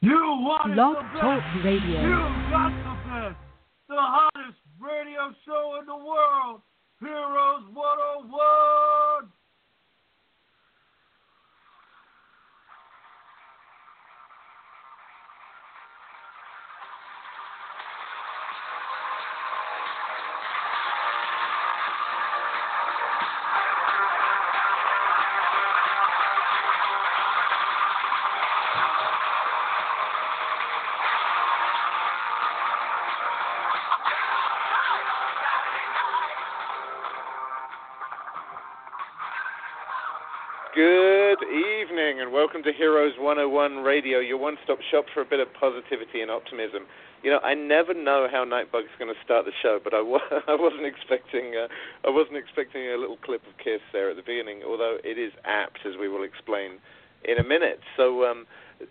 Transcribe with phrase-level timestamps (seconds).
[0.00, 1.20] You want Blog the best.
[1.20, 2.00] Talk Radio.
[2.06, 2.18] You
[2.54, 3.38] got the best.
[3.88, 6.62] The hottest radio show in the world.
[7.00, 9.07] Heroes 101.
[42.78, 46.86] Heroes 101 Radio, your one stop shop for a bit of positivity and optimism.
[47.26, 50.86] You know, I never know how Nightbug's going to start the show, but I, wasn't
[50.86, 51.66] expecting uh,
[52.06, 55.32] I wasn't expecting a little clip of Kiss there at the beginning, although it is
[55.42, 56.78] apt, as we will explain
[57.26, 57.80] in a minute.
[57.96, 58.46] So, um,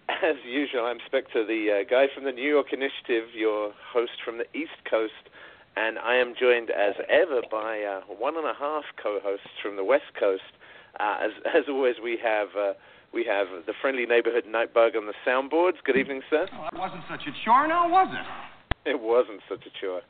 [0.10, 4.38] as usual, I'm Spectre, the uh, guy from the New York Initiative, your host from
[4.38, 5.32] the East Coast,
[5.78, 9.86] and I am joined as ever by uh, one and a half co-hosts from the
[9.88, 10.60] West Coast.
[11.00, 12.74] Uh, as as always, we have uh,
[13.18, 15.82] we have the friendly neighborhood Nightbug on the soundboards.
[15.84, 16.46] Good evening, sir.
[16.54, 18.92] Oh, that wasn't such a chore, now was it?
[18.92, 20.02] It wasn't such a chore.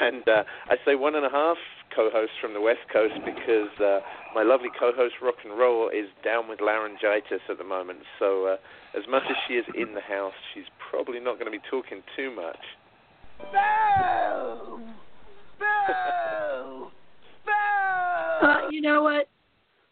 [0.00, 1.56] And uh, I say one and a half
[1.94, 3.98] co-hosts from the West Coast because uh,
[4.32, 7.98] my lovely co-host Rock and Roll is down with laryngitis at the moment.
[8.20, 8.56] So uh,
[8.96, 12.02] as much as she is in the house, she's probably not going to be talking
[12.16, 12.62] too much.
[13.38, 14.86] Boo!
[15.58, 16.86] Boo!
[17.44, 18.46] Boo!
[18.46, 19.28] Uh, you know what?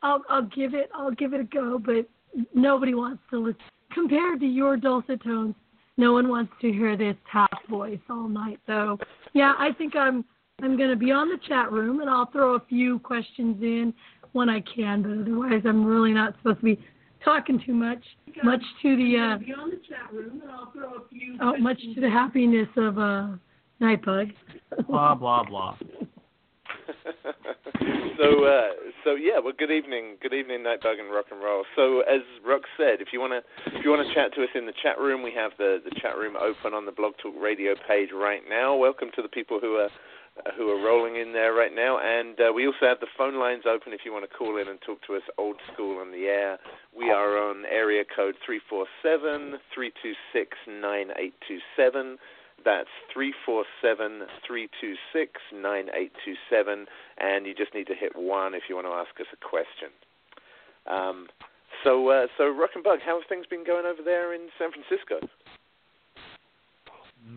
[0.03, 2.07] I'll I'll give it I'll give it a go, but
[2.55, 3.61] nobody wants to listen.
[3.93, 5.55] Compared to your dulcet tones,
[5.97, 8.59] no one wants to hear this half voice all night.
[8.67, 8.99] So,
[9.33, 10.25] yeah, I think I'm
[10.63, 13.93] I'm going to be on the chat room and I'll throw a few questions in
[14.33, 16.81] when I can, but otherwise I'm really not supposed to be
[17.25, 18.03] talking too much.
[18.43, 21.39] Much to the uh, be on the chat room and I'll throw a few.
[21.41, 23.29] Oh, much to the happiness of uh,
[23.81, 24.33] Nightbug.
[24.89, 25.77] blah blah blah.
[28.19, 28.71] so uh,
[29.05, 31.65] so yeah, well, good evening, good evening, Nightbug and Rock and Roll.
[31.77, 34.75] So as Rock said, if you wanna if you wanna chat to us in the
[34.83, 38.11] chat room, we have the the chat room open on the Blog Talk Radio page
[38.15, 38.77] right now.
[38.77, 39.91] Welcome to the people who are
[40.57, 41.99] who are rolling in there right now.
[42.03, 44.69] And uh, we also have the phone lines open if you want to call in
[44.69, 46.59] and talk to us old school on the air.
[46.97, 52.19] We are on area code three four seven three two six nine eight two seven.
[52.65, 56.87] That's 347 326 9827,
[57.19, 59.93] and you just need to hit 1 if you want to ask us a question.
[60.87, 61.29] Um,
[61.83, 64.71] so, uh, so Rock and Bug, how have things been going over there in San
[64.73, 65.29] Francisco?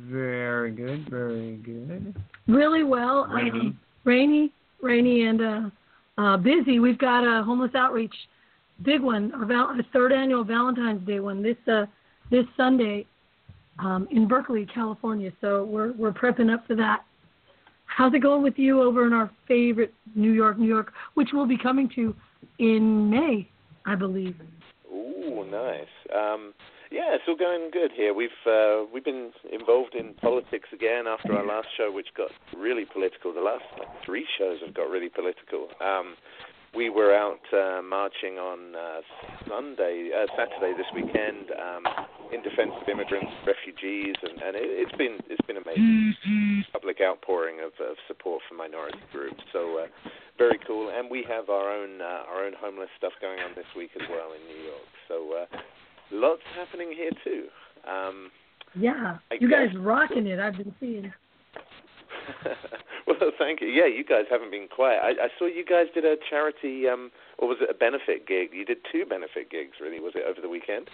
[0.09, 2.15] Very good, very good.
[2.47, 3.25] Really well.
[3.27, 3.59] Rainy.
[3.59, 5.69] Um, rainy, rainy, and uh,
[6.17, 6.79] uh, busy.
[6.79, 8.15] We've got a homeless outreach,
[8.83, 11.85] big one, our, val- our third annual Valentine's Day one this uh,
[12.31, 13.05] this Sunday
[13.79, 15.31] um, in Berkeley, California.
[15.41, 17.03] So we're we're prepping up for that.
[17.85, 21.47] How's it going with you over in our favorite New York, New York, which we'll
[21.47, 22.15] be coming to
[22.59, 23.49] in May,
[23.85, 24.35] I believe.
[24.91, 25.87] Ooh, nice.
[26.13, 26.53] Um,
[26.91, 28.13] yeah, it's all going good here.
[28.13, 32.85] We've uh, we've been involved in politics again after our last show, which got really
[32.85, 33.33] political.
[33.33, 35.67] The last like, three shows have got really political.
[35.81, 36.15] Um,
[36.75, 39.01] we were out uh, marching on uh,
[39.47, 41.83] Sunday, uh, Saturday this weekend, um,
[42.33, 46.65] in defence of immigrants, refugees, and, and it, it's been it's been amazing.
[46.73, 49.41] Public outpouring of, of support for minority groups.
[49.53, 50.91] So uh, very cool.
[50.93, 54.07] And we have our own uh, our own homeless stuff going on this week as
[54.09, 54.89] well in New York.
[55.07, 55.57] So uh,
[56.11, 57.47] lots happening here too.
[57.89, 58.29] Um,
[58.75, 60.39] Yeah, I you guys rocking it.
[60.39, 61.13] I've been seeing.
[63.07, 63.67] well, thank you.
[63.67, 64.99] Yeah, you guys haven't been quiet.
[65.03, 68.49] I, I saw you guys did a charity, um, or was it a benefit gig?
[68.53, 69.99] You did two benefit gigs, really.
[69.99, 70.89] Was it over the weekend?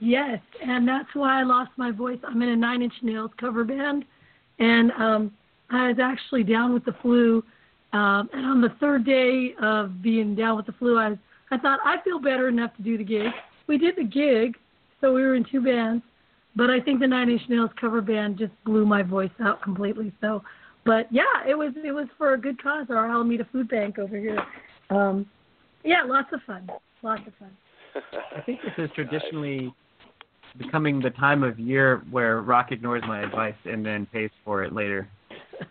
[0.00, 2.18] Yes, and that's why I lost my voice.
[2.24, 4.04] I'm in a Nine Inch Nails cover band,
[4.58, 5.32] and um,
[5.70, 7.42] I was actually down with the flu.
[7.92, 11.16] Um, and on the third day of being down with the flu, I
[11.50, 13.30] I thought I feel better enough to do the gig.
[13.68, 14.56] We did the gig,
[15.00, 16.02] so we were in two bands.
[16.56, 20.12] But I think the Nine Inch Nails cover band just blew my voice out completely.
[20.20, 20.42] So,
[20.84, 22.86] but yeah, it was it was for a good cause.
[22.90, 24.38] Our Alameda Food Bank over here.
[24.90, 25.26] Um,
[25.82, 26.68] yeah, lots of fun.
[27.02, 27.50] Lots of fun.
[28.36, 29.72] I think this is traditionally
[30.58, 34.72] becoming the time of year where Rock ignores my advice and then pays for it
[34.72, 35.08] later.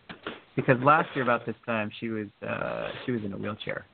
[0.56, 3.88] Because last year about this time she was uh she was in a wheelchair.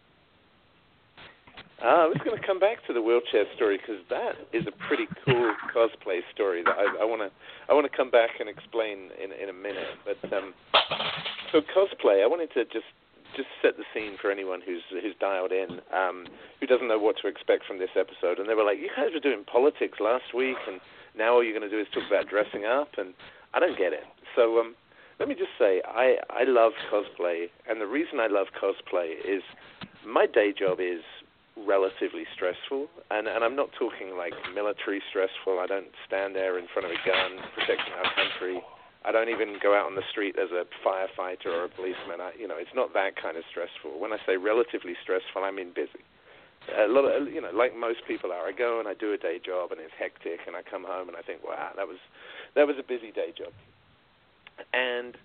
[1.82, 4.76] Ah, I was going to come back to the wheelchair story because that is a
[4.88, 7.32] pretty cool cosplay story that I want to
[7.70, 9.96] I want to come back and explain in in a minute.
[10.04, 10.54] But um,
[11.52, 12.90] so cosplay, I wanted to just
[13.36, 16.28] just set the scene for anyone who's who's dialed in, um,
[16.60, 18.40] who doesn't know what to expect from this episode.
[18.40, 20.82] And they were like, "You guys were doing politics last week, and
[21.16, 23.14] now all you're going to do is talk about dressing up." And
[23.54, 24.04] I don't get it.
[24.36, 24.76] So um,
[25.20, 29.44] let me just say, I I love cosplay, and the reason I love cosplay is
[30.06, 31.02] my day job is
[31.66, 35.60] relatively stressful, and and I'm not talking like military stressful.
[35.60, 38.62] I don't stand there in front of a gun protecting our country.
[39.06, 42.20] I don't even go out on the street as a firefighter or a policeman.
[42.20, 43.96] I, you know, it's not that kind of stressful.
[43.96, 46.04] When I say relatively stressful, I mean busy.
[46.76, 48.46] A lot of, you know, like most people are.
[48.46, 51.08] I go and I do a day job, and it's hectic, and I come home
[51.08, 51.98] and I think, wow, that was
[52.56, 53.56] that was a busy day job.
[54.74, 55.16] And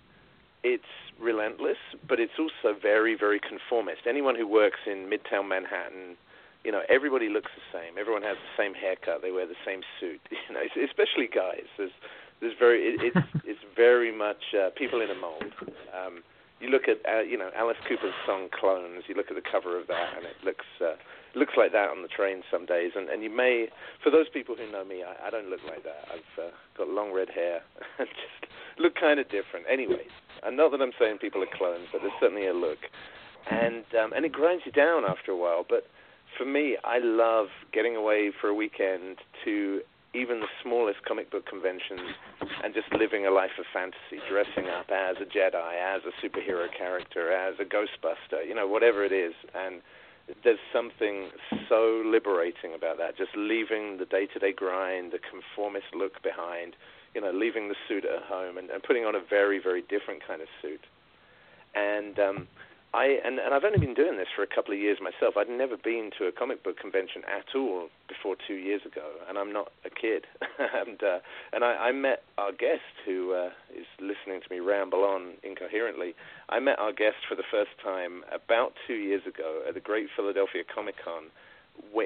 [0.65, 0.89] it's
[1.19, 1.77] relentless,
[2.09, 4.09] but it's also very, very conformist.
[4.09, 6.17] Anyone who works in Midtown Manhattan,
[6.65, 7.93] you know, everybody looks the same.
[8.01, 9.21] Everyone has the same haircut.
[9.21, 10.21] They wear the same suit.
[10.49, 11.65] You know, especially guys.
[11.77, 11.93] There's
[12.41, 15.53] there's very it, it's it's very much uh, people in a mold.
[15.93, 16.25] Um,
[16.59, 19.03] you look at uh, you know Alice Cooper's song Clones.
[19.07, 20.97] You look at the cover of that, and it looks uh,
[21.35, 22.91] looks like that on the train some days.
[22.95, 23.67] And and you may,
[24.03, 26.09] for those people who know me, I, I don't look like that.
[26.09, 27.61] I've uh, got long red hair
[27.99, 29.65] and just look kind of different.
[29.69, 30.13] Anyways,
[30.43, 32.79] and not that I'm saying people are clones, but there's certainly a look,
[33.49, 35.65] and um, and it grinds you down after a while.
[35.67, 35.87] But
[36.37, 39.81] for me, I love getting away for a weekend to
[40.13, 42.15] even the smallest comic book conventions
[42.63, 46.67] and just living a life of fantasy, dressing up as a Jedi, as a superhero
[46.71, 49.33] character, as a Ghostbuster, you know, whatever it is.
[49.53, 49.81] And
[50.43, 51.29] there's something
[51.67, 56.75] so liberating about that, just leaving the day to day grind, the conformist look behind,
[57.13, 60.25] you know, leaving the suit at home and, and putting on a very, very different
[60.25, 60.81] kind of suit.
[61.75, 62.47] And um,
[62.93, 65.35] I and, and I've only been doing this for a couple of years myself.
[65.37, 69.37] I'd never been to a comic book convention at all before two years ago, and
[69.37, 70.25] I'm not a kid.
[70.59, 71.19] and uh,
[71.51, 76.15] and I, I met our guest who uh, is listening to me ramble on incoherently.
[76.49, 80.07] I met our guest for the first time about two years ago at the Great
[80.15, 81.31] Philadelphia Comic Con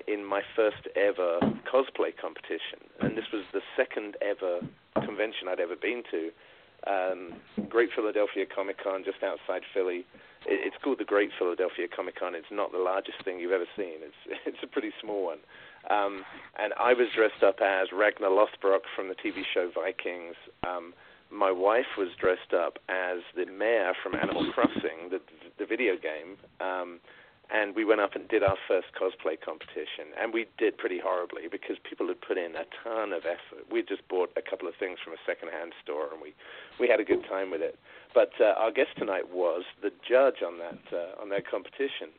[0.07, 1.39] in my first ever
[1.69, 4.59] cosplay competition, and this was the second ever
[5.05, 6.31] convention I'd ever been to.
[6.87, 7.33] Um,
[7.69, 10.05] Great Philadelphia Comic Con just outside Philly
[10.45, 12.35] it's called the Great Philadelphia Comic Con.
[12.35, 14.01] It's not the largest thing you've ever seen.
[14.01, 15.39] It's it's a pretty small one.
[15.89, 16.23] Um,
[16.59, 20.35] and I was dressed up as Ragnar Lothbrok from the TV show Vikings.
[20.67, 20.93] Um,
[21.31, 25.21] my wife was dressed up as the mayor from Animal Crossing, the
[25.57, 26.37] the video game.
[26.59, 26.99] Um,
[27.51, 31.49] and we went up and did our first cosplay competition, and we did pretty horribly
[31.49, 33.65] because people had put in a ton of effort.
[33.71, 36.33] We just bought a couple of things from a secondhand store, and we
[36.79, 37.77] we had a good time with it.
[38.13, 42.09] But uh, our guest tonight was the judge on that uh, on that competition,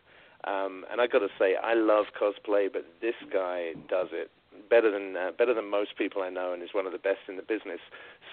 [0.47, 4.31] um, and I got to say I love cosplay, but this guy does it
[4.71, 7.27] better than uh, better than most people I know, and is one of the best
[7.29, 7.81] in the business.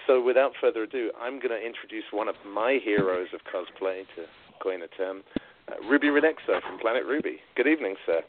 [0.06, 4.24] So without further ado, I'm going to introduce one of my heroes of cosplay to
[4.62, 5.22] coin a term.
[5.68, 7.38] Uh, Ruby Rinekso from Planet Ruby.
[7.56, 8.22] Good evening, sir.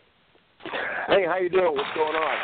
[1.08, 1.72] Hey, how you doing?
[1.76, 2.38] What's going on?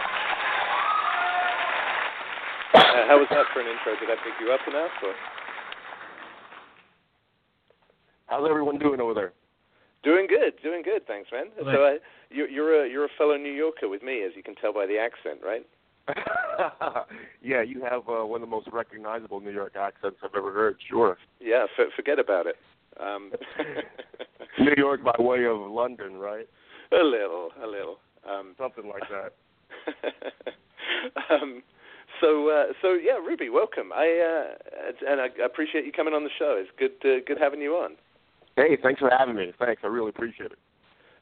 [2.76, 4.00] Uh, how was that for an intro?
[4.00, 4.92] Did I pick you up enough?
[5.04, 5.35] Or?
[8.28, 9.34] How's everyone doing over there?
[10.04, 11.06] Doing good, doing good.
[11.08, 11.46] Thanks, man.
[11.58, 11.92] So uh,
[12.30, 14.86] you, you're a you're a fellow New Yorker with me, as you can tell by
[14.86, 15.66] the accent, right?
[17.42, 20.78] yeah, you have uh, one of the most recognizable New York accents I've ever heard.
[20.88, 21.18] Sure.
[21.40, 22.56] Yeah, f- forget about it.
[23.00, 23.32] Um,
[24.60, 26.48] New York by way of London, right?
[26.92, 27.98] A little, a little.
[28.30, 29.34] Um, Something like that.
[31.32, 31.64] um,
[32.22, 33.92] so, uh, so yeah, Ruby, welcome.
[33.94, 36.62] I uh, and I appreciate you coming on the show.
[36.62, 37.96] It's good, uh, good having you on.
[38.56, 39.52] Hey, thanks for having me.
[39.60, 40.60] Thanks, I really appreciate it.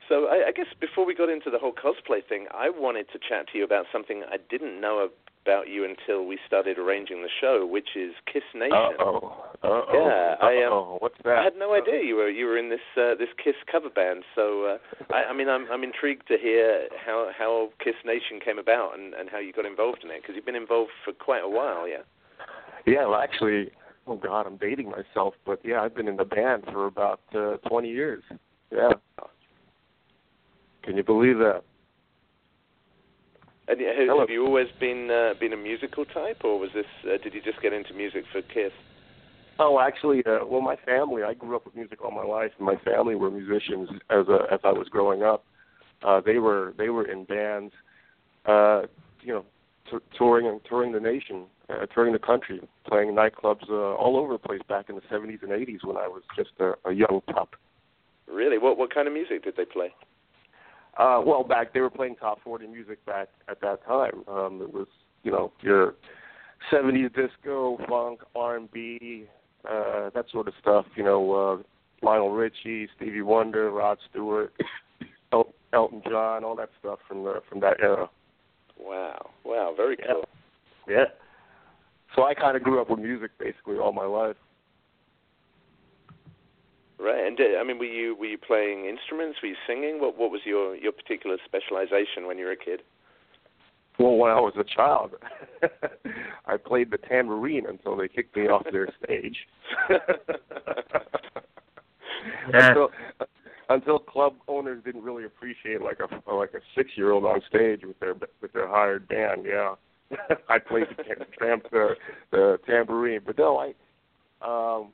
[0.10, 3.20] So, I, I guess before we got into the whole cosplay thing, I wanted to
[3.20, 5.08] chat to you about something I didn't know
[5.46, 8.72] about you until we started arranging the show, which is Kiss Nation.
[8.74, 9.44] Uh-oh.
[9.63, 9.92] Uh-oh.
[9.94, 11.40] Yeah, I um, what's that?
[11.40, 14.24] I had no idea you were you were in this uh, this Kiss cover band.
[14.36, 18.60] So uh, I, I mean, I'm I'm intrigued to hear how how Kiss Nation came
[18.60, 21.44] about and and how you got involved in it because you've been involved for quite
[21.44, 22.04] a while, yeah.
[22.86, 23.72] Yeah, well, actually,
[24.07, 27.57] oh God, I'm dating myself, but yeah, I've been in the band for about uh,
[27.69, 28.24] 20 years.
[28.72, 28.91] Yeah.
[30.83, 31.63] Can you believe that?
[33.67, 36.86] And have, have you always been uh, been a musical type, or was this?
[37.05, 38.74] Uh, did you just get into music for Kiss?
[39.57, 41.24] Oh, actually, uh, well, my family.
[41.24, 44.53] I grew up with music all my life, and my family were musicians as a,
[44.53, 45.45] as I was growing up.
[46.05, 47.74] Uh, they were they were in bands,
[48.45, 48.81] uh,
[49.22, 49.45] you know,
[49.90, 54.34] t- touring and touring the nation, uh, touring the country, playing nightclubs uh, all over
[54.34, 57.22] the place back in the 70s and 80s when I was just a, a young
[57.34, 57.56] pup.
[58.28, 58.58] Really?
[58.58, 59.94] What what kind of music did they play?
[60.98, 64.24] Uh, well, back they were playing top 40 music back at that time.
[64.28, 64.88] Um, it was,
[65.24, 65.96] you know, your
[66.72, 69.25] 70s disco, funk, R&B,
[69.68, 70.86] uh, that sort of stuff.
[70.96, 74.54] You know, uh, Lionel Richie, Stevie Wonder, Rod Stewart,
[75.34, 78.10] El- Elton John, all that stuff from the from that era.
[78.80, 80.13] Wow, wow, very Yeah.
[80.13, 80.30] cool.
[80.88, 81.06] Yeah.
[82.15, 84.36] So I kind of grew up with music basically all my life.
[87.00, 89.39] Right, and uh, I mean, were you were you playing instruments?
[89.42, 90.00] Were you singing?
[90.00, 92.82] What what was your your particular specialization when you were a kid?
[94.00, 95.12] Well, when I was a child,
[96.46, 99.38] I played the tambourine until they kicked me off their stage.
[102.53, 102.70] Yeah.
[102.70, 102.89] until
[103.74, 107.82] until club owners didn't really appreciate like a like a six year old on stage
[107.84, 109.46] with their with their hired band.
[109.46, 109.75] Yeah,
[110.50, 111.03] I played the
[111.39, 111.96] tam- the,
[112.32, 113.74] the tambourine, but no, I
[114.42, 114.89] um,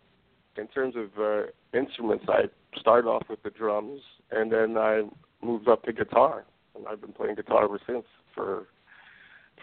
[0.57, 2.43] in terms of uh, instruments, I
[2.79, 5.03] started off with the drums, and then I
[5.43, 6.45] moved up to guitar,
[6.75, 8.67] and I've been playing guitar ever since for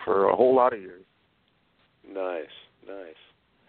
[0.04, 1.04] for a whole lot of years.
[2.06, 2.54] Nice,
[2.86, 3.20] nice.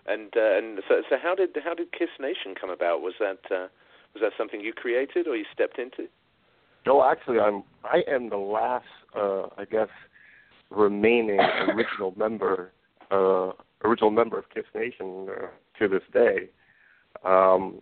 [0.08, 3.01] And uh, and so so how did how did Kiss Nation come about?
[3.01, 3.68] Was that uh,
[4.19, 6.09] was that something you created or you stepped into?
[6.86, 9.89] No, actually, I'm I am the last, uh, I guess,
[10.69, 12.71] remaining original member,
[13.12, 13.51] uh,
[13.83, 15.47] original member of Kiss Nation uh,
[15.79, 16.50] to this day.
[17.25, 17.81] Um,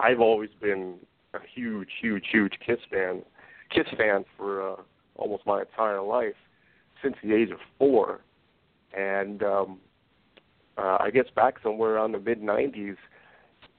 [0.00, 0.96] I've always been
[1.34, 3.22] a huge, huge, huge Kiss fan,
[3.70, 4.76] Kiss fan for uh,
[5.16, 6.34] almost my entire life,
[7.02, 8.20] since the age of four,
[8.96, 9.78] and um,
[10.78, 12.96] uh, I guess back somewhere around the mid '90s,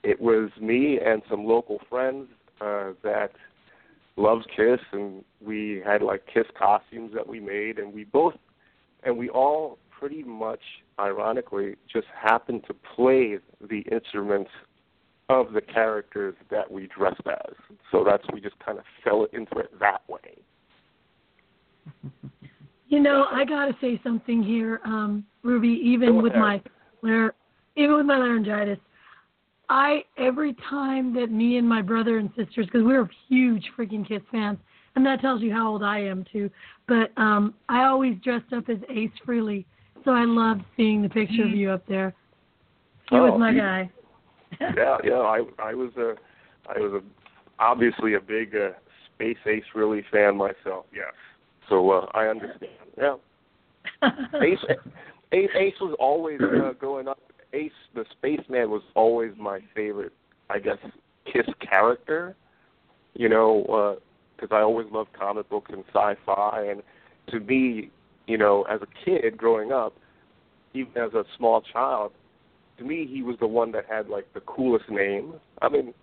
[0.07, 2.29] it was me and some local friends
[2.61, 3.31] uh, that
[4.15, 8.33] loves Kiss, and we had like Kiss costumes that we made, and we both,
[9.03, 10.61] and we all pretty much,
[10.97, 13.37] ironically, just happened to play
[13.69, 14.49] the instruments
[15.27, 17.53] of the characters that we dressed as.
[17.91, 20.37] So that's we just kind of fell into it that way.
[22.89, 25.67] You know, I gotta say something here, um, Ruby.
[25.83, 26.61] Even Go with ahead.
[27.03, 27.29] my
[27.75, 28.79] even with my laryngitis,
[29.69, 34.21] I every time that me and my brother and sisters, because we're huge freaking Kiss
[34.31, 34.57] fans,
[34.95, 36.49] and that tells you how old I am too.
[36.87, 39.65] But um, I always dressed up as Ace Frehley,
[40.05, 42.13] so I loved seeing the picture of you up there.
[43.09, 43.89] He was Oh, my you- guy.
[44.61, 45.19] yeah, yeah.
[45.19, 46.15] I I was a
[46.69, 48.69] I was a obviously a big uh,
[49.15, 50.85] Space Ace Frehley fan myself.
[50.93, 51.13] Yes,
[51.67, 52.71] so uh, I understand.
[52.97, 53.15] Yeah,
[54.41, 54.59] Ace
[55.33, 57.19] Ace, Ace was always uh, growing up.
[57.53, 60.13] Ace the spaceman was always my favorite.
[60.49, 60.77] I guess
[61.31, 62.35] Kiss character.
[63.13, 63.99] You know, uh,
[64.35, 66.83] because I always loved comic books and sci-fi, and
[67.29, 67.89] to me,
[68.27, 69.95] you know, as a kid growing up,
[70.73, 72.11] even as a small child,
[72.77, 75.33] to me, he was the one that had like the coolest name.
[75.61, 75.93] I mean,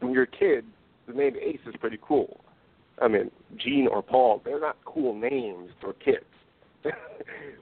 [0.00, 0.64] when you're a kid,
[1.06, 2.40] the name Ace is pretty cool.
[3.00, 6.24] I mean, Gene or Paul, they're not cool names for kids.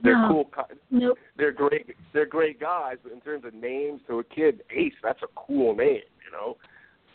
[0.03, 0.27] They're No.
[0.29, 0.45] cool.
[0.45, 1.17] co- Nope.
[1.37, 1.95] They're great.
[2.13, 5.75] They're great guys, but in terms of names to a kid, Ace, that's a cool
[5.75, 6.57] name, you know.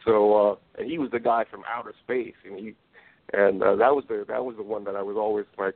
[0.04, 2.74] So, uh, and he was the guy from outer space, and he,
[3.32, 5.74] and uh, that was the that was the one that I was always like,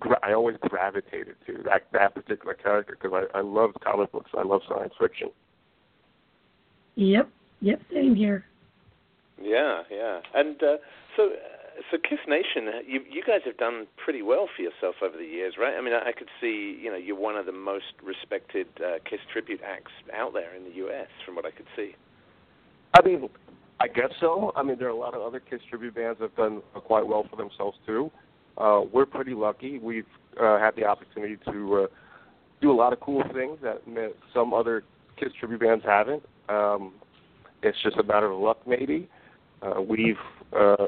[0.00, 4.30] gra- I always gravitated to that that particular character because I I loved comic books.
[4.36, 5.28] I love science fiction.
[6.96, 7.28] Yep.
[7.60, 7.80] Yep.
[7.92, 8.44] Same here.
[9.40, 10.20] Yeah, yeah.
[10.34, 10.76] And uh,
[11.16, 11.28] so, uh,
[11.90, 15.24] so Kiss Nation, uh, you you guys have done pretty well for yourself over the
[15.24, 15.74] years, right?
[15.76, 18.98] I mean, I, I could see, you know, you're one of the most respected uh,
[19.08, 21.08] Kiss tribute acts out there in the U.S.
[21.24, 21.94] From what I could see.
[22.94, 23.28] I mean,
[23.80, 24.52] I guess so.
[24.56, 27.06] I mean, there are a lot of other Kiss tribute bands that have done quite
[27.06, 28.10] well for themselves too.
[28.56, 29.78] Uh, we're pretty lucky.
[29.78, 30.06] We've
[30.40, 31.86] uh, had the opportunity to uh,
[32.60, 33.82] do a lot of cool things that
[34.34, 34.82] some other
[35.18, 36.22] Kiss tribute bands haven't.
[36.48, 36.94] Um,
[37.62, 39.08] it's just a matter of luck, maybe.
[39.62, 40.16] Uh, we've
[40.56, 40.86] uh,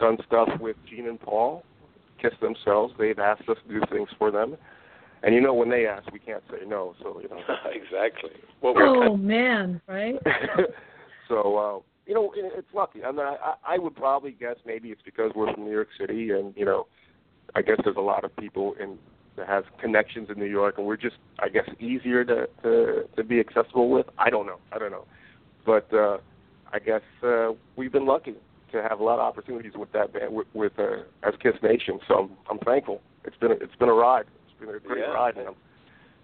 [0.00, 1.62] done stuff with Gene and Paul,
[2.20, 2.92] Kiss themselves.
[2.98, 4.56] They've asked us to do things for them,
[5.22, 6.94] and you know when they ask, we can't say no.
[7.02, 7.38] So you know.
[7.72, 8.30] exactly.
[8.60, 10.16] What we're Oh kind man, right?
[11.28, 13.04] so uh, you know, it, it's lucky.
[13.04, 16.30] I mean, I, I would probably guess maybe it's because we're from New York City,
[16.30, 16.86] and you know,
[17.54, 18.98] I guess there's a lot of people in
[19.36, 23.24] that have connections in New York, and we're just, I guess, easier to to to
[23.24, 24.06] be accessible with.
[24.18, 24.58] I don't know.
[24.72, 25.06] I don't know,
[25.64, 26.18] but uh,
[26.72, 28.34] I guess uh, we've been lucky
[28.72, 31.98] to have a lot of opportunities with that band, with, with uh, as Kiss Nation.
[32.08, 33.00] So I'm, I'm thankful.
[33.24, 34.26] It's been a, it's been a ride.
[34.44, 35.12] It's been a great Yeah.
[35.12, 35.54] ride, and I'm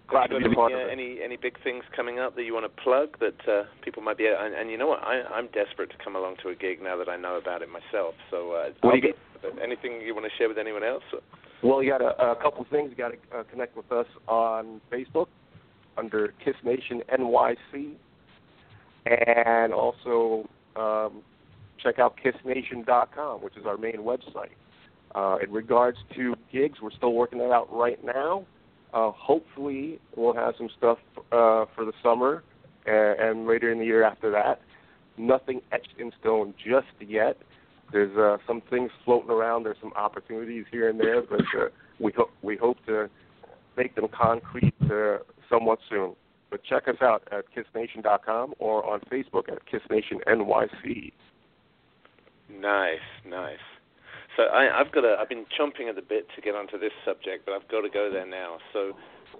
[0.07, 0.91] glad to be part any, of it.
[0.91, 4.17] any any big things coming up that you want to plug that uh, people might
[4.17, 4.27] be?
[4.27, 5.03] And, and you know what?
[5.03, 7.69] I, I'm desperate to come along to a gig now that I know about it
[7.69, 8.15] myself.
[8.31, 9.13] So uh, What do you
[9.61, 11.03] anything you want to share with anyone else?
[11.63, 12.89] Well, you got a, a couple of things.
[12.91, 15.27] You got to uh, connect with us on Facebook
[15.97, 17.93] under Kiss Nation NYC,
[19.05, 21.23] and also um,
[21.81, 24.51] check out KissNation.com, which is our main website.
[25.15, 28.45] Uh, in regards to gigs, we're still working that out right now.
[28.93, 30.97] Uh, hopefully, we'll have some stuff
[31.31, 32.43] uh, for the summer
[32.85, 34.61] and, and later in the year after that.
[35.17, 37.37] nothing etched in stone just yet.
[37.91, 39.63] There's uh, some things floating around.
[39.63, 41.69] There's some opportunities here and there, but uh,
[41.99, 43.09] we hope we hope to
[43.77, 45.17] make them concrete uh,
[45.49, 46.13] somewhat soon.
[46.49, 51.13] But check us out at kissnation.com or on Facebook at kissnationnyc.
[52.51, 53.63] Nice, nice.
[54.35, 55.17] So I, I've got a.
[55.19, 57.89] I've been chomping at the bit to get onto this subject, but I've got to
[57.89, 58.57] go there now.
[58.71, 58.93] So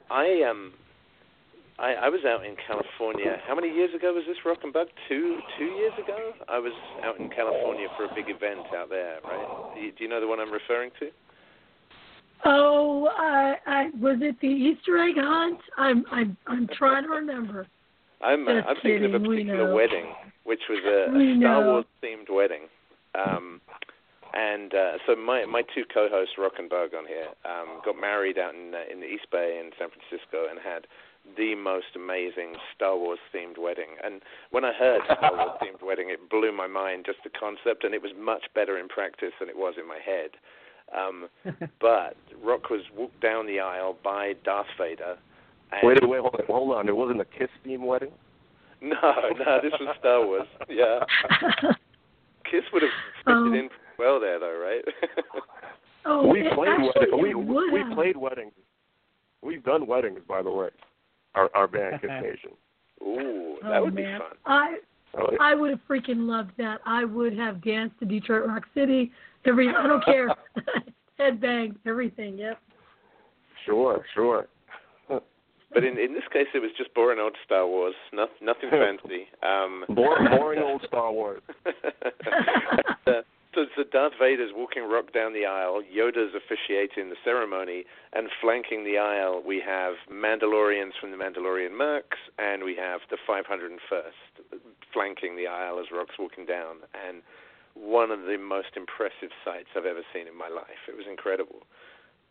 [0.09, 0.73] I um
[1.79, 3.37] I, I was out in California.
[3.47, 4.87] How many years ago was this Rock and Bug?
[5.07, 6.33] Two two years ago.
[6.49, 6.73] I was
[7.03, 9.19] out in California for a big event out there.
[9.23, 9.75] Right?
[9.75, 11.09] Do you, do you know the one I'm referring to?
[12.45, 15.59] Oh, I, I was it the Easter egg hunt?
[15.77, 17.67] I'm I'm I'm trying to remember.
[18.21, 20.05] I'm uh, Just I'm thinking of a kidding, we particular wedding,
[20.43, 21.65] which was a, a Star.
[21.65, 22.61] Wars themed wedding.
[23.17, 23.61] Um,
[24.33, 28.53] and uh, so my my two co-hosts, Rock and on here, um, got married out
[28.53, 30.85] in uh, in the East Bay in San Francisco, and had
[31.35, 33.97] the most amazing Star Wars themed wedding.
[34.03, 34.21] And
[34.51, 37.93] when I heard Star Wars themed wedding, it blew my mind just the concept, and
[37.93, 40.31] it was much better in practice than it was in my head.
[40.95, 41.27] Um,
[41.81, 45.17] but Rock was walked down the aisle by Darth Vader.
[45.71, 46.87] And Wait, wait, hold on, hold on.
[46.87, 48.11] It wasn't a Kiss theme wedding.
[48.79, 50.47] No, no, this was Star Wars.
[50.69, 50.99] Yeah,
[52.51, 52.91] Kiss would have
[53.25, 53.53] fitted Oh.
[53.53, 54.83] in well there, though, right?
[56.05, 57.21] oh, we played actually weddings.
[57.21, 57.93] We it we have.
[57.93, 58.53] played weddings.
[59.41, 60.69] We've done weddings, by the way.
[61.35, 62.51] Our our band Kiss Nation.
[63.01, 64.19] Ooh, that oh, would man.
[64.19, 64.37] be fun.
[64.45, 64.77] I
[65.17, 65.37] Oh, yeah.
[65.41, 66.79] I would have freaking loved that.
[66.85, 69.11] I would have danced to Detroit Rock City.
[69.45, 70.27] Every I don't care.
[71.19, 72.37] Headbang, everything.
[72.37, 72.59] Yep.
[73.65, 74.47] Sure, sure.
[75.73, 77.95] But in in this case, it was just boring old Star Wars.
[78.13, 79.27] No, nothing fancy.
[79.43, 81.41] Um, Boring, boring old Star Wars.
[81.65, 83.21] uh,
[83.57, 85.81] so, so Darth Vader's walking Rock down the aisle.
[85.81, 92.21] Yoda's officiating the ceremony, and flanking the aisle, we have Mandalorians from the Mandalorian Mercs,
[92.37, 94.61] and we have the 501st
[94.93, 96.77] flanking the aisle as Rock's walking down.
[96.93, 97.23] And
[97.73, 100.85] one of the most impressive sights I've ever seen in my life.
[100.87, 101.65] It was incredible.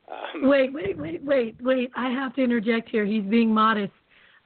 [0.08, 1.90] Um, Wait, wait, wait, wait, wait.
[1.96, 3.04] I have to interject here.
[3.04, 3.92] He's being modest.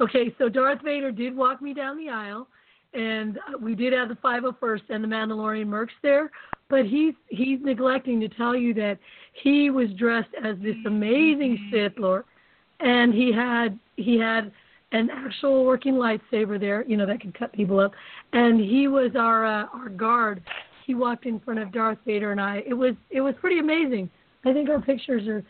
[0.00, 2.48] Okay, so Darth Vader did walk me down the aisle,
[2.94, 6.30] and uh, we did have the 501st and the Mandalorian mercs there.
[6.70, 8.98] But he's he's neglecting to tell you that
[9.32, 12.24] he was dressed as this amazing Sith Lord,
[12.78, 14.52] and he had he had
[14.92, 17.92] an actual working lightsaber there, you know, that could cut people up,
[18.32, 20.42] and he was our uh, our guard.
[20.86, 22.62] He walked in front of Darth Vader and I.
[22.66, 24.08] It was it was pretty amazing.
[24.44, 25.42] I think our pictures are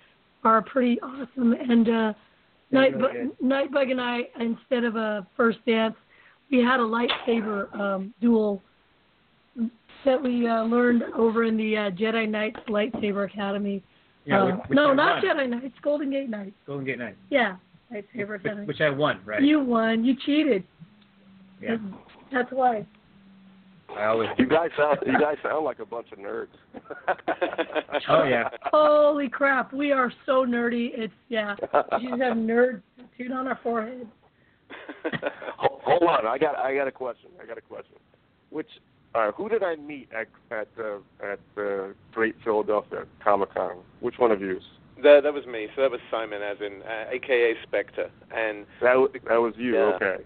[0.43, 1.53] are pretty awesome.
[1.53, 2.13] And uh,
[2.73, 5.95] Nightbug, really Nightbug and I, instead of a first dance,
[6.51, 8.63] we had a lightsaber um, duel
[10.05, 13.83] that we uh, learned over in the uh, Jedi Knights Lightsaber Academy.
[14.25, 15.37] Yeah, Uh, which, which no, I not won.
[15.37, 16.57] Jedi Knights, Golden Gate Knights.
[16.67, 17.17] Golden Gate Knight.
[17.31, 17.57] Yeah,
[17.93, 18.67] Lightsaber Which, Academy.
[18.67, 19.43] which I won, right?
[19.43, 20.05] You won.
[20.05, 20.65] You cheated.
[21.61, 21.77] yeah.
[22.33, 22.87] That's why.
[23.99, 24.29] I always.
[24.39, 26.49] You guys sound you guys sound like a bunch of nerds.
[28.09, 28.49] Oh yeah.
[28.73, 30.91] Holy crap, we are so nerdy.
[30.95, 31.55] It's yeah.
[31.99, 34.07] We should have nerd tattooed on our forehead.
[35.59, 37.31] Ho- Hold on, I got I got a question.
[37.43, 37.95] I got a question.
[38.51, 38.69] Which
[39.15, 43.77] uh, who did I meet at at uh, at the Great Philadelphia Comic Con?
[44.01, 44.61] Which one of you?
[45.03, 45.67] that, that was me.
[45.77, 48.11] So that was Simon, as in, uh, AKA Spectre.
[48.37, 49.75] And That was, that was you.
[49.75, 49.93] Yeah.
[49.97, 50.17] Okay.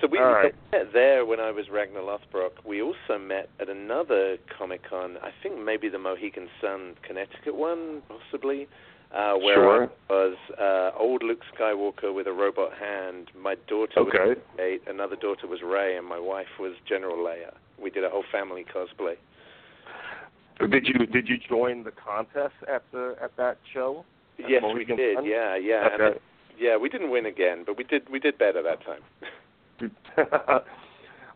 [0.00, 0.54] So we right.
[0.72, 2.64] met there when I was Ragnar Lothbrok.
[2.66, 8.02] We also met at another Comic Con, I think maybe the Mohegan Sun, Connecticut one,
[8.08, 8.66] possibly,
[9.14, 9.84] uh, where Sure.
[9.84, 13.30] I was uh, old Luke Skywalker with a robot hand.
[13.40, 14.28] My daughter Okay.
[14.30, 17.54] was eight, another daughter was Rey, and my wife was General Leia.
[17.80, 19.14] We did a whole family cosplay.
[20.60, 24.04] Did you did you join the contest at the at that show?
[24.38, 25.16] At yes, we did.
[25.16, 25.24] Sun?
[25.24, 26.16] Yeah, yeah, and Okay.
[26.16, 26.22] it,
[26.58, 26.76] yeah.
[26.76, 28.08] We didn't win again, but we did.
[28.08, 29.00] We did better that time.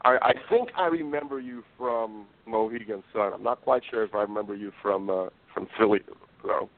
[0.04, 3.32] I, I think I remember you from Mohegan Sun.
[3.34, 6.00] I'm not quite sure if I remember you from uh, from Philly
[6.42, 6.68] though.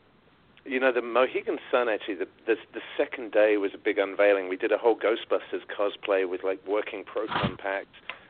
[0.65, 4.49] You know, the Mohegan Sun actually, the, the the second day was a big unveiling.
[4.49, 7.89] We did a whole Ghostbusters cosplay with like working proton packs,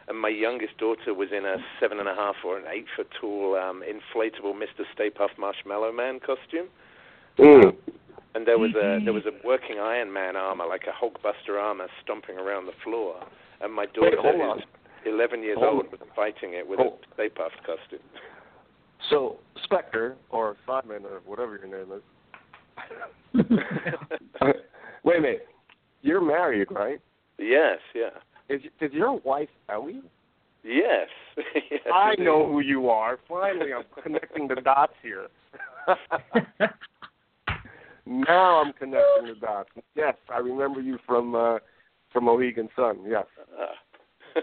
[0.09, 3.09] and my youngest daughter was in a seven and a half or an eight foot
[3.21, 4.85] tall um, inflatable Mr.
[4.95, 6.69] Stay Puft Marshmallow Man costume.
[7.39, 7.77] Mm.
[8.35, 9.47] And there was a there was a mm-hmm.
[9.47, 13.17] working Iron Man armor, like a Hulkbuster armor, stomping around the floor.
[13.61, 14.59] And my daughter, hold on.
[15.05, 17.99] who's 11 years Hold- old, was fighting it with hold- a Stay Puft costume.
[19.09, 22.03] So Spectre or Simon or whatever your name is.
[25.05, 25.49] Wait a minute.
[26.03, 27.01] You're married, right?
[27.39, 28.11] yes, yeah,
[28.49, 30.03] Is is your wife Ellie?
[30.65, 31.09] yes.
[31.71, 32.25] yes I it is.
[32.25, 33.19] know who you are.
[33.29, 35.27] Finally, I'm connecting the dots here.
[38.07, 39.71] Now I'm connecting the dots.
[39.95, 41.59] Yes, I remember you from uh,
[42.13, 43.01] from Mohegan Sun.
[43.07, 43.27] Yes.
[43.39, 43.67] Uh,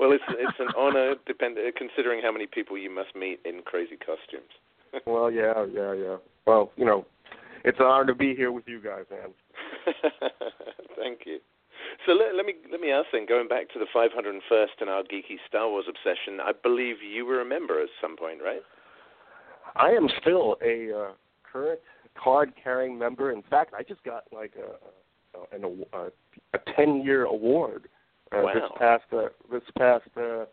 [0.00, 3.96] well, it's it's an honor, depend considering how many people you must meet in crazy
[3.96, 4.50] costumes.
[5.06, 6.16] well, yeah, yeah, yeah.
[6.46, 7.06] Well, you know,
[7.64, 9.30] it's an honor to be here with you guys, man.
[10.96, 11.38] Thank you.
[12.06, 15.02] So let, let, me let me ask then, going back to the 501st and our
[15.02, 18.62] geeky Star Wars obsession, I believe you were a member at some point, right?
[19.76, 21.12] I am still a uh,
[21.50, 21.80] current
[22.22, 23.32] card-carrying member.
[23.32, 24.76] In fact, I just got like a
[25.54, 26.10] an, a,
[26.54, 27.88] a 10-year award
[28.32, 28.54] uh, wow.
[28.54, 30.44] this past uh, this past uh,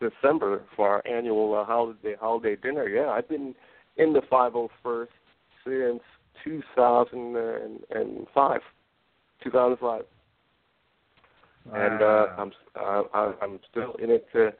[0.00, 2.88] December for our annual uh, holiday holiday dinner.
[2.88, 3.54] Yeah, I've been
[3.96, 5.06] in the 501st
[5.64, 6.02] since
[6.44, 8.60] 2005.
[9.42, 10.04] 2005.
[11.64, 11.74] Wow.
[11.74, 13.02] And uh, I'm uh,
[13.42, 14.52] I'm still in it to,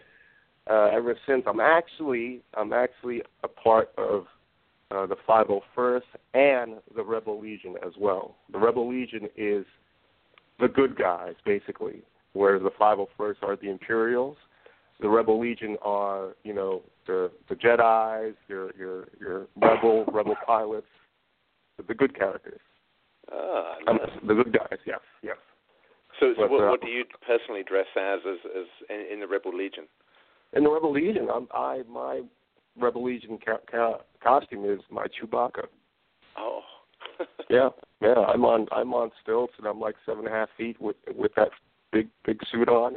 [0.68, 1.44] uh, ever since.
[1.46, 4.26] I'm actually I'm actually a part of
[4.90, 6.02] uh, the 501st
[6.34, 8.36] and the Rebel Legion as well.
[8.52, 9.64] The Rebel Legion is
[10.60, 14.36] the good guys basically, whereas the 501st are the Imperials.
[15.00, 20.86] The Rebel Legion are you know the the Jedi's, your your your rebel rebel pilots,
[21.86, 22.60] the good characters.
[23.30, 24.78] Ah, um, the good guys.
[24.86, 25.36] Yes, yes.
[26.18, 29.20] So, so but, what, uh, what do you personally dress as as, as in, in
[29.20, 29.84] the Rebel Legion?
[30.54, 32.22] In the Rebel Legion, I'm, I my
[32.78, 35.66] Rebel Legion ca- ca- costume is my Chewbacca.
[36.36, 36.60] Oh.
[37.50, 37.68] yeah,
[38.00, 38.14] yeah.
[38.14, 41.32] I'm on I'm on stilts and I'm like seven and a half feet with with
[41.36, 41.50] that
[41.92, 42.96] big big suit on,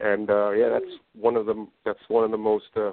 [0.00, 2.92] and uh yeah, that's one of the that's one of the most uh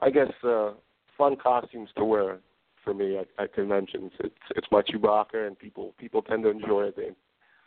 [0.00, 0.72] I guess uh
[1.16, 2.38] fun costumes to wear
[2.84, 4.12] for me at, at conventions.
[4.20, 6.96] It's it's my Chewbacca, and people people tend to enjoy it.
[6.96, 7.10] They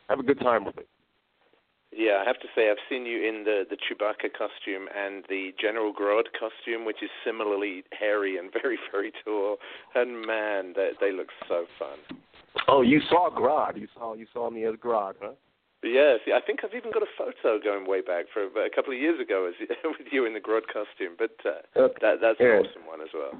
[0.10, 0.88] have a good time with it.
[1.96, 5.54] Yeah, I have to say I've seen you in the the Chewbacca costume and the
[5.60, 9.58] General Grodd costume, which is similarly hairy and very very tall.
[9.96, 12.20] And man, they they look so fun.
[12.68, 13.80] Oh, you saw Grodd.
[13.80, 15.34] You saw you saw me as Grodd, huh?
[15.84, 19.00] Yes, I think I've even got a photo going way back for a couple of
[19.00, 21.16] years ago as with you in the Grodd costume.
[21.18, 21.96] But uh, okay.
[22.02, 22.60] that that's an yeah.
[22.60, 23.40] awesome one as well.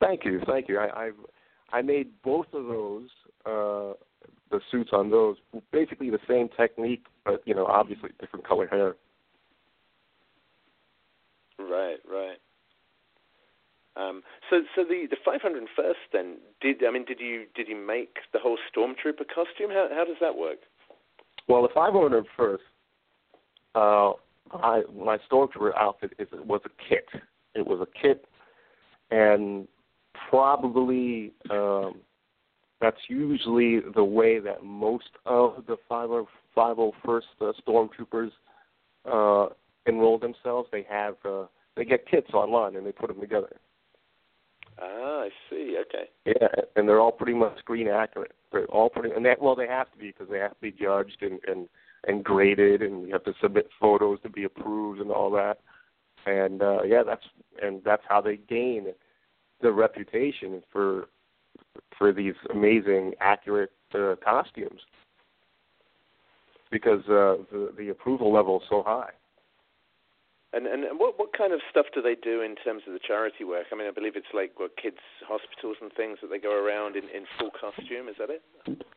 [0.00, 0.78] Thank you, thank you.
[0.78, 1.20] I I've,
[1.72, 3.08] I made both of those
[3.46, 3.94] uh
[4.50, 5.36] the suits on those
[5.72, 8.96] basically the same technique, but you know obviously different color hair.
[11.58, 12.38] Right, right.
[13.96, 18.16] Um, so, so the the 501st then did I mean did you did you make
[18.32, 19.70] the whole stormtrooper costume?
[19.70, 20.58] How how does that work?
[21.48, 22.58] Well, the 501st,
[23.74, 24.12] uh,
[24.56, 27.08] I my stormtrooper outfit is was a kit.
[27.54, 28.26] It was a kit,
[29.10, 29.66] and
[30.30, 31.96] probably um,
[32.80, 38.30] that's usually the way that most of the 501st uh, stormtroopers
[39.10, 39.52] uh,
[39.86, 40.68] enroll themselves.
[40.70, 43.56] They have uh, they get kits online and they put them together.
[44.80, 45.76] Ah, I see.
[45.80, 46.08] Okay.
[46.24, 48.32] Yeah, and they're all pretty much screen accurate.
[48.52, 50.70] They're all pretty, and they, well, they have to be because they have to be
[50.70, 51.68] judged and and
[52.06, 55.58] and graded, and you have to submit photos to be approved and all that.
[56.26, 57.24] And uh, yeah, that's
[57.60, 58.86] and that's how they gain
[59.60, 61.08] the reputation for
[61.98, 64.80] for these amazing, accurate uh, costumes
[66.70, 69.10] because uh, the the approval level is so high.
[70.52, 73.44] And and what what kind of stuff do they do in terms of the charity
[73.44, 73.66] work?
[73.72, 76.96] I mean, I believe it's like what kids hospitals and things that they go around
[76.96, 78.08] in in full costume.
[78.08, 78.42] Is that it?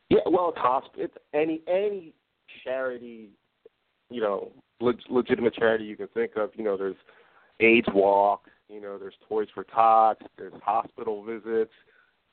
[0.10, 2.14] Yeah, well, it's hosp- it's any any
[2.64, 3.30] charity,
[4.10, 6.52] you know, leg- legitimate charity you can think of.
[6.56, 6.96] You know, there's
[7.60, 11.72] AIDS Walk, you know, there's Toys for Tots, there's hospital visits,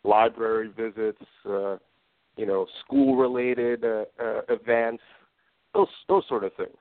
[0.04, 1.76] library visits, uh,
[2.36, 5.02] you know, school-related uh, uh, events,
[5.74, 6.76] those those sort of things.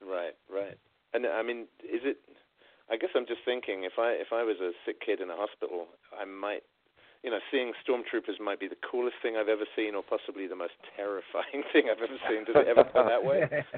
[0.00, 0.78] Right, right.
[1.14, 2.18] And I mean, is it?
[2.90, 5.36] I guess I'm just thinking if I if I was a sick kid in a
[5.36, 5.86] hospital,
[6.18, 6.62] I might,
[7.22, 10.56] you know, seeing stormtroopers might be the coolest thing I've ever seen, or possibly the
[10.56, 12.44] most terrifying thing I've ever seen.
[12.44, 13.64] Does it ever go that way?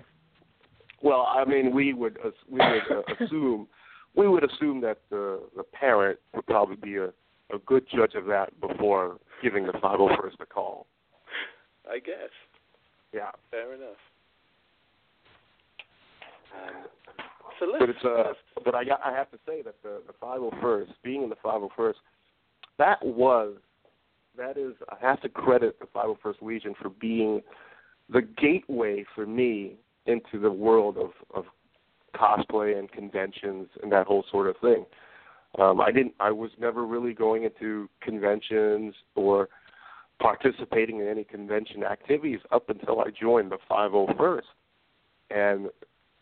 [1.02, 3.68] Well, I mean, we would uh, we would uh, assume
[4.16, 7.10] we would assume that the the parent would probably be a
[7.52, 10.86] a good judge of that before giving the 501st a call.
[11.90, 12.30] I guess.
[13.12, 13.30] Yeah.
[13.50, 13.96] Fair enough.
[16.54, 16.84] Um,
[17.60, 18.32] so but it's uh,
[18.64, 21.94] but I got, I have to say that the the 501st, being in the 501st,
[22.78, 23.54] that was
[24.36, 27.42] that is I have to credit the 501st Legion for being
[28.10, 29.76] the gateway for me
[30.06, 31.44] into the world of of
[32.14, 34.84] cosplay and conventions and that whole sort of thing.
[35.58, 36.14] Um, I didn't.
[36.20, 39.48] I was never really going into conventions or
[40.20, 44.42] participating in any convention activities up until I joined the 501st,
[45.30, 45.68] and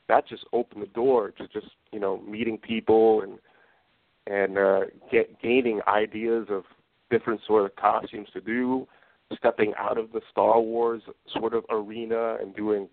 [0.08, 3.38] that just opened the door to just you know meeting people and
[4.26, 6.64] and uh, get gaining ideas of
[7.10, 8.86] different sort of costumes to do,
[9.36, 12.88] stepping out of the Star Wars sort of arena and doing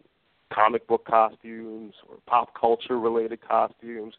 [0.54, 4.14] comic book costumes or pop culture related costumes,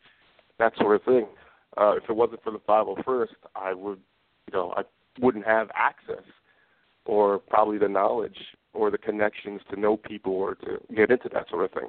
[0.59, 1.27] that sort of thing.
[1.81, 3.99] Uh, if it wasn't for the 501st, I would,
[4.47, 4.83] you know, I
[5.19, 6.25] wouldn't have access
[7.07, 8.37] or probably the knowledge
[8.75, 11.89] or the connections to know people or to get into that sort of thing.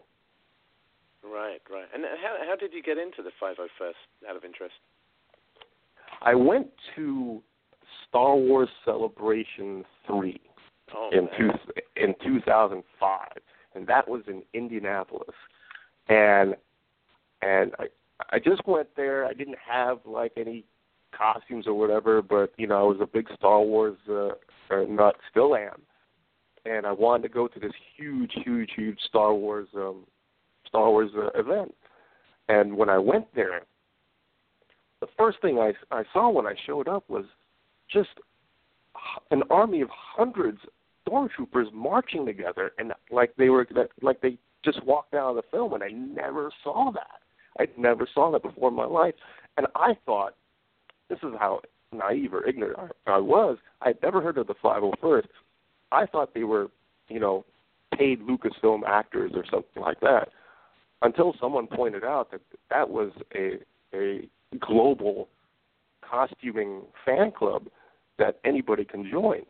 [1.23, 1.86] Right, right.
[1.93, 4.75] And how how did you get into the 501st out of interest?
[6.21, 7.41] I went to
[8.08, 10.39] Star Wars Celebration 3
[10.95, 11.51] oh, in two,
[11.95, 13.19] in 2005
[13.75, 15.36] and that was in Indianapolis.
[16.08, 16.56] And
[17.41, 17.86] and I
[18.29, 19.25] I just went there.
[19.25, 20.65] I didn't have like any
[21.15, 24.29] costumes or whatever, but you know, I was a big Star Wars uh,
[24.69, 25.81] uh nut, still am.
[26.65, 30.05] And I wanted to go to this huge, huge, huge Star Wars um
[30.67, 31.73] Star Wars uh, event.
[32.49, 33.62] And when I went there,
[34.99, 37.25] the first thing I I saw when I showed up was
[37.91, 38.10] just
[39.31, 40.60] an army of hundreds
[41.07, 43.67] stormtroopers marching together, and like they were
[44.01, 47.21] like they just walked out of the film, and I never saw that.
[47.59, 49.15] I never saw that before in my life,
[49.57, 50.35] and I thought
[51.09, 51.61] this is how
[51.91, 53.57] naive or ignorant I, was.
[53.81, 55.27] I had never heard of the 501st.
[55.91, 56.67] I thought they were,
[57.09, 57.45] you know,
[57.97, 60.29] paid Lucasfilm actors or something like that,
[61.01, 63.59] until someone pointed out that that was a
[63.93, 65.27] a global
[66.09, 67.67] costuming fan club
[68.17, 69.41] that anybody can join.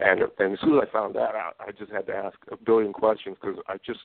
[0.00, 2.56] And and as soon as I found that out, I just had to ask a
[2.56, 4.00] billion questions because I just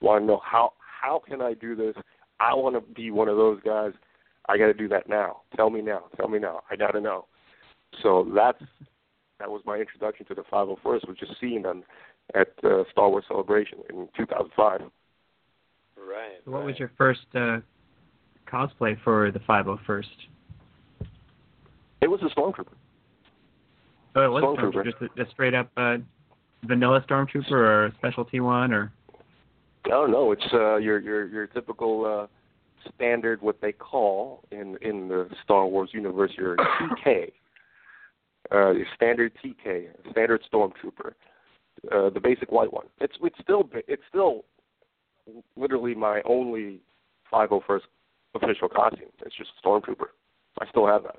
[0.00, 0.72] want to know how
[1.02, 1.94] how can I do this?
[2.40, 3.92] I want to be one of those guys.
[4.48, 5.42] I got to do that now.
[5.56, 6.04] Tell me now.
[6.16, 6.62] Tell me now.
[6.70, 7.26] I got to know.
[8.02, 8.62] So that's
[9.38, 11.84] that was my introduction to the 501st, was just seen them
[12.34, 14.80] at uh, Star Wars Celebration in 2005.
[14.80, 14.88] Right.
[16.44, 16.66] What right.
[16.66, 17.58] was your first uh,
[18.50, 20.04] cosplay for the 501st?
[22.00, 22.72] It was a stormtrooper.
[24.14, 24.84] Oh, it was Stormtrooper.
[24.84, 25.98] Just a, a straight up uh,
[26.64, 28.92] vanilla stormtrooper or a specialty one or.
[29.88, 35.08] No, no, it's uh, your your your typical uh, standard what they call in in
[35.08, 36.56] the Star Wars universe your
[37.06, 37.32] TK,
[38.52, 41.12] uh, your standard TK, standard stormtrooper,
[41.92, 42.86] uh, the basic white one.
[43.00, 44.44] It's it's still it's still
[45.56, 46.80] literally my only
[47.32, 47.80] 501st
[48.34, 49.08] official costume.
[49.24, 50.06] It's just a stormtrooper.
[50.60, 51.16] I still have that.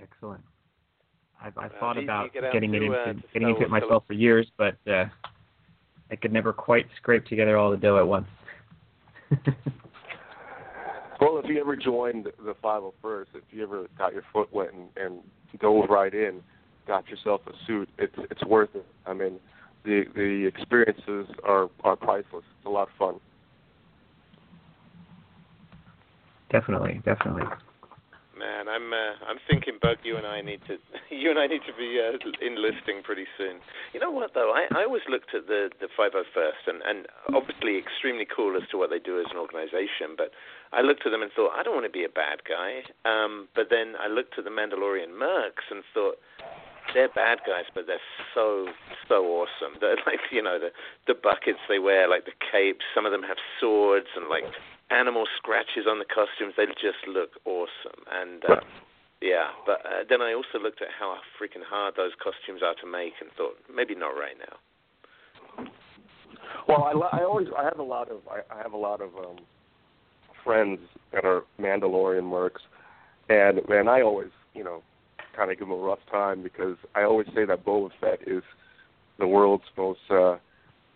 [0.00, 0.42] Excellent.
[1.42, 3.14] I've, I've Well, thought you- you about get out getting it to, into uh, to
[3.32, 5.06] getting into it myself for years, but uh,
[6.12, 8.28] I could never quite scrape together all the dough at once.
[11.22, 14.88] Well, if you ever joined the 501st, if you ever got your foot wet and,
[14.96, 15.20] and
[15.60, 16.40] dove right in,
[16.88, 18.84] got yourself a suit, it's it's worth it.
[19.06, 19.38] I mean,
[19.84, 22.42] the the experiences are are priceless.
[22.58, 23.20] It's a lot of fun.
[26.50, 27.44] definitely, definitely.
[28.42, 30.02] Man, I'm uh, I'm thinking, Bug.
[30.02, 30.74] You and I need to
[31.14, 33.62] you and I need to be uh, enlisting pretty soon.
[33.94, 34.50] You know what though?
[34.50, 38.78] I, I always looked at the the 501st, and and obviously extremely cool as to
[38.78, 40.18] what they do as an organization.
[40.18, 40.34] But
[40.74, 42.82] I looked at them and thought, I don't want to be a bad guy.
[43.06, 46.18] Um, but then I looked at the Mandalorian mercs and thought,
[46.94, 48.02] they're bad guys, but they're
[48.34, 48.66] so
[49.06, 49.76] so awesome.
[49.80, 50.74] They're like you know the
[51.06, 52.82] the buckets they wear, like the capes.
[52.90, 54.50] Some of them have swords and like
[54.92, 56.54] animal scratches on the costumes.
[56.56, 58.04] They just look awesome.
[58.12, 58.60] And uh,
[59.20, 62.86] yeah, but uh, then I also looked at how freaking hard those costumes are to
[62.86, 65.66] make and thought maybe not right now.
[66.68, 69.10] Well, I, I always I have a lot of I, I have a lot of
[69.16, 69.38] um
[70.44, 70.80] friends
[71.12, 72.62] that are Mandalorian mercs,
[73.28, 74.82] and man, I always you know
[75.36, 78.42] kind of give them a rough time because I always say that Boba Fett is
[79.18, 80.36] the world's most uh,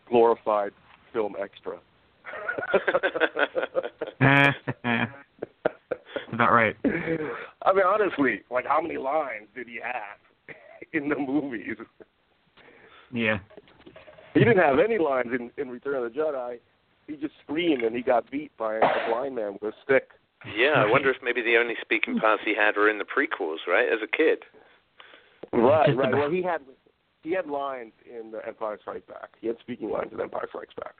[0.08, 0.72] glorified
[1.12, 1.78] film extra.
[6.32, 6.76] About right.
[6.84, 10.18] I mean, honestly, like how many lines did he have
[10.92, 11.76] in the movies?
[13.12, 13.38] Yeah.
[14.34, 16.58] He didn't have any lines in, in Return of the Jedi.
[17.06, 20.10] He just screamed and he got beat by a blind man with a stick.
[20.54, 23.66] Yeah, I wonder if maybe the only speaking parts he had were in the prequels,
[23.66, 23.88] right?
[23.88, 24.40] As a kid.
[25.52, 26.12] Right, Just right.
[26.12, 26.60] Well, he had
[27.22, 29.30] he had lines in the Empire Strikes Back.
[29.40, 30.94] He had speaking lines in Empire Strikes Back.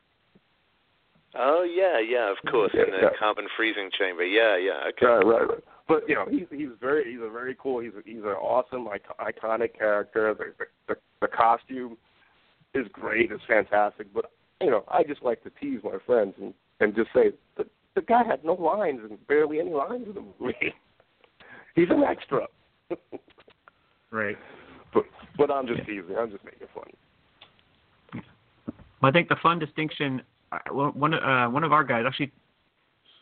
[1.35, 3.09] Oh yeah, yeah, of course, in the Yeah.
[3.19, 4.23] carbon freezing chamber.
[4.25, 5.05] Yeah, yeah, okay.
[5.05, 5.63] Right, right, right.
[5.87, 7.79] But you know, he's he's very he's a very cool.
[7.79, 10.33] He's a, he's an awesome icon, iconic character.
[10.33, 11.97] The, the the the costume
[12.73, 13.31] is great.
[13.31, 14.13] It's fantastic.
[14.13, 17.65] But you know, I just like to tease my friends and and just say the
[17.95, 20.73] the guy had no lines and barely any lines in the movie.
[21.75, 22.47] he's an extra.
[24.09, 24.37] Right.
[24.93, 25.03] but
[25.37, 26.15] but I'm just teasing.
[26.17, 26.85] I'm just making fun.
[29.01, 30.21] Well, I think the fun distinction.
[30.71, 32.31] Well, One uh, one of our guys actually,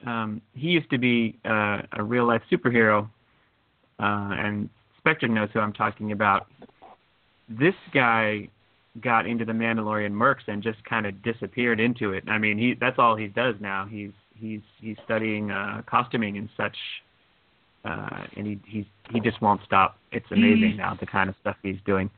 [0.05, 3.09] um, he used to be uh, a real life superhero,
[3.99, 6.47] uh, and Spectre knows who I'm talking about.
[7.49, 8.49] This guy
[9.01, 12.23] got into the Mandalorian mercs and just kind of disappeared into it.
[12.27, 13.85] I mean, he that's all he does now.
[13.89, 16.75] He's he's he's studying uh costuming and such
[17.83, 19.97] uh and he he's he just won't stop.
[20.11, 22.09] It's amazing now the kind of stuff he's doing.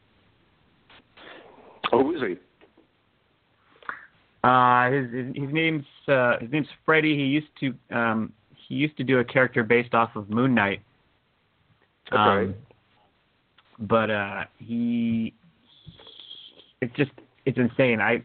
[1.92, 2.38] Oh, who is he?
[4.44, 7.16] Uh, his his, his name's uh, his name's Freddie.
[7.16, 8.34] He used to um,
[8.68, 10.82] he used to do a character based off of Moon Knight.
[12.12, 12.18] Okay.
[12.20, 12.56] Um,
[13.80, 15.34] but uh, he
[16.82, 17.12] it's just
[17.46, 18.02] it's insane.
[18.02, 18.24] I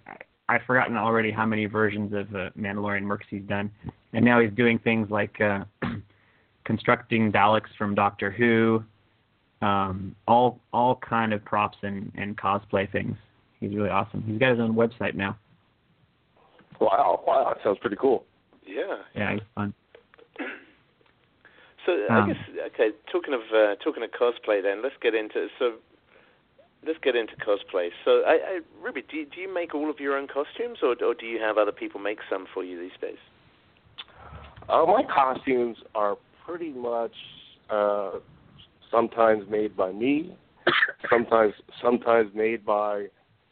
[0.48, 3.70] I've forgotten already how many versions of uh, Mandalorian Mercs he's done,
[4.12, 5.64] and now he's doing things like uh,
[6.64, 8.84] constructing Daleks from Doctor Who,
[9.62, 13.16] um, all all kind of props and and cosplay things.
[13.60, 14.22] He's really awesome.
[14.26, 15.36] He's got his own website now.
[16.82, 18.24] Wow, wow, that sounds pretty cool.
[18.66, 18.96] Yeah.
[19.14, 19.72] Yeah, he's fun.
[21.86, 22.36] So I Um, guess
[22.74, 22.90] okay.
[23.10, 25.74] Talking of uh, talking of cosplay, then let's get into so
[26.86, 27.90] let's get into cosplay.
[28.04, 30.96] So I, I Ruby, do you, do you make all of your own costumes, or
[31.04, 33.18] or do you have other people make some for you these days?
[34.68, 36.16] Uh, my costumes are
[36.46, 37.14] pretty much
[37.70, 38.12] uh,
[38.90, 40.36] sometimes made by me,
[41.10, 43.06] sometimes sometimes made by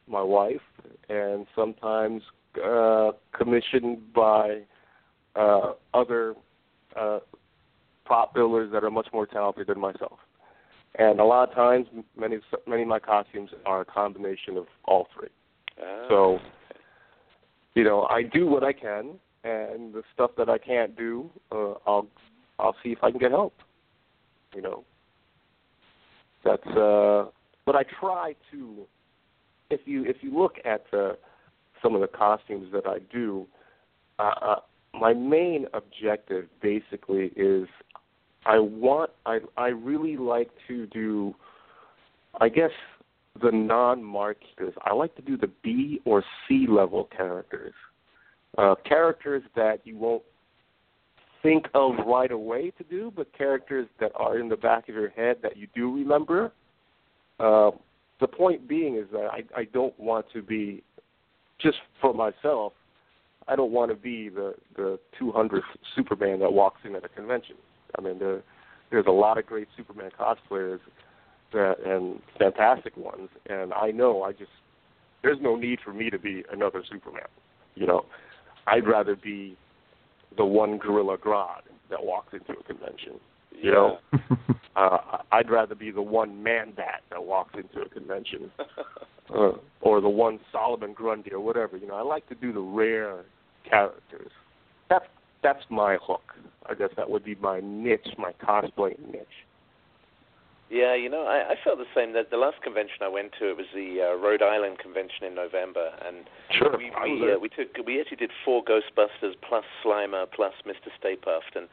[0.06, 0.66] my wife,
[1.08, 2.22] and sometimes
[2.64, 4.60] uh, commissioned by
[5.36, 6.34] uh, other
[6.96, 7.20] uh,
[8.04, 10.18] prop builders that are much more talented than myself.
[10.98, 11.86] And a lot of times,
[12.18, 15.28] many many of my costumes are a combination of all three.
[15.80, 16.38] Ah, So,
[17.74, 19.12] you know, I do what I can,
[19.44, 22.08] and the stuff that I can't do, uh, I'll
[22.58, 23.54] I'll see if I can get help.
[24.54, 24.84] You know,
[26.44, 26.66] that's.
[26.66, 27.26] uh
[27.66, 28.86] But I try to.
[29.70, 31.12] If you if you look at uh,
[31.82, 33.46] some of the costumes that I do,
[34.18, 34.56] uh, uh,
[34.94, 37.68] my main objective basically is
[38.46, 41.34] I want I I really like to do
[42.40, 42.70] I guess
[43.40, 44.74] the non-marketers.
[44.82, 47.74] I like to do the B or C level characters,
[48.58, 50.22] uh, characters that you won't
[51.42, 55.10] think of right away to do, but characters that are in the back of your
[55.10, 56.52] head that you do remember.
[57.38, 57.70] Uh,
[58.20, 60.82] the point being is that I, I don't want to be
[61.62, 62.72] just for myself.
[63.48, 65.62] I don't want to be the the 200th
[65.96, 67.56] Superman that walks in at a convention.
[67.98, 68.42] I mean, there,
[68.90, 70.78] there's a lot of great Superman cosplayers
[71.52, 74.50] that, and fantastic ones, and I know I just
[75.22, 77.28] there's no need for me to be another Superman.
[77.74, 78.04] You know,
[78.66, 79.56] I'd rather be
[80.36, 83.14] the one Gorilla Grodd that walks into a convention.
[83.52, 83.98] You know,
[84.76, 88.50] uh, I'd rather be the one Man Bat that walks into a convention,
[89.34, 91.76] uh, or the one Solomon Grundy or whatever.
[91.76, 93.24] You know, I like to do the rare
[93.68, 94.30] characters.
[94.88, 95.04] That's
[95.42, 96.22] that's my hook.
[96.68, 99.26] I guess that would be my niche, my cosplay niche.
[100.70, 102.12] Yeah, you know, I, I felt the same.
[102.12, 105.34] That the last convention I went to, it was the uh, Rhode Island convention in
[105.34, 110.26] November, and Sure, we we, uh, we took we actually did four Ghostbusters plus Slimer
[110.30, 110.94] plus Mr.
[110.96, 111.66] Stay Puft, and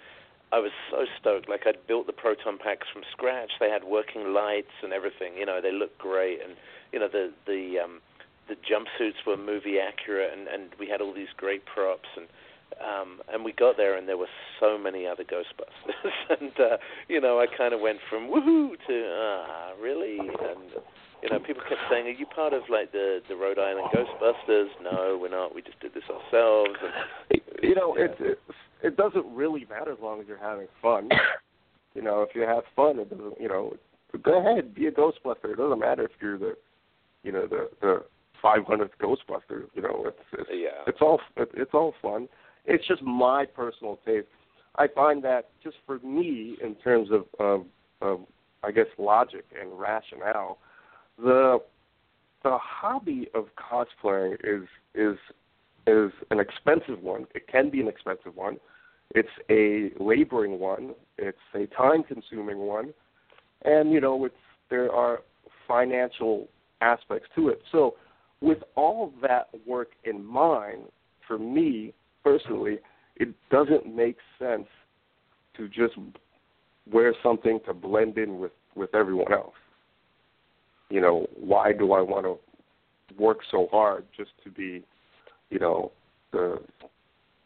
[0.51, 1.49] I was so stoked.
[1.49, 3.51] Like I'd built the proton packs from scratch.
[3.59, 5.35] They had working lights and everything.
[5.37, 6.55] You know, they looked great, and
[6.93, 7.99] you know the the um,
[8.47, 12.27] the jumpsuits were movie accurate, and and we had all these great props and.
[12.83, 14.29] Um, and we got there, and there were
[14.59, 19.15] so many other Ghostbusters, and uh, you know, I kind of went from woohoo to
[19.17, 20.83] ah, really, and
[21.23, 24.67] you know, people kept saying, "Are you part of like the the Rhode Island Ghostbusters?"
[24.83, 25.55] No, we're not.
[25.55, 26.77] We just did this ourselves.
[26.83, 28.39] And, You know, it, it
[28.83, 31.09] it doesn't really matter as long as you're having fun.
[31.93, 33.41] You know, if you have fun, it doesn't.
[33.41, 33.73] You know,
[34.21, 35.45] go ahead, be a Ghostbuster.
[35.45, 36.55] It doesn't matter if you're the,
[37.23, 38.03] you know, the the
[38.43, 39.63] 500th Ghostbuster.
[39.73, 40.83] You know, it's it's yeah.
[40.85, 42.27] it's all it, it's all fun.
[42.65, 44.27] It's just my personal taste.
[44.75, 47.65] I find that just for me, in terms of, of,
[48.01, 48.19] of
[48.63, 50.59] I guess logic and rationale,
[51.17, 51.59] the
[52.43, 55.17] the hobby of cosplaying is is
[55.87, 57.25] is an expensive one.
[57.33, 58.57] It can be an expensive one.
[59.15, 60.93] It's a laboring one.
[61.17, 62.93] It's a time consuming one,
[63.63, 64.35] and you know, it's
[64.69, 65.21] there are
[65.67, 66.47] financial
[66.81, 67.61] aspects to it.
[67.71, 67.95] So,
[68.41, 70.83] with all that work in mind,
[71.27, 72.79] for me personally,
[73.15, 74.67] it doesn't make sense
[75.55, 75.95] to just
[76.91, 79.55] wear something to blend in with with everyone else.
[80.89, 82.37] You know, why do I want to
[83.17, 84.83] work so hard just to be,
[85.49, 85.91] you know,
[86.31, 86.59] the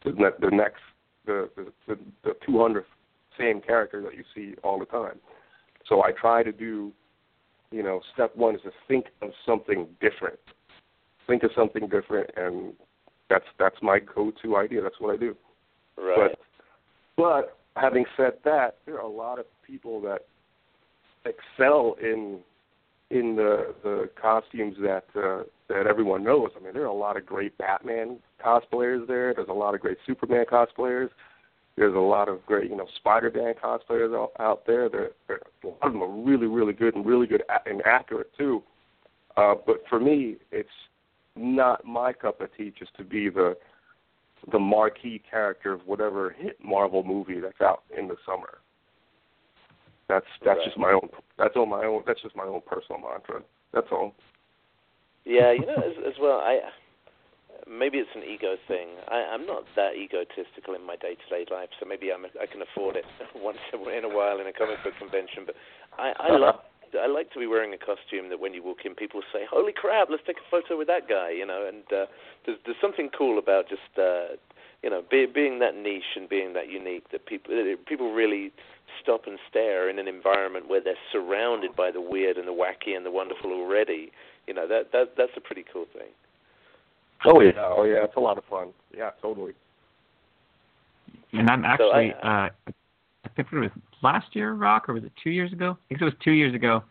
[0.04, 0.82] the, ne- the next
[1.26, 2.84] the the the, the 200th
[3.38, 5.18] same character that you see all the time.
[5.88, 6.92] So I try to do,
[7.70, 10.38] you know, step one is to think of something different.
[11.26, 12.74] Think of something different, and
[13.30, 14.82] that's that's my go-to idea.
[14.82, 15.36] That's what I do.
[15.96, 16.30] right.
[16.36, 16.38] But
[17.16, 20.26] but having said that, there are a lot of people that
[21.24, 22.40] excel in
[23.12, 26.50] in the the costumes that uh, that everyone knows.
[26.56, 29.34] I mean, there are a lot of great Batman cosplayers there.
[29.34, 31.10] There's a lot of great Superman cosplayers.
[31.76, 34.90] There's a lot of great, you know, Spider-Man cosplayers out, out there.
[34.90, 38.30] There, there, a lot of them are really, really good and really good and accurate
[38.36, 38.62] too.
[39.38, 40.68] Uh, but for me, it's
[41.34, 43.56] not my cup of tea just to be the
[44.50, 48.58] the marquee character of whatever hit Marvel movie that's out in the summer.
[50.12, 50.66] That's that's right.
[50.68, 51.08] just my own.
[51.38, 52.04] That's all my own.
[52.06, 53.40] That's just my own personal mantra.
[53.72, 54.12] That's all.
[55.24, 56.60] Yeah, you know, as, as well, I
[57.64, 59.00] maybe it's an ego thing.
[59.08, 62.96] I, I'm not that egotistical in my day-to-day life, so maybe I'm, I can afford
[62.96, 65.48] it once in a while in a comic book convention.
[65.48, 65.56] But
[65.96, 66.60] I, I love.
[66.92, 69.72] I like to be wearing a costume that when you walk in, people say, "Holy
[69.72, 71.64] crap, let's take a photo with that guy," you know.
[71.64, 72.04] And uh,
[72.44, 74.36] there's there's something cool about just uh,
[74.82, 77.56] you know be, being that niche and being that unique that people
[77.88, 78.52] people really
[79.02, 82.96] stop and stare in an environment where they're surrounded by the weird and the wacky
[82.96, 84.10] and the wonderful already.
[84.46, 86.10] You know that that that's a pretty cool thing.
[87.24, 88.68] Oh yeah, oh yeah, it's a lot of fun.
[88.96, 89.52] Yeah, totally.
[91.32, 92.50] And I'm actually, So I- uh,
[93.24, 93.70] I think it was
[94.02, 95.78] last year, Rock, or was it two years ago?
[95.78, 96.82] I think it was two years ago.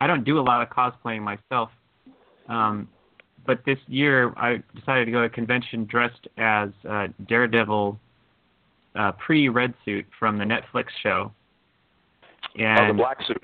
[0.00, 1.70] I don't do a lot of cosplaying myself,
[2.48, 2.88] um,
[3.46, 7.98] but this year I decided to go to a convention dressed as uh, Daredevil
[8.94, 11.32] uh, pre-red suit from the Netflix show.
[12.58, 13.42] And oh, the black suit.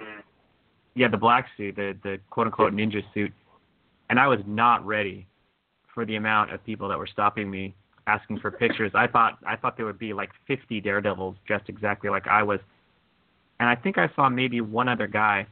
[0.95, 3.33] yeah, the black suit, the the quote unquote ninja suit,
[4.11, 5.27] and I was not ready
[5.95, 7.75] for the amount of people that were stopping me
[8.07, 8.93] asking for pictures.
[8.95, 12.61] I thought I thought there would be like 50 daredevils dressed exactly like I was,
[13.61, 15.47] and I think I saw maybe one other guy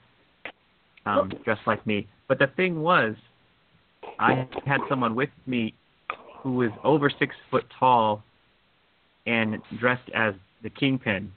[1.06, 2.08] um, dressed like me.
[2.28, 3.14] But the thing was,
[4.18, 5.74] I had someone with me
[6.42, 8.22] who was over six foot tall
[9.26, 11.30] and dressed as the kingpin.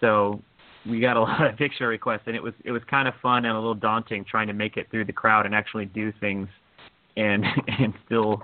[0.00, 0.40] So
[0.88, 3.44] we got a lot of picture requests, and it was it was kind of fun
[3.44, 6.48] and a little daunting trying to make it through the crowd and actually do things,
[7.16, 7.44] and
[7.78, 8.42] and still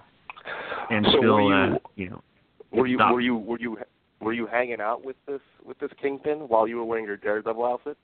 [0.91, 2.22] and So still you- uh, you know
[2.72, 3.79] Were you were you were you
[4.20, 7.64] were you hanging out with this with this kingpin while you were wearing your Daredevil
[7.64, 7.97] outfit?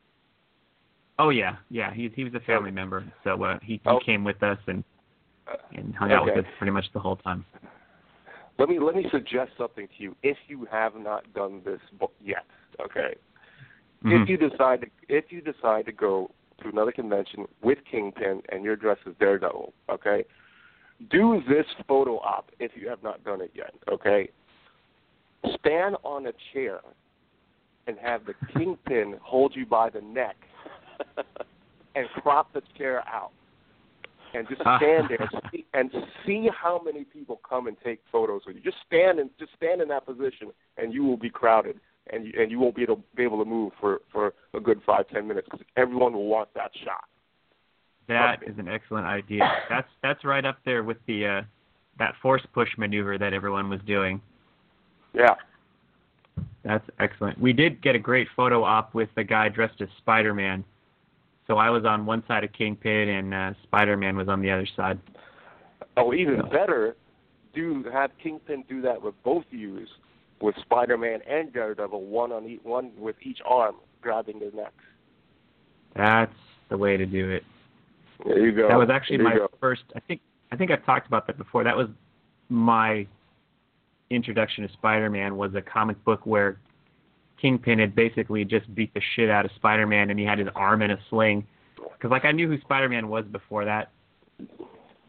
[1.18, 4.01] oh yeah yeah he he was a family member so uh, he he Oh.
[4.05, 4.83] came with us and
[5.75, 7.45] and hung out with us pretty much the whole time.
[8.59, 10.16] Let me let me suggest something to you.
[10.22, 11.80] If you have not done this
[12.22, 12.44] yet,
[12.80, 13.14] okay.
[14.05, 14.22] Mhm.
[14.22, 16.30] If you decide to if you decide to go
[16.62, 20.24] to another convention with Kingpin and you're dressed as Daredevil, okay,
[21.11, 24.28] do this photo op if you have not done it yet, okay.
[25.59, 26.80] Stand on a chair
[27.86, 30.36] and have the Kingpin hold you by the neck
[31.96, 33.32] and crop the chair out.
[34.35, 35.91] And just stand there and see, and
[36.26, 38.62] see how many people come and take photos with you.
[38.62, 41.78] Just stand and just stand in that position, and you will be crowded,
[42.12, 44.80] and you, and you won't be able, be able to move for for a good
[44.87, 47.05] five ten minutes because everyone will want that shot.
[48.09, 49.49] That is an excellent idea.
[49.68, 51.43] That's that's right up there with the uh
[51.99, 54.20] that force push maneuver that everyone was doing.
[55.14, 55.35] Yeah.
[56.64, 57.41] That's excellent.
[57.41, 60.64] We did get a great photo op with the guy dressed as Spider-Man.
[61.47, 64.66] So I was on one side of Kingpin and uh, Spider-Man was on the other
[64.76, 64.99] side.
[65.97, 66.97] Oh, even better,
[67.55, 69.88] do have Kingpin do that with both of yous,
[70.40, 74.72] with Spider-Man and Daredevil, one on each one with each arm grabbing their necks.
[75.95, 76.32] That's
[76.70, 77.45] the way to do it.
[78.24, 78.68] There you go.
[78.68, 79.49] That was actually my go.
[79.61, 79.82] first.
[79.95, 80.20] I think
[80.51, 81.64] I think I've talked about that before.
[81.64, 81.88] That was
[82.49, 83.07] my
[84.11, 85.36] introduction to Spider-Man.
[85.36, 86.59] Was a comic book where
[87.43, 90.80] Kingpin had basically just beat the shit out of Spider-Man, and he had his arm
[90.80, 91.45] in a sling.
[91.76, 93.90] Because like I knew who Spider-Man was before that,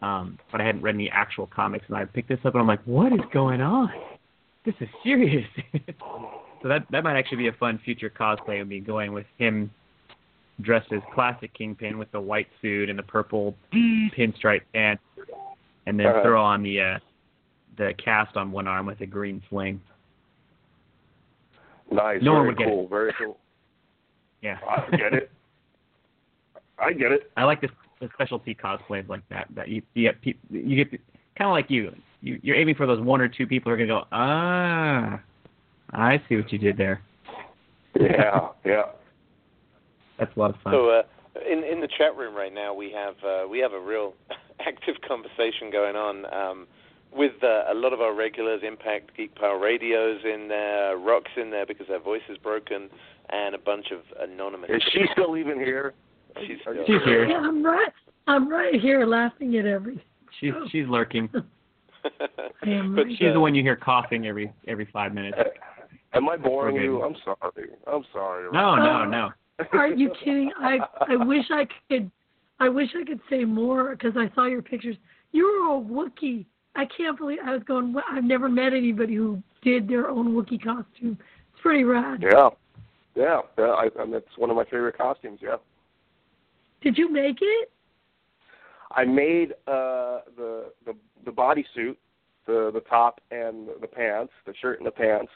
[0.02, 2.68] um, but I hadn't read any actual comics, and I picked this up, and I'm
[2.68, 3.90] like, what is going on?
[4.66, 5.48] This is serious.
[6.62, 9.70] so that that might actually be a fun future cosplay of me going with him
[10.62, 15.04] dressed as classic Kingpin with the white suit and the purple pinstripe pants,
[15.86, 16.22] and then Uh-huh.
[16.24, 17.00] throw on the uh,
[17.78, 19.82] the cast on one arm with a green sling.
[21.94, 22.20] Nice.
[22.22, 22.88] No one very would get cool.
[22.88, 23.38] Very cool.
[24.42, 25.32] Yeah, I get it.
[26.78, 27.32] I get it.
[27.38, 27.70] I like the,
[28.02, 29.48] the specialty cosplays like that.
[29.56, 31.00] That you you get you get
[31.38, 31.96] kind of like you.
[32.20, 35.22] You you're aiming for those one or two people who are gonna go ah.
[35.94, 37.02] I see what you did there.
[37.98, 38.84] Yeah, yeah.
[40.20, 40.74] That's a lot of fun.
[40.74, 41.04] So, uh,
[41.50, 44.14] in in the chat room right now, we have uh, we have a real
[44.60, 46.68] active conversation going on um,
[47.16, 48.62] with uh, a lot of our regulars.
[48.66, 52.90] Impact Geek Power Radios in there, Rocks in there because their voice is broken,
[53.30, 54.70] and a bunch of anonymous.
[54.70, 55.94] Is she still even here?
[56.42, 57.26] She's still She's here.
[57.26, 57.92] Yeah, I'm right.
[58.28, 60.04] I'm right here laughing at everything.
[60.40, 61.30] She's she's lurking.
[62.60, 63.06] But, right.
[63.18, 65.38] She's uh, the one you hear coughing every every five minutes.
[66.14, 67.02] Am I boring you?
[67.02, 67.70] I'm sorry.
[67.88, 68.52] I'm sorry.
[68.52, 69.30] No, no, no.
[69.72, 70.52] Are you kidding?
[70.60, 72.12] I I wish I could.
[72.60, 74.98] I wish I could say more because I saw your pictures.
[75.32, 76.46] You were a Wookiee.
[76.76, 77.96] I can't believe I was going.
[78.12, 81.18] I've never met anybody who did their own Wookiee costume.
[81.52, 82.22] It's pretty rad.
[82.22, 82.50] Yeah,
[83.16, 83.42] yeah.
[83.58, 85.40] yeah I, I mean, it's one of my favorite costumes.
[85.42, 85.58] Yeah.
[86.82, 87.72] Did you make it?
[88.92, 90.94] I made uh the the
[91.26, 91.96] the bodysuit,
[92.46, 95.32] the the top and the pants, the shirt and the pants.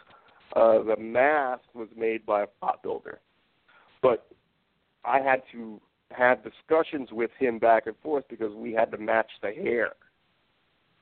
[0.56, 3.20] Uh the mask was made by a pot builder.
[4.02, 4.28] But
[5.06, 5.80] I had to
[6.12, 9.94] have discussions with him back and forth because we had to match the hair.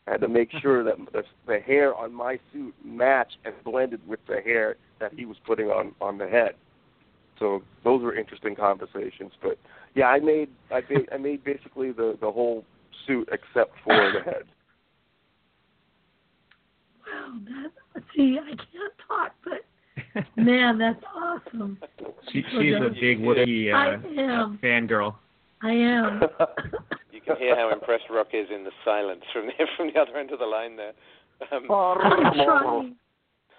[0.07, 4.07] I had to make sure that the, the hair on my suit matched and blended
[4.07, 6.51] with the hair that he was putting on on the head.
[7.39, 9.31] So those were interesting conversations.
[9.41, 9.57] But
[9.95, 12.63] yeah, I made I made I made basically the the whole
[13.07, 14.43] suit except for the head.
[17.07, 21.77] Wow, that see, I can't talk, but man, that's awesome.
[22.31, 24.59] She, she's a big Wookiee uh, I am.
[24.61, 25.15] fangirl.
[25.61, 26.21] I am.
[27.26, 30.17] you can hear how impressed Rock is in the silence from the from the other
[30.17, 30.93] end of the line there.
[31.51, 32.95] Um, I'm trying.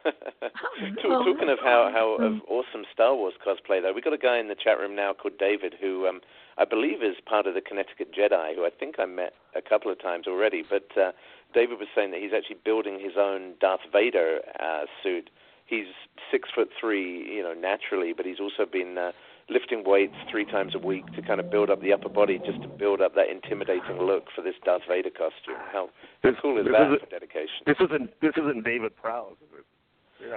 [1.02, 4.48] Talking of how how of awesome Star Wars cosplay though, we got a guy in
[4.48, 6.20] the chat room now called David who um
[6.58, 9.90] I believe is part of the Connecticut Jedi, who I think I met a couple
[9.90, 10.62] of times already.
[10.68, 11.12] But uh,
[11.52, 15.28] David was saying that he's actually building his own Darth Vader uh, suit.
[15.66, 15.86] He's
[16.30, 19.12] six foot three, you know, naturally, but he's also been uh,
[19.48, 22.60] lifting weights three times a week to kind of build up the upper body, just
[22.62, 25.56] to build up that intimidating look for this Darth Vader costume.
[25.72, 25.88] How,
[26.22, 27.62] how cool is this that is for dedication?
[27.66, 29.64] This isn't this isn't David Prowse, is it?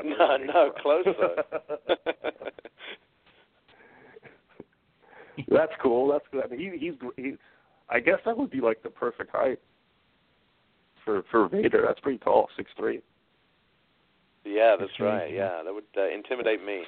[0.06, 1.06] No, no, Prowse.
[1.06, 1.06] close.
[5.50, 6.12] That's cool.
[6.12, 6.44] That's good.
[6.44, 7.36] I mean, he, he's he.
[7.90, 9.60] I guess that would be like the perfect height
[11.04, 11.84] for for Vader.
[11.88, 13.02] That's pretty tall, six three.
[14.46, 15.32] yeah, that's right.
[15.34, 16.84] Yeah, that would uh, intimidate me.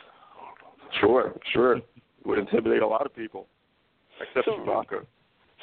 [1.00, 1.80] Sure, sure.
[2.26, 3.48] Would intimidate a lot of people,
[4.20, 5.06] except So- Chewbacca.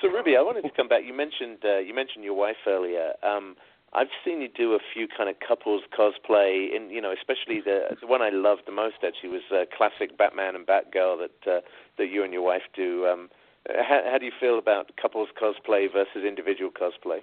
[0.01, 1.03] So Ruby, I wanted to come back.
[1.05, 3.15] You mentioned uh, you mentioned your wife earlier.
[3.25, 3.57] Um,
[3.93, 7.97] I've seen you do a few kind of couples cosplay, and you know, especially the
[8.01, 11.61] the one I loved the most actually was uh, classic Batman and Batgirl that uh,
[11.99, 13.07] that you and your wife do.
[13.07, 13.29] Um,
[13.69, 17.19] how, how do you feel about couples cosplay versus individual cosplay?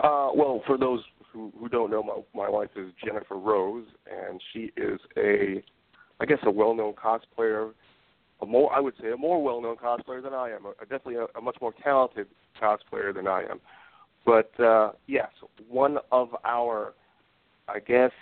[0.00, 1.00] Uh, well, for those
[1.32, 5.62] who, who don't know, my, my wife is Jennifer Rose, and she is a,
[6.20, 7.72] I guess, a well-known cosplayer.
[8.40, 10.66] A more, I would say, a more well-known cosplayer than I am.
[10.66, 12.28] A, definitely a, a much more talented
[12.60, 13.60] cosplayer than I am.
[14.24, 15.30] But uh, yes,
[15.68, 16.94] one of our,
[17.68, 18.12] I guess,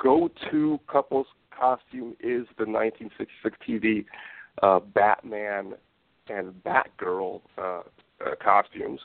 [0.00, 1.26] go-to couples
[1.58, 4.04] costume is the 1966 TV
[4.62, 5.74] uh, Batman
[6.28, 7.80] and Batgirl uh, uh,
[8.42, 9.00] costumes.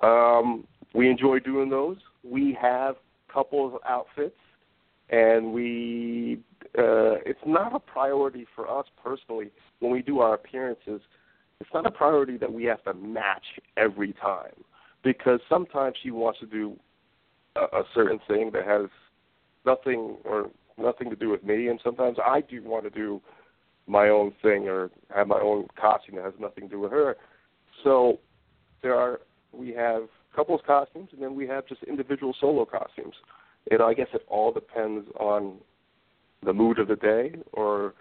[0.00, 1.98] Um, we enjoy doing those.
[2.24, 2.96] We have
[3.32, 4.36] couples outfits,
[5.10, 6.40] and we
[6.78, 9.50] uh, it's not a priority for us personally
[9.80, 11.00] when we do our appearances.
[11.60, 13.44] It's not a priority that we have to match
[13.76, 14.52] every time
[15.02, 16.78] because sometimes she wants to do
[17.56, 18.90] a, a certain thing that has
[19.64, 23.22] nothing or nothing to do with me, and sometimes I do want to do
[23.86, 27.16] my own thing or have my own costume that has nothing to do with her.
[27.84, 28.18] So
[28.82, 29.20] there are
[29.52, 30.02] we have
[30.34, 33.14] couples costumes and then we have just individual solo costumes.
[33.70, 35.56] Know, I guess it all depends on
[36.44, 37.94] the mood of the day or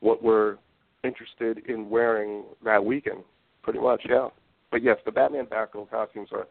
[0.00, 0.56] what we're
[1.04, 3.24] interested in wearing that weekend.
[3.62, 4.28] Pretty much, yeah.
[4.70, 6.46] But yes, the Batman Batgirl costumes are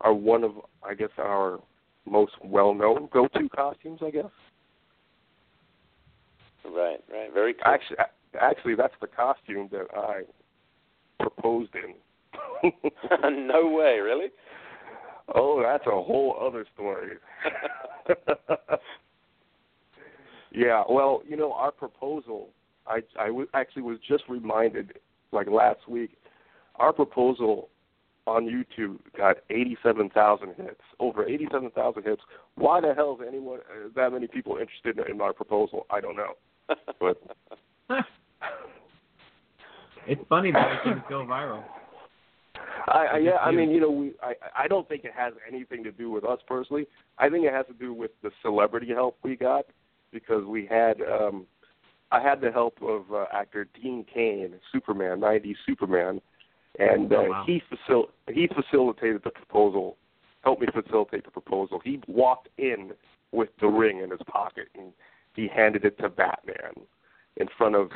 [0.00, 0.52] are one of
[0.82, 1.60] I guess our
[2.06, 4.24] most well known go to costumes, I guess.
[6.64, 7.62] Right, right, very cool.
[7.66, 7.96] Actually
[8.40, 10.22] actually that's the costume that I
[11.20, 11.94] proposed in.
[13.46, 14.28] no way, really?
[15.34, 17.16] Oh, that's a whole other story.
[20.52, 22.48] yeah, well, you know, our proposal,
[22.86, 24.98] I I w- actually was just reminded
[25.32, 26.16] like last week,
[26.76, 27.68] our proposal
[28.26, 32.22] on YouTube got 87,000 hits, over 87,000 hits.
[32.54, 35.86] Why the hell is anyone uh, that many people interested in, in our proposal?
[35.90, 36.34] I don't know.
[37.00, 37.20] But
[40.06, 41.62] It's funny that it can go viral.
[42.88, 44.34] I, I yeah, I mean, you know, we I
[44.64, 46.86] I don't think it has anything to do with us personally.
[47.18, 49.66] I think it has to do with the celebrity help we got
[50.12, 51.46] because we had um
[52.10, 56.20] I had the help of uh, actor Dean Cain, Superman, 90s Superman,
[56.78, 57.44] and uh, Oh, wow.
[57.46, 59.96] he facil he facilitated the proposal,
[60.42, 61.80] helped me facilitate the proposal.
[61.82, 62.92] He walked in
[63.32, 64.92] with the ring in his pocket and
[65.34, 66.74] he handed it to Batman
[67.38, 67.90] in front of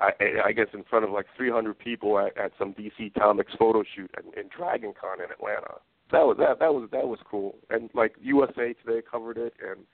[0.00, 0.12] I,
[0.46, 4.10] I guess in front of like 300 people at, at some DC Comics photo shoot
[4.18, 5.74] in, in Dragon Con in Atlanta.
[6.10, 7.56] That was that that was that was cool.
[7.68, 9.84] And like USA Today covered it and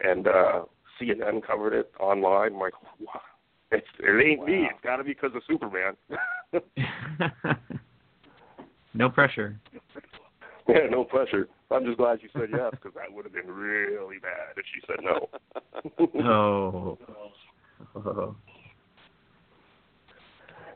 [0.00, 0.64] and uh
[1.00, 2.54] CNN covered it online.
[2.54, 3.20] I'm like, wow,
[3.70, 4.46] It's it ain't wow.
[4.46, 4.68] me.
[4.70, 5.94] It's got to be because of Superman.
[8.94, 9.60] no pressure.
[10.68, 11.48] Yeah, no pressure.
[11.70, 14.80] I'm just glad you said yes because that would have been really bad if she
[14.86, 15.28] said no.
[16.24, 16.98] oh.
[17.94, 18.36] oh.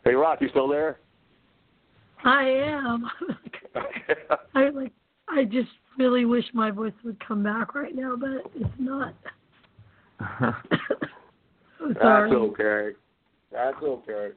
[0.04, 0.98] Hey, Rock, you still there?
[2.24, 3.10] I am.
[4.54, 4.92] I like.
[5.28, 9.14] I just really wish my voice would come back right now, but it's not.
[11.80, 12.90] That's okay.
[13.52, 14.28] That's okay.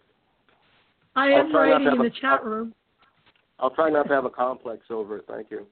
[1.16, 2.74] I am writing in the a, chat room.
[3.60, 5.26] I'll try not to have a complex over it.
[5.28, 5.68] Thank you.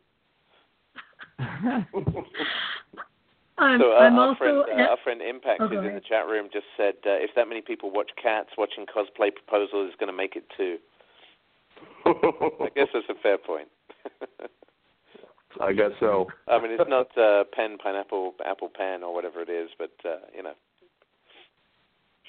[3.61, 5.93] I'm, so uh, I'm our also friend, uh, at, our friend Impact oh, is in
[5.93, 9.87] the chat room just said uh, if that many people watch Cats, watching Cosplay Proposal
[9.87, 10.77] is going to make it too.
[12.05, 13.67] I guess that's a fair point.
[15.61, 16.27] I guess so.
[16.47, 20.17] I mean, it's not uh, pen, pineapple, apple, pen, or whatever it is, but uh,
[20.35, 20.53] you know.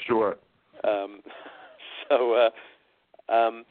[0.06, 0.36] Sure.
[0.84, 1.20] Um,
[2.08, 2.50] so,
[3.30, 3.64] uh, um,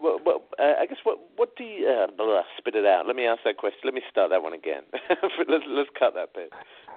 [0.00, 3.06] well, well uh, I guess what what do you uh, blah, spit it out?
[3.06, 3.80] Let me ask that question.
[3.84, 4.82] Let me start that one again.
[5.48, 6.52] let's let's cut that bit.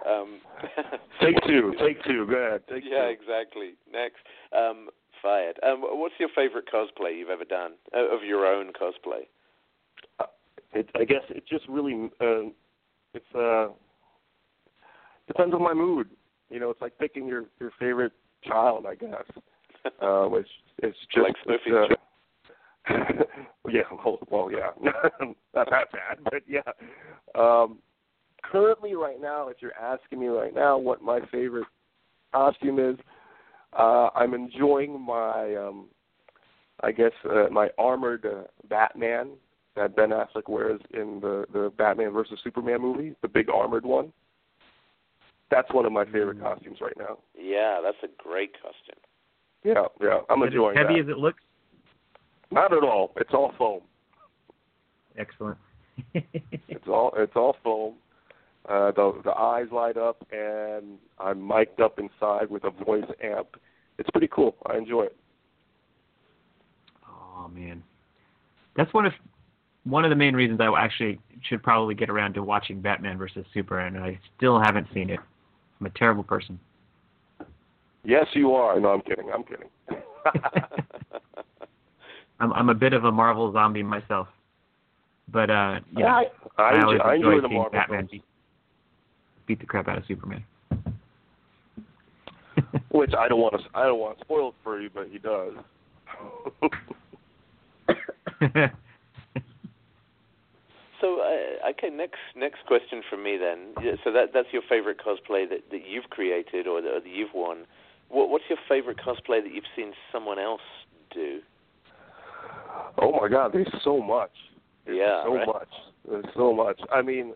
[0.07, 0.39] Um,
[1.21, 1.73] take two.
[1.79, 2.27] Take two.
[2.27, 2.61] Go ahead.
[2.69, 3.09] Take yeah, two.
[3.09, 3.73] exactly.
[3.91, 4.21] Next,
[4.55, 4.89] um,
[5.21, 5.59] fired.
[5.63, 9.27] Um, what's your favorite cosplay you've ever done uh, of your own cosplay?
[10.19, 10.25] Uh,
[10.73, 12.49] it, I guess it just really uh,
[13.13, 13.67] it's uh
[15.27, 16.09] depends on my mood.
[16.49, 19.25] You know, it's like picking your your favorite child, I guess.
[19.99, 20.47] Uh, which
[20.83, 21.71] is just like Snoopy.
[21.71, 21.95] Uh,
[23.69, 24.69] yeah, well, well, yeah,
[25.55, 26.61] not that bad, but yeah.
[27.35, 27.79] Um,
[28.43, 31.67] currently, right now, if you're asking me right now what my favorite
[32.33, 32.97] costume is,
[33.77, 35.87] uh, I'm enjoying my, um,
[36.81, 39.31] I guess, uh, my armored uh, Batman
[39.75, 44.11] that Ben Affleck wears in the the Batman versus Superman movie, the big armored one.
[45.49, 46.43] That's one of my favorite mm.
[46.43, 47.19] costumes right now.
[47.37, 49.01] Yeah, that's a great costume.
[49.63, 51.09] Yeah, yeah, I'm Is enjoying it heavy that.
[51.09, 51.43] as it looks?
[52.51, 53.13] Not at all.
[53.15, 53.81] It's all foam.
[55.17, 55.57] Excellent.
[56.13, 57.95] it's all it's all foam.
[58.67, 63.47] Uh, the the eyes light up, and I'm mic'd up inside with a voice amp.
[63.97, 64.55] It's pretty cool.
[64.67, 65.15] I enjoy it.
[67.07, 67.81] Oh man,
[68.75, 69.13] that's one of
[69.83, 73.45] one of the main reasons I actually should probably get around to watching Batman versus
[73.53, 73.97] Superman.
[73.97, 75.19] I still haven't seen it.
[75.79, 76.59] I'm a terrible person.
[78.03, 78.79] Yes, you are.
[78.79, 79.29] No, I'm kidding.
[79.33, 79.69] I'm kidding.
[82.41, 84.27] I'm I'm a bit of a Marvel zombie myself,
[85.31, 86.25] but uh, yeah, I,
[86.57, 88.23] I, I always enjoy, I enjoy the seeing Marvel Batman beat,
[89.45, 90.43] beat the crap out of Superman.
[92.91, 95.19] Which I don't want to I don't want to spoil it for you, but he
[95.19, 95.53] does.
[100.99, 103.73] So uh, okay, next next question from me then.
[103.83, 107.09] Yeah, so that that's your favorite cosplay that, that you've created or that, or that
[107.09, 107.65] you've won.
[108.09, 110.61] What, what's your favorite cosplay that you've seen someone else
[111.11, 111.41] do?
[112.97, 114.32] Oh my God, there's so much.
[114.86, 115.47] There's yeah, so right?
[115.47, 115.69] much.
[116.07, 116.80] There's so much.
[116.91, 117.34] I mean,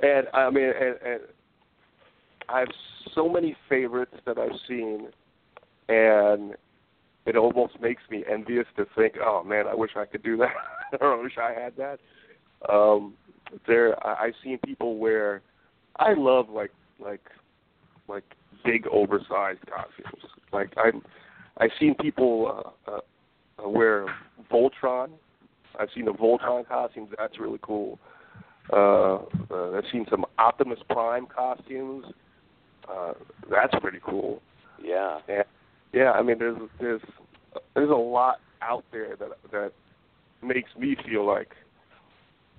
[0.00, 1.20] and I mean, and, and
[2.48, 2.68] I have
[3.14, 5.08] so many favorites that I've seen,
[5.88, 6.54] and
[7.26, 11.00] it almost makes me envious to think, oh man, I wish I could do that.
[11.00, 11.98] I wish I had that.
[12.72, 13.14] Um,
[13.66, 15.42] there, I, I've seen people where
[15.96, 17.24] I love like like
[18.08, 18.24] like
[18.64, 20.24] big oversized costumes.
[20.52, 21.02] Like I'm,
[21.58, 24.06] I've seen people uh, uh, wear
[24.50, 25.10] Voltron.
[25.78, 27.10] I've seen the Voltron costumes.
[27.18, 27.98] That's really cool.
[28.72, 29.16] Uh,
[29.50, 32.06] uh, I've seen some Optimus Prime costumes.
[32.90, 33.12] Uh,
[33.50, 34.40] that's pretty cool.
[34.82, 35.18] Yeah.
[35.28, 35.44] And,
[35.92, 37.00] yeah, I mean, there's there's
[37.74, 39.72] there's a lot out there that that
[40.42, 41.54] makes me feel like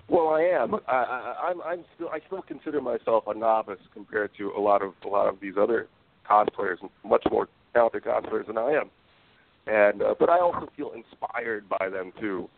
[0.08, 4.30] well I am I, I I'm I'm still I still consider myself a novice compared
[4.38, 5.88] to a lot of a lot of these other
[6.28, 8.90] cosplayers much more talented cosplayers than I am
[9.66, 12.48] and uh, but I also feel inspired by them too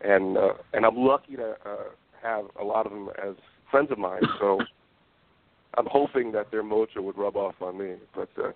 [0.00, 1.90] and uh, and I'm lucky to uh,
[2.22, 3.34] have a lot of them as
[3.70, 4.60] friends of mine so
[5.76, 8.52] I'm hoping that their mojo would rub off on me but uh,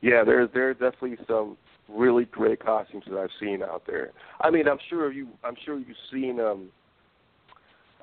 [0.00, 1.56] yeah there's there are definitely some
[1.88, 4.10] really great costumes that I've seen out there.
[4.40, 6.40] I mean, I'm sure you, I'm sure you've seen.
[6.40, 6.68] um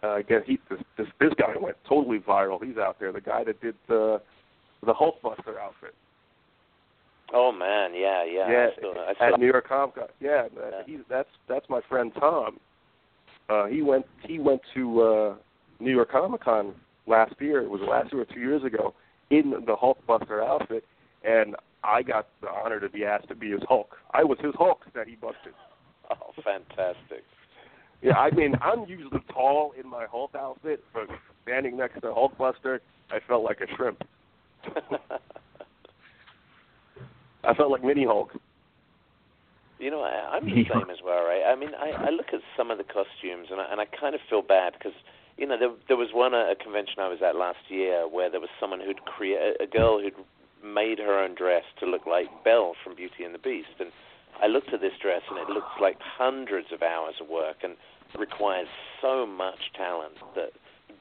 [0.03, 2.61] uh, again, he this, this this guy went totally viral.
[2.63, 3.11] He's out there.
[3.13, 4.21] The guy that did the
[4.85, 5.95] the Hulkbuster outfit.
[7.33, 8.49] Oh man, yeah, yeah.
[8.49, 10.07] Yeah, I still, I still, at New York Comic Con.
[10.19, 10.81] Yeah, Yeah.
[10.85, 12.59] he's that's that's my friend Tom.
[13.49, 15.35] Uh, he went he went to uh,
[15.79, 16.75] New York Comic Con
[17.07, 17.61] last year.
[17.61, 18.93] It was last year or two years ago
[19.31, 20.85] in the Hulkbuster outfit,
[21.23, 23.97] and I got the honor to be asked to be his Hulk.
[24.13, 25.53] I was his Hulk that he busted.
[26.11, 27.23] Oh, fantastic.
[28.01, 31.07] Yeah, I mean, I'm usually tall in my Hulk outfit, but
[31.43, 32.79] standing next to Hulkbuster,
[33.09, 34.03] I felt like a shrimp.
[37.43, 38.31] I felt like Mini Hulk.
[39.79, 41.43] You know, I, I'm the same as well, right?
[41.45, 44.15] I mean, I, I look at some of the costumes and I, and I kind
[44.15, 44.93] of feel bad because
[45.37, 48.29] you know there there was one a, a convention I was at last year where
[48.29, 50.15] there was someone who'd create a girl who'd
[50.63, 53.91] made her own dress to look like Belle from Beauty and the Beast, and
[54.41, 57.75] I looked at this dress and it looks like hundreds of hours of work and
[58.17, 58.67] requires
[59.01, 60.51] so much talent that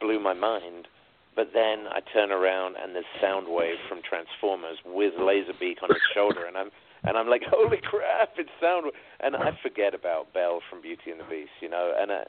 [0.00, 0.88] blew my mind.
[1.34, 6.44] But then I turn around and there's Soundwave from Transformers with Laserbeak on his shoulder,
[6.46, 6.70] and I'm
[7.04, 11.18] and I'm like, holy crap, it's Soundwave, and I forget about Belle from Beauty and
[11.18, 12.24] the Beast, you know, and uh,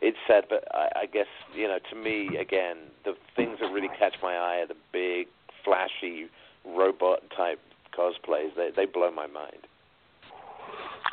[0.00, 3.90] it's sad, but I, I guess you know, to me, again, the things that really
[3.98, 5.28] catch my eye are the big,
[5.64, 6.26] flashy,
[6.64, 7.60] robot type
[7.96, 8.54] cosplays.
[8.56, 9.66] They they blow my mind.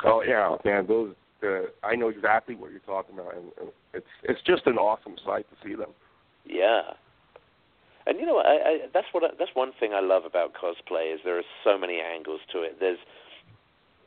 [0.04, 1.16] Oh yeah, man, those.
[1.42, 5.46] Uh, I know exactly what you're talking about, and it's it's just an awesome sight
[5.50, 5.92] to see them.
[6.46, 6.82] Yeah,
[8.10, 11.14] and you know, I, I, that's what I, that's one thing I love about cosplay
[11.14, 12.78] is there are so many angles to it.
[12.80, 12.98] There's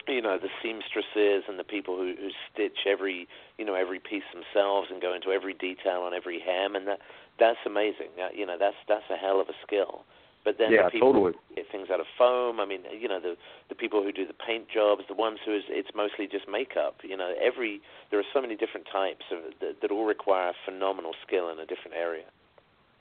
[0.08, 3.28] you know the seamstresses and the people who, who stitch every
[3.58, 6.98] you know every piece themselves and go into every detail on every hem, and that
[7.38, 8.10] that's amazing.
[8.18, 10.04] Uh, you know, that's that's a hell of a skill.
[10.44, 11.32] But then yeah, the people totally.
[11.48, 12.58] who get things out of foam.
[12.58, 13.36] I mean, you know, the
[13.68, 16.96] the people who do the paint jobs, the ones who is it's mostly just makeup.
[17.04, 17.80] You know, every
[18.10, 21.66] there are so many different types of that, that all require phenomenal skill in a
[21.66, 22.26] different area.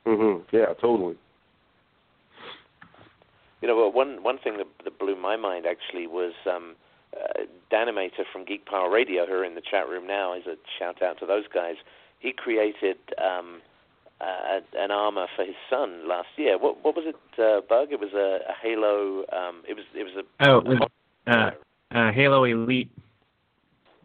[0.05, 0.43] Mhm.
[0.51, 1.17] Yeah, totally.
[3.61, 6.75] You know, well, one one thing that, that blew my mind actually was um,
[7.15, 10.33] uh, Danimator from Geek Power Radio, who are in the chat room now.
[10.33, 11.75] Is a shout out to those guys.
[12.19, 13.61] He created um,
[14.19, 16.57] uh, an armor for his son last year.
[16.57, 17.89] What what was it, uh, Bug?
[17.91, 19.25] It was a, a Halo.
[19.31, 20.89] Um, it was it was a oh, it was,
[21.27, 21.51] uh,
[21.95, 22.89] uh, Halo Elite,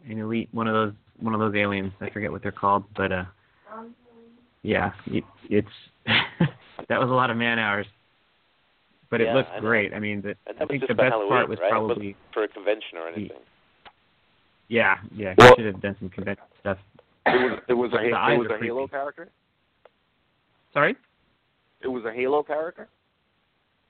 [0.07, 1.93] an Elite, one of those one of those aliens.
[1.99, 3.25] I forget what they're called, but uh,
[4.67, 5.67] yeah, it, it's
[6.05, 7.87] that was a lot of man hours.
[9.09, 9.61] But it Yeah, looks I know.
[9.61, 9.93] great.
[9.93, 11.67] I mean, the, and I that was think the best Halloween, part was right?
[11.67, 13.37] It probably wasn't for a convention or anything.
[14.67, 15.33] yeah, yeah.
[15.37, 16.77] Well- should have done some convention stuff.
[17.25, 18.91] It was it was a The Ha- eyes it was a Halo creepy.
[18.91, 19.29] character.
[20.73, 20.95] Sorry.
[21.81, 22.87] It was a Halo character.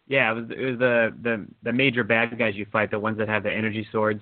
[0.08, 3.18] Yeah, it was it was the the the major bad guys you fight, the ones
[3.18, 4.22] that have the energy swords.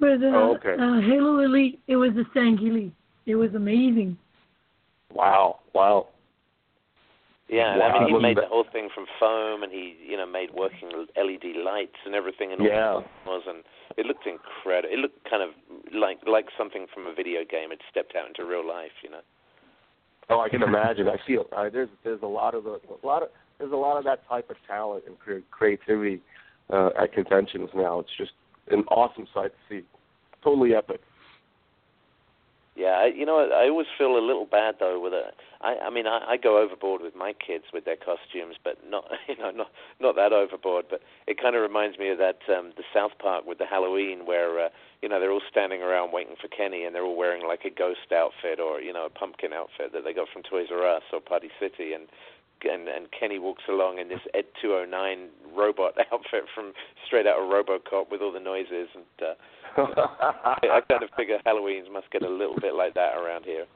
[0.00, 0.74] It was uh, Oh, okay.
[0.80, 1.80] uh, Halo Elite.
[1.88, 2.92] It was the Sangheili.
[3.26, 4.16] It was amazing.
[5.12, 6.08] Wow, wow.
[7.48, 7.90] Yeah, Wow.
[7.90, 10.90] I mean, he made the whole thing from foam, and he, you know, made working
[11.16, 12.98] LED lights and everything, and all Yeah.
[12.98, 13.62] it was, and
[13.96, 14.92] it looked incredible.
[14.92, 15.50] It looked kind of
[15.92, 19.22] like like something from a video game had stepped out into real life, you know.
[20.28, 21.08] Oh, I can imagine.
[21.08, 23.28] I feel uh, there's there's a lot of the, a lot of
[23.58, 26.20] there's a lot of that type of talent and cre- creativity
[26.70, 28.00] uh, at conventions now.
[28.00, 28.32] It's just
[28.70, 29.86] an awesome sight to see.
[30.42, 31.00] Totally epic.
[32.76, 35.34] Yeah, I, you know, I always feel a little bad though with it.
[35.62, 39.08] I, I mean, I, I go overboard with my kids with their costumes, but not,
[39.28, 40.84] you know, not not that overboard.
[40.90, 44.26] But it kind of reminds me of that um, the South Park with the Halloween,
[44.26, 44.68] where uh,
[45.00, 47.70] you know they're all standing around waiting for Kenny, and they're all wearing like a
[47.70, 51.02] ghost outfit or you know a pumpkin outfit that they got from Toys R Us
[51.14, 52.04] or Party City, and
[52.72, 56.72] and and Kenny walks along in this Ed 209 robot outfit from
[57.06, 59.04] straight out of RoboCop with all the noises and.
[59.20, 59.34] Uh,
[59.76, 63.66] I I kind of figure Halloween's must get a little bit like that around here.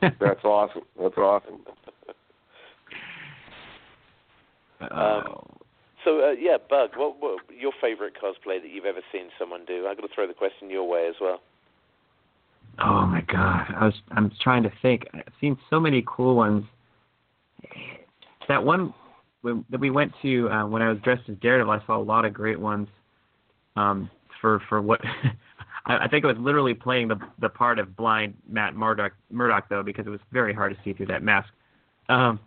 [0.00, 0.82] That's awesome.
[0.98, 1.60] That's awesome.
[4.80, 5.44] Oh.
[6.04, 9.86] So uh, yeah, Bug, what, what your favorite cosplay that you've ever seen someone do?
[9.86, 11.40] I got to throw the question your way as well.
[12.78, 15.06] Oh my god, I was I'm trying to think.
[15.14, 16.64] I've seen so many cool ones.
[18.48, 18.92] That one
[19.42, 22.24] that we went to uh, when I was dressed as Daredevil, I saw a lot
[22.24, 22.88] of great ones.
[23.76, 24.08] Um,
[24.44, 25.00] for for what
[25.86, 29.70] I, I think I was literally playing the the part of blind Matt Murdock Murdock
[29.70, 31.48] though because it was very hard to see through that mask.
[32.10, 32.38] Um,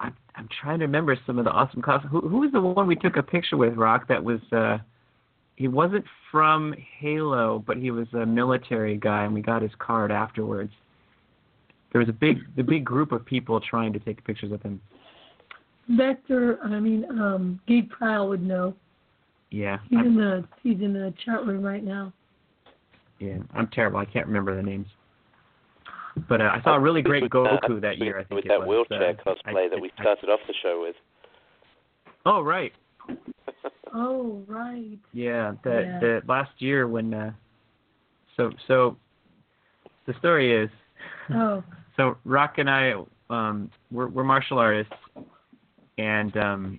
[0.00, 2.12] I'm I'm trying to remember some of the awesome costumes.
[2.12, 4.06] Who who was the one we took a picture with, Rock?
[4.08, 4.78] That was uh,
[5.56, 10.12] he wasn't from Halo, but he was a military guy, and we got his card
[10.12, 10.72] afterwards.
[11.96, 14.82] There was a big the big group of people trying to take pictures of him.
[15.88, 18.74] Vector, I mean, um, Geek Kyle would know.
[19.50, 22.12] Yeah, He's I'm, in the he's in the chat room right now.
[23.18, 23.98] yeah, I'm terrible.
[23.98, 24.88] I can't remember the names.
[26.28, 28.18] But uh, I saw a really great With that- Goku that year.
[28.18, 28.68] I think with that was.
[28.90, 30.96] wheelchair uh, cosplay I- that we I- started off the show with.
[32.26, 32.74] Oh right,
[33.94, 34.98] Oh right.
[35.14, 35.54] yeah.
[35.64, 35.98] The Yeah.
[36.00, 37.32] the last year when uh,
[38.36, 38.98] so so
[40.06, 40.68] the story is
[41.32, 41.64] Oh,
[41.96, 42.94] so Rock and I
[43.30, 44.92] um we're we're martial artists
[45.98, 46.78] and um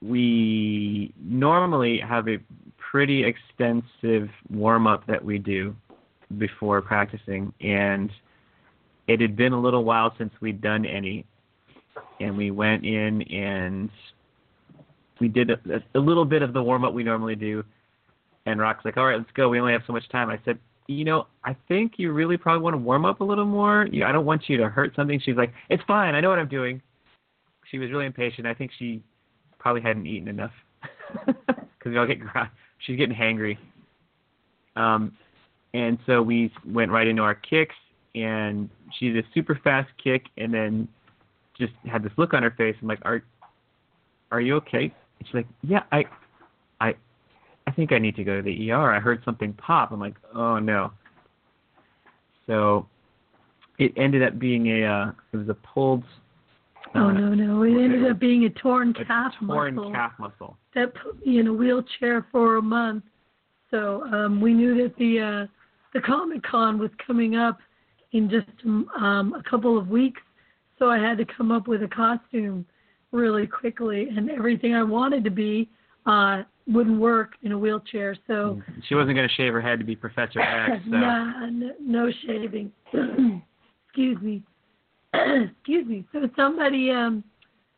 [0.00, 2.38] we normally have a
[2.90, 5.74] pretty extensive warm up that we do
[6.38, 8.10] before practicing and
[9.06, 11.24] it had been a little while since we'd done any
[12.20, 13.90] and we went in and
[15.20, 15.58] we did a,
[15.94, 17.64] a little bit of the warm up we normally do,
[18.46, 19.48] and Rock's like, "All right, let's go.
[19.48, 20.58] We only have so much time." I said,
[20.88, 23.86] "You know, I think you really probably want to warm up a little more.
[23.90, 26.14] You, I don't want you to hurt something." She's like, "It's fine.
[26.14, 26.82] I know what I'm doing."
[27.70, 28.46] She was really impatient.
[28.46, 29.02] I think she
[29.58, 30.52] probably hadn't eaten enough
[31.26, 32.18] because we all get
[32.78, 33.58] she's getting hangry.
[34.76, 35.12] Um,
[35.74, 37.74] and so we went right into our kicks,
[38.14, 40.88] and she did a super fast kick, and then
[41.58, 42.76] just had this look on her face.
[42.80, 43.22] I'm like, "Are,
[44.30, 46.04] are you okay?" And she's like, "Yeah, I,
[46.80, 46.94] I,
[47.68, 48.92] I think I need to go to the ER.
[48.92, 50.90] I heard something pop." I'm like, "Oh no."
[52.46, 52.86] So,
[53.78, 56.04] it ended up being a, uh, it was a pulled.
[56.94, 57.62] Uh, oh no no!
[57.64, 59.90] It ended up being a torn a calf torn muscle.
[59.90, 60.56] Torn calf muscle.
[60.74, 63.04] That put me in a wheelchair for a month.
[63.70, 65.46] So um, we knew that the uh,
[65.92, 67.58] the Comic Con was coming up
[68.12, 70.22] in just um, a couple of weeks,
[70.78, 72.64] so I had to come up with a costume
[73.12, 75.68] really quickly, and everything I wanted to be
[76.06, 78.16] uh, wouldn't work in a wheelchair.
[78.26, 80.82] So she wasn't going to shave her head to be Professor X.
[80.84, 80.90] So.
[80.90, 82.72] nah, no, no shaving.
[83.86, 84.42] Excuse me.
[85.14, 86.04] Excuse me.
[86.12, 87.24] So somebody um,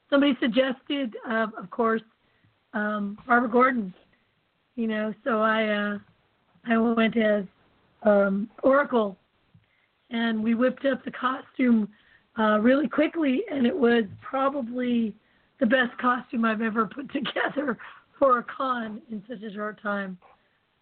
[0.09, 2.03] somebody suggested, uh, of course,
[2.75, 3.95] um, Barbara Gordon.
[4.77, 5.99] You know, so I uh,
[6.66, 7.45] I went as
[8.03, 9.16] um, Oracle,
[10.11, 11.89] and we whipped up the costume
[12.39, 15.14] uh, really quickly, and it was probably
[15.61, 17.79] the best costume I've ever put together
[18.21, 20.16] for a con in such a short time.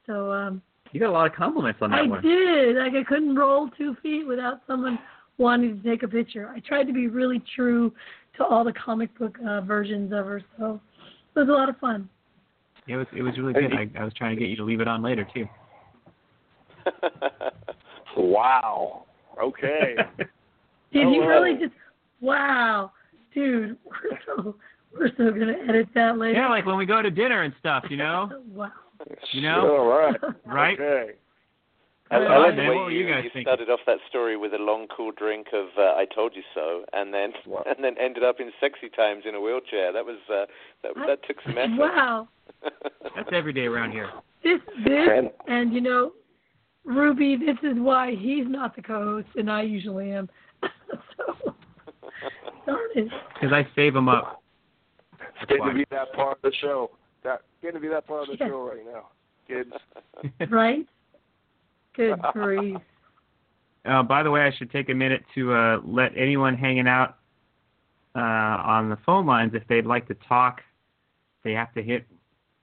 [0.07, 0.61] So um,
[0.93, 2.18] you got a lot of compliments on that I one.
[2.18, 2.76] I did.
[2.76, 4.99] Like I couldn't roll two feet without someone
[5.39, 6.53] wanting to take a picture.
[6.55, 7.93] I tried to be really true
[8.36, 10.80] to all the comic book uh, versions of her, so
[11.34, 12.09] it was a lot of fun.
[12.89, 13.72] It was it was really good.
[13.72, 15.47] I, I was trying to get you to leave it on later too.
[18.16, 19.05] wow.
[19.43, 19.95] Okay.
[20.93, 21.74] Did oh, you really just?
[22.20, 22.91] Wow,
[23.32, 24.57] dude, we're so
[24.99, 26.38] we're still gonna edit that later.
[26.40, 28.30] Yeah, like when we go to dinner and stuff, you know.
[28.53, 28.72] wow.
[29.32, 29.76] You know.
[29.78, 30.16] All right.
[30.46, 30.80] right.
[30.80, 31.12] Okay.
[32.11, 34.55] I, I like the way what you, you guys you started off that story with
[34.55, 37.62] a long, cool drink of uh, "I told you so," and then Wow.
[37.66, 39.92] and then ended up in sexy times in a wheelchair.
[39.92, 40.46] That was uh,
[40.82, 41.76] that that took some effort.
[41.78, 42.28] Wow.
[43.14, 44.09] That's every day around here.
[44.42, 46.12] This this And- and you know,
[46.84, 50.28] Ruby, this is why he's not the co-host and I usually am.
[51.16, 51.55] so
[52.66, 53.09] darn it.
[53.34, 54.42] Because I save them up.
[55.41, 56.91] It's getting to be that part of the show.
[57.24, 58.49] That getting to be that part of the Yeah.
[58.49, 59.09] show right now,
[59.47, 59.72] kids.
[60.51, 60.86] Right?
[61.95, 62.78] Good grief.
[63.84, 67.16] Uh, by the way, I should take a minute to uh, let anyone hanging out
[68.14, 70.61] uh, on the phone lines, if they'd like to talk,
[71.45, 72.05] they have to hit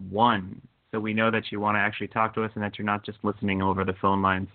[0.09, 0.61] one,
[0.91, 3.05] so we know that you want to actually talk to us and that you're not
[3.05, 4.49] just listening over the phone lines.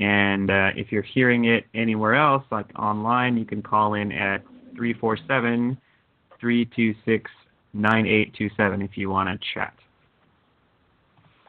[0.00, 4.42] And uh, if you're hearing it anywhere else, like online, you can call in at
[4.76, 5.78] 347
[6.42, 7.30] 326
[7.72, 9.72] 9827 if you want to chat.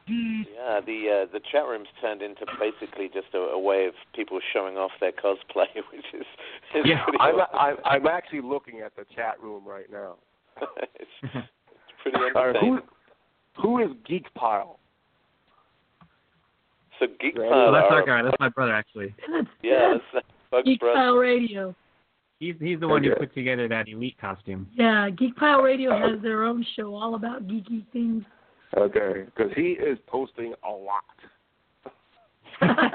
[0.06, 4.38] Yeah, the uh, the chat room's turned into basically just a, a way of people
[4.52, 6.26] showing off their cosplay, which is,
[6.74, 7.58] is Yeah, pretty I'm, awesome.
[7.58, 10.16] I'm I'm actually looking at the chat room right now.
[11.00, 11.44] it's, it's
[12.02, 12.80] pretty All right, entertaining.
[13.56, 14.78] who who is Geek Pile?
[17.00, 18.22] So Geek Pile Oh, that's are- our guy.
[18.22, 19.14] That's my brother, actually.
[19.32, 21.74] That's, Yeah, that's that's Bugs Geek Pile Radio.
[22.44, 24.68] He's he's the one who put together that elite costume.
[24.74, 28.22] Yeah, Geek Pile Radio has their own show all about geeky things.
[28.76, 31.04] Okay, because he is posting a lot,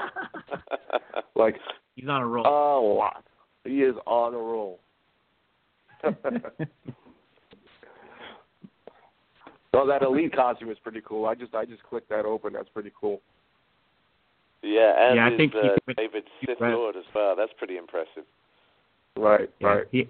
[1.34, 1.56] like
[1.96, 2.46] He's on a roll.
[2.46, 3.24] a lot.
[3.64, 4.78] He is on a roll.
[9.72, 11.26] No, that elite costume is pretty cool.
[11.26, 12.52] I just I just clicked that open.
[12.52, 13.20] That's pretty cool.
[14.64, 17.36] yeah, and Yeah, I is, think he uh, could- David he Sith Lord as well.
[17.36, 18.24] That's pretty impressive.
[19.16, 19.86] Right, Yeah, right.
[19.90, 20.08] He,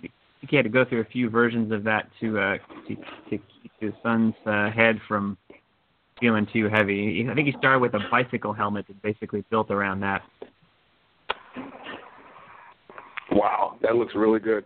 [0.00, 0.10] he
[0.48, 2.56] he had to go through a few versions of that to uh
[2.88, 5.36] to, to keep his son's uh, head from
[6.20, 7.26] feeling too heavy.
[7.30, 10.22] I think he started with a bicycle helmet that basically built around that.
[13.32, 14.64] Wow, that looks really good.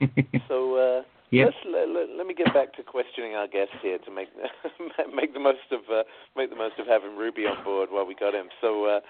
[0.48, 1.46] So uh, Yep.
[1.46, 4.28] let's let, let, let me get back to questioning our guest here to make
[5.14, 6.04] make the most of uh,
[6.36, 8.46] make the most of having Ruby on board while we got him.
[8.60, 9.00] So uh,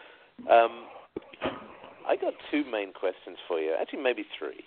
[0.51, 0.87] um,
[2.09, 3.75] I got two main questions for you.
[3.81, 4.65] Actually, maybe three,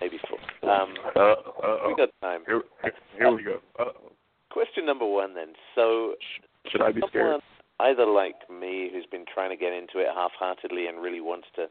[0.00, 0.38] maybe four.
[0.68, 2.42] Um, Uh, uh, we got time.
[2.46, 2.62] here,
[3.16, 3.60] here we go.
[3.78, 3.92] Uh,
[4.50, 5.54] Question number one, then.
[5.74, 6.14] So
[6.70, 7.40] should I be scared?
[7.80, 11.66] either like me who's been trying to get into it half-heartedly and really wants to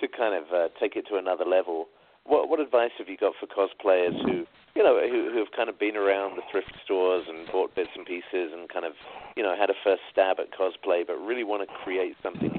[0.00, 1.86] to kind of uh, take it to another level
[2.26, 4.44] what what advice have you got for cosplayers who
[4.74, 7.90] you know who who have kind of been around the thrift stores and bought bits
[7.96, 8.92] and pieces and kind of
[9.36, 12.52] you know had a first stab at cosplay but really want to create something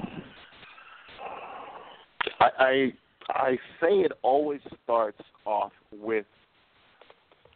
[2.40, 2.92] I, I
[3.28, 6.26] I say it always starts off with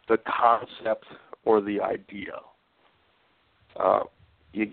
[0.09, 1.05] the concept
[1.45, 2.33] or the idea.
[3.79, 4.01] Uh,
[4.53, 4.71] you,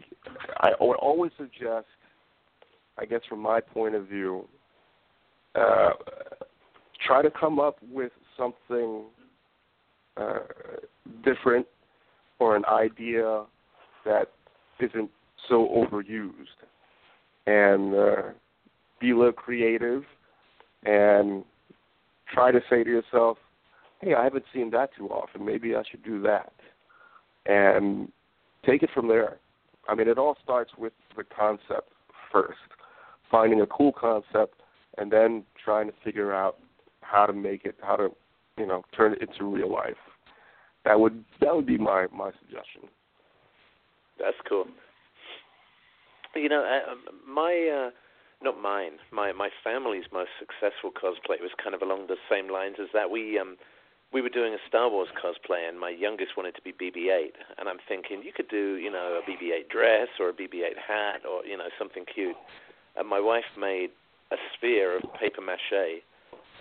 [0.58, 1.86] I would always suggest,
[2.98, 4.46] I guess, from my point of view,
[5.54, 5.90] uh,
[7.06, 9.04] try to come up with something
[10.16, 10.40] uh,
[11.24, 11.66] different
[12.40, 13.44] or an idea
[14.04, 14.32] that
[14.80, 15.10] isn't
[15.48, 16.32] so overused,
[17.46, 18.22] and uh,
[19.00, 20.04] be a little creative,
[20.84, 21.44] and
[22.32, 23.38] try to say to yourself,
[24.00, 25.44] "Hey, I haven't seen that too often.
[25.44, 26.52] Maybe I should do that,"
[27.46, 28.10] and
[28.64, 29.38] take it from there.
[29.88, 31.90] I mean, it all starts with the concept
[32.30, 32.58] first,
[33.30, 34.60] finding a cool concept,
[34.98, 36.58] and then trying to figure out
[37.00, 38.14] how to make it, how to,
[38.58, 39.96] you know, turn it into real life.
[40.84, 42.82] That would that would be my my suggestion.
[44.18, 44.66] That's cool.
[46.34, 46.94] You know, uh,
[47.26, 47.90] my uh,
[48.42, 52.76] not mine, my my family's most successful cosplay was kind of along the same lines
[52.80, 53.10] as that.
[53.10, 53.56] We um
[54.12, 57.68] we were doing a Star Wars cosplay, and my youngest wanted to be BB-8, and
[57.68, 61.44] I'm thinking you could do, you know, a BB-8 dress or a BB-8 hat or
[61.44, 62.36] you know something cute.
[62.96, 63.90] And my wife made
[64.32, 66.02] a sphere of paper mache,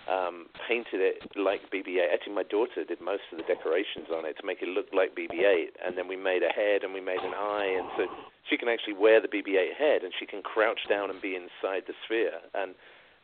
[0.08, 2.12] um, painted it like BB-8.
[2.12, 5.14] Actually, my daughter did most of the decorations on it to make it look like
[5.14, 8.02] BB-8, and then we made a head and we made an eye, and so
[8.48, 11.84] she can actually wear the BB-8 head, and she can crouch down and be inside
[11.86, 12.74] the sphere, and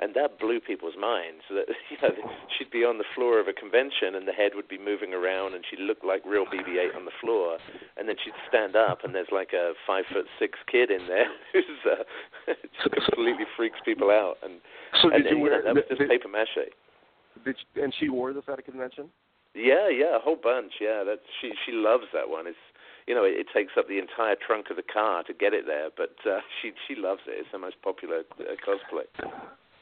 [0.01, 1.43] and that blew people's minds.
[1.55, 2.15] That you know,
[2.59, 5.55] she'd be on the floor of a convention, and the head would be moving around,
[5.55, 7.59] and she'd look like real BB-8 on the floor,
[7.97, 11.31] and then she'd stand up, and there's like a five foot six kid in there
[11.53, 12.03] who's uh,
[12.83, 14.37] just completely freaks people out.
[14.43, 14.59] And
[15.01, 16.75] so and, did you and, wear know, that was just did, paper mache.
[17.45, 19.11] Did you, and she wore this at a convention?
[19.55, 20.73] Yeah, yeah, a whole bunch.
[20.81, 22.47] Yeah, that she she loves that one.
[22.49, 22.59] It's
[23.07, 25.67] you know it, it takes up the entire trunk of the car to get it
[25.67, 27.39] there, but uh, she she loves it.
[27.39, 29.07] It's the most popular uh, cosplay.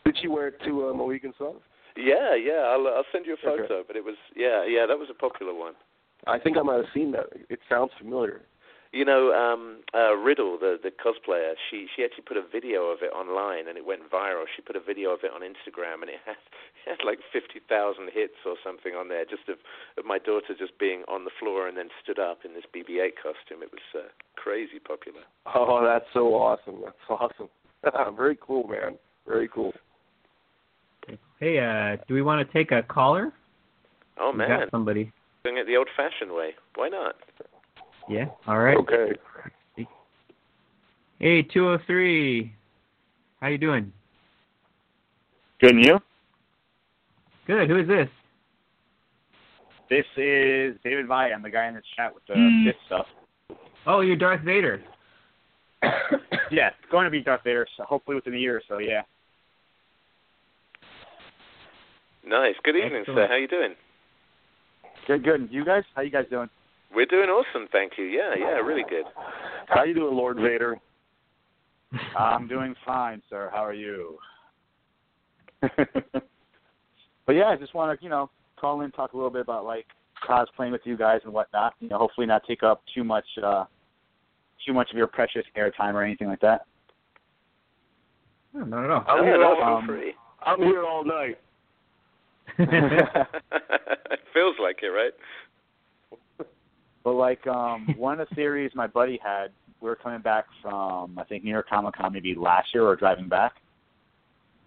[0.04, 1.54] Did she wear it to uh, Mohegan Sun?
[1.96, 2.72] Yeah, yeah.
[2.72, 3.64] I'll I'll send you a photo.
[3.64, 3.82] Okay.
[3.86, 4.86] But it was yeah, yeah.
[4.86, 5.74] That was a popular one.
[6.26, 7.26] I think I might have seen that.
[7.48, 8.42] It sounds familiar.
[8.92, 13.00] You know, um, uh, Riddle, the the cosplayer, she she actually put a video of
[13.00, 14.44] it online and it went viral.
[14.54, 16.36] She put a video of it on Instagram and it had
[16.86, 19.56] it had like fifty thousand hits or something on there, just of,
[19.96, 23.16] of my daughter just being on the floor and then stood up in this BB-8
[23.16, 23.64] costume.
[23.64, 25.24] It was uh, crazy popular.
[25.48, 26.84] Oh, that's so awesome!
[26.84, 27.48] That's awesome.
[28.16, 28.98] Very cool, man.
[29.26, 29.72] Very cool.
[31.42, 33.32] Hey, uh, do we want to take a caller?
[34.20, 35.10] Oh We man, got somebody.
[35.42, 36.50] doing it the old-fashioned way.
[36.76, 37.16] Why not?
[38.08, 38.26] Yeah.
[38.46, 38.76] All right.
[38.76, 39.10] Okay.
[41.18, 42.54] Hey, 203.
[43.40, 43.92] How you doing?
[45.60, 45.98] Good, and you?
[47.48, 47.68] Good.
[47.68, 48.08] Who is this?
[49.90, 51.32] This is David Vaya.
[51.34, 52.66] I'm the guy in the chat with the Hmm.
[52.68, 53.06] Sith stuff.
[53.84, 54.80] Oh, you're Darth Vader.
[56.52, 59.02] yeah, it's going to be Darth Vader, so hopefully within a year or so, yeah.
[62.26, 62.54] Nice.
[62.62, 63.12] Good evening, sir.
[63.12, 63.30] Excellent.
[63.30, 63.74] How you doing?
[65.06, 65.48] Good, good.
[65.50, 65.82] You guys?
[65.94, 66.48] How you guys doing?
[66.94, 68.04] We're doing awesome, thank you.
[68.04, 69.04] Yeah, yeah, really good.
[69.66, 70.76] How you doing, Lord Vader?
[72.18, 73.50] I'm doing fine, sir.
[73.52, 74.18] How are you?
[75.62, 79.64] but yeah, I just want to, you know, call in, talk a little bit about
[79.64, 79.86] like
[80.28, 81.74] cosplaying with you guys and whatnot.
[81.80, 83.64] You know, hopefully not take up too much, uh
[84.66, 86.66] too much of your precious airtime or anything like that.
[88.54, 89.04] No, not at all.
[89.08, 90.14] I'm no, here no, all um, free.
[90.44, 91.38] I'm here all night.
[92.58, 93.28] It
[94.34, 95.12] feels like it, right?
[97.04, 99.48] But like um one of the theories my buddy had,
[99.80, 102.96] we were coming back from I think New York Comic Con maybe last year or
[102.96, 103.54] driving back.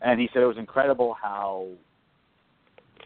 [0.02, 1.68] And he said it was incredible how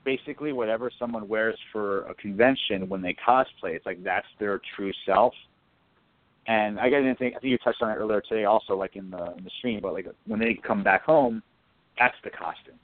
[0.04, 4.92] basically whatever someone wears for a convention when they cosplay, it's like that's their true
[5.06, 5.34] self.
[6.48, 9.12] And I didn't think I think you touched on it earlier today also like in
[9.12, 11.44] the in the stream, but like when they come back home,
[11.98, 12.80] that's the costume.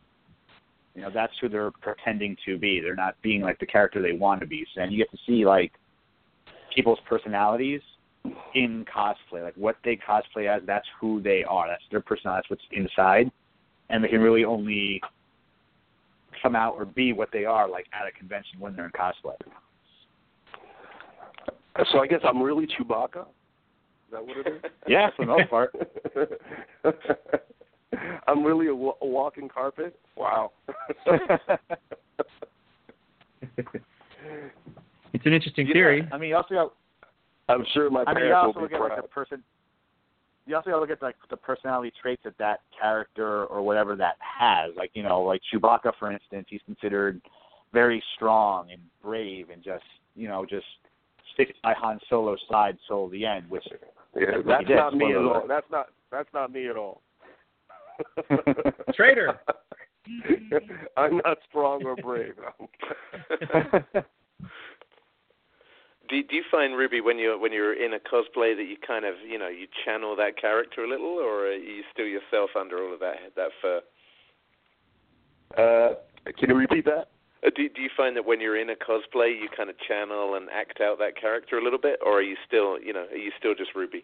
[0.95, 2.79] You know, that's who they're pretending to be.
[2.79, 4.65] They're not being like the character they want to be.
[4.73, 5.73] So, and you get to see like
[6.73, 7.81] people's personalities
[8.55, 10.63] in cosplay, like what they cosplay as.
[10.65, 11.67] That's who they are.
[11.67, 12.47] That's their personality.
[12.49, 13.29] That's what's inside,
[13.89, 15.01] and they can really only
[16.41, 19.35] come out or be what they are, like at a convention when they're in cosplay.
[21.91, 23.21] So I guess I'm really Chewbacca.
[23.21, 24.61] Is that what it is?
[24.87, 25.75] Yeah, for the most part.
[28.27, 29.97] I'm really a, a walking carpet.
[30.17, 30.51] Wow.
[35.13, 36.07] It's an interesting Yeah, theory.
[36.11, 36.73] I mean, you also got.
[37.47, 39.41] I'm sure my I mean, you also will look be at like the person.
[40.45, 43.95] You also got to look at like the personality traits that that character or whatever
[43.95, 44.71] that has.
[44.75, 47.21] Like you know, like Chewbacca, for instance, he's considered
[47.73, 49.83] very strong and brave and just
[50.15, 50.65] you know just
[51.33, 53.63] sticks by Han Solo's side till the end, which
[54.15, 54.75] Yeah, That's what that's he did.
[54.75, 55.45] not me at all.
[55.47, 57.01] That's not that's not me at all.
[58.95, 59.39] Traitor.
[60.97, 62.35] I'm not strong or brave.
[66.07, 69.05] Do do you find Ruby when you're when you're in a cosplay that you kind
[69.05, 72.77] of you know you channel that character a little, or are you still yourself under
[72.85, 73.81] all of that that fur?
[75.57, 75.95] Uh,
[76.37, 77.09] can you repeat that?
[77.45, 80.35] Uh, do do you find that when you're in a cosplay you kind of channel
[80.35, 83.17] and act out that character a little bit, or are you still you know are
[83.17, 84.03] you still just Ruby?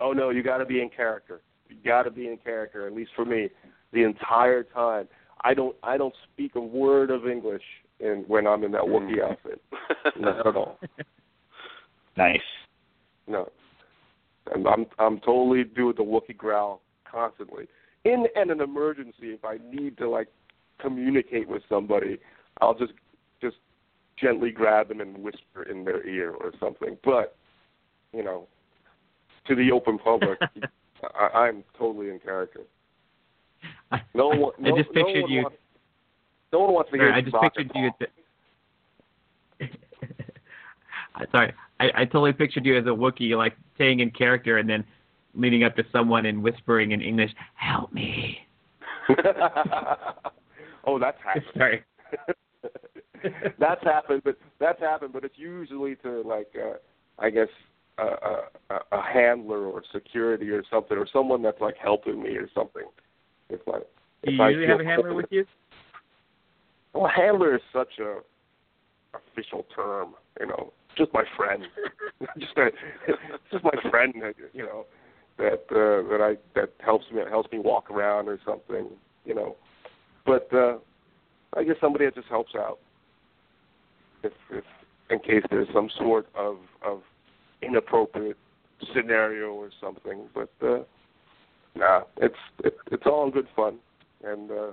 [0.00, 1.40] Oh no, you got to be in character.
[1.84, 2.86] Got to be in character.
[2.86, 3.48] At least for me,
[3.92, 5.08] the entire time.
[5.42, 7.62] I don't I don't speak a word of English
[8.00, 9.30] in when I'm in that Wookiee Mm.
[9.30, 9.62] outfit.
[10.18, 10.78] Not at all.
[12.16, 12.40] Nice.
[13.26, 13.50] No.
[14.54, 17.66] And I'm I'm totally doing the Wookiee growl constantly.
[18.04, 20.28] In in an emergency, if I need to like
[20.80, 22.18] communicate with somebody,
[22.60, 22.92] I'll just
[23.40, 23.56] just
[24.16, 26.96] gently grab them and whisper in their ear or something.
[27.04, 27.36] But
[28.12, 28.46] you know,
[29.46, 30.38] to the open public,
[31.02, 32.60] I, I'm totally in character.
[33.90, 35.42] I, No one, I no, just pictured you.
[35.42, 35.56] Wants,
[36.52, 37.90] no one wants to Sorry, hear I just pictured you.
[37.90, 38.00] talk.
[38.00, 38.08] At
[41.20, 44.68] the, sorry, I, I totally pictured you as a Wookiee, like staying in character and
[44.68, 44.84] then
[45.34, 48.38] leaning up to someone and whispering in English, "Help me."
[50.86, 51.44] oh, that's happened.
[51.56, 51.84] Sorry.
[53.58, 56.74] that's happened, but that's happened, but it's usually to like, uh,
[57.18, 57.48] I guess,
[57.98, 58.04] a,
[58.70, 62.84] a, a handler or security or something, or someone that's like helping me or something.
[63.48, 63.84] If I, Do
[64.24, 65.44] if you I usually have a handler with you?
[66.92, 68.18] Well, handler is such a
[69.16, 70.72] official term, you know.
[70.96, 71.64] Just my friend,
[72.38, 72.70] just a,
[73.50, 74.86] just my friend, that, you know,
[75.38, 78.88] that uh, that I that helps me helps me walk around or something,
[79.24, 79.56] you know.
[80.24, 80.78] But uh,
[81.56, 82.78] I guess somebody that just helps out,
[84.22, 84.64] if if
[85.10, 87.02] in case there's some sort of of
[87.66, 88.36] inappropriate
[88.94, 90.24] scenario or something.
[90.34, 90.80] But uh,
[91.74, 92.34] nah, it's
[92.64, 93.78] it, it's all in good fun,
[94.24, 94.72] and uh,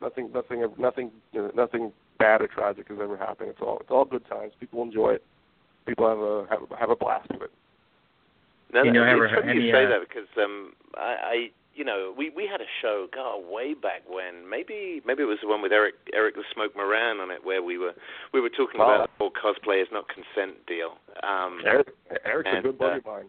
[0.00, 1.10] nothing nothing nothing
[1.54, 3.50] nothing bad or tragic has ever happened.
[3.50, 4.52] It's all it's all good times.
[4.60, 5.24] People enjoy it.
[5.86, 7.52] People have a have a, have a blast with it.
[8.72, 11.00] No, You know, no, ever it's funny any, you say uh, that because um, I,
[11.00, 14.50] I, you know, we we had a show, God, way back when.
[14.50, 17.62] Maybe maybe it was the one with Eric Eric the Smoke Moran on it, where
[17.62, 17.94] we were
[18.34, 18.96] we were talking Wow.
[19.06, 20.98] about the whole cosplay is not consent deal.
[21.22, 21.88] Um, Eric
[22.26, 23.26] Eric's and, a good buddy uh, of mine.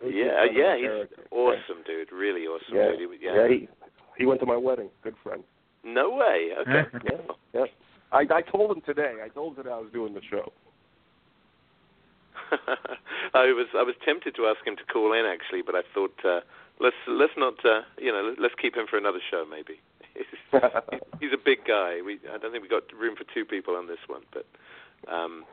[0.00, 1.10] Good- yeah, good yeah, he's Eric.
[1.30, 2.10] awesome, dude.
[2.10, 3.10] Really awesome, Yeah, dude.
[3.20, 3.48] He- yeah.
[3.48, 3.68] he
[4.16, 4.88] he went to my wedding.
[5.04, 5.44] Good friend.
[5.84, 6.50] No way.
[6.62, 6.88] Okay.
[7.04, 7.20] Yeah,
[7.54, 7.64] yeah.
[8.12, 9.16] I I told him today.
[9.22, 10.50] I told him that I was doing the show.
[13.34, 16.16] I was I was tempted to ask him to call in actually, but I thought
[16.24, 16.40] uh,
[16.80, 19.80] let's let's not uh, you know let's keep him for another show maybe.
[21.20, 22.00] He's a big guy.
[22.04, 24.46] We I don't think we got room for two people on this one, but
[25.10, 25.44] um,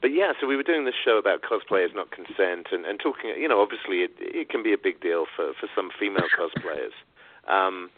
[0.00, 0.32] but yeah.
[0.40, 3.30] So we were doing this show about cosplayers not consent and and talking.
[3.38, 6.94] You know, obviously it it can be a big deal for for some female cosplayers.
[7.48, 7.90] Um,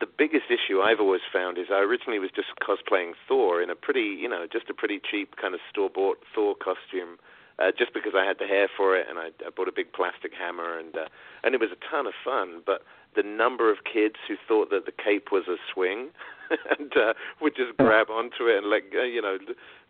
[0.00, 3.74] the biggest issue I've always found is I originally was just cosplaying Thor in a
[3.74, 7.18] pretty, you know, just a pretty cheap kind of store-bought Thor costume,
[7.58, 9.92] uh, just because I had the hair for it, and I, I bought a big
[9.92, 11.08] plastic hammer, and uh,
[11.42, 12.62] and it was a ton of fun.
[12.64, 12.82] But
[13.16, 16.10] the number of kids who thought that the cape was a swing,
[16.78, 19.38] and uh, would just grab onto it and like, uh, you know,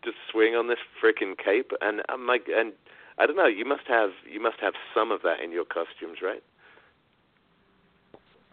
[0.05, 2.73] just swing on this frickin' cape, and I'm like, and
[3.19, 6.19] I don't know, you must have you must have some of that in your costumes,
[6.23, 6.43] right?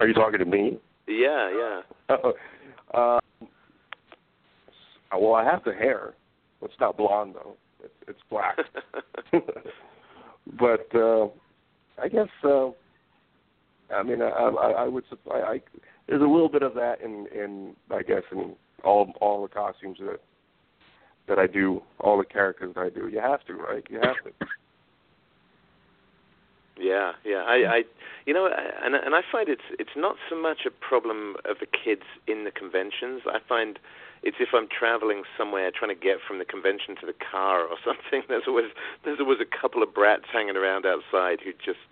[0.00, 0.78] Are you talking to me?
[1.08, 2.16] Yeah, yeah.
[2.94, 3.20] um,
[5.12, 6.14] well, I have the hair.
[6.62, 7.56] It's not blonde though.
[8.08, 8.58] It's black.
[10.58, 11.26] but uh,
[12.02, 12.68] I guess uh,
[13.94, 15.60] I mean I, I, I would I, I
[16.08, 19.98] there's a little bit of that in in I guess in all all the costumes
[20.00, 20.20] that
[21.28, 23.08] that I do, all the characters that I do.
[23.08, 23.84] You have to, right?
[23.90, 24.46] You have to.
[26.78, 27.42] Yeah, yeah.
[27.46, 27.82] I, I,
[28.26, 28.48] you know,
[28.84, 32.44] and and I find it's it's not so much a problem of the kids in
[32.44, 33.22] the conventions.
[33.26, 33.78] I find
[34.22, 37.76] it's if I'm traveling somewhere trying to get from the convention to the car or
[37.84, 38.22] something.
[38.28, 38.70] There's always
[39.04, 41.82] there's always a couple of brats hanging around outside who just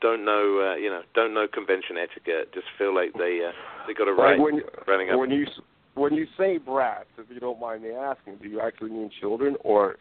[0.00, 2.52] don't know, uh, you know, don't know convention etiquette.
[2.54, 3.52] Just feel like they uh,
[3.86, 5.18] they got a right Like when running up.
[5.18, 5.46] when you
[5.94, 9.56] when you say brats, if you don't mind me asking, do you actually mean children
[9.64, 9.96] or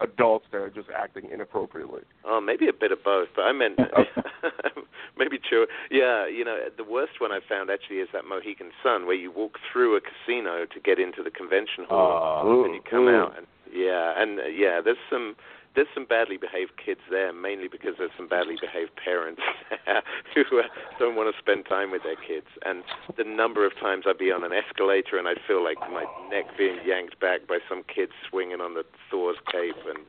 [0.00, 2.02] adults that are just acting inappropriately?
[2.24, 3.78] Oh, maybe a bit of both, but I meant
[5.18, 5.66] maybe true.
[5.90, 9.30] Yeah, you know, the worst one I found actually is that Mohegan Sun, where you
[9.30, 13.16] walk through a casino to get into the convention hall, Uh, and you come ooh.
[13.16, 15.36] out, and yeah, and uh, yeah, there's some
[15.78, 19.40] there's some badly behaved kids there, mainly because there's some badly behaved parents
[20.34, 20.62] who uh,
[20.98, 22.50] don't want to spend time with their kids.
[22.66, 22.82] And
[23.16, 26.02] the number of times I'd be on an escalator and I'd feel like my
[26.34, 30.02] neck being yanked back by some kid swinging on the Thor's cape, and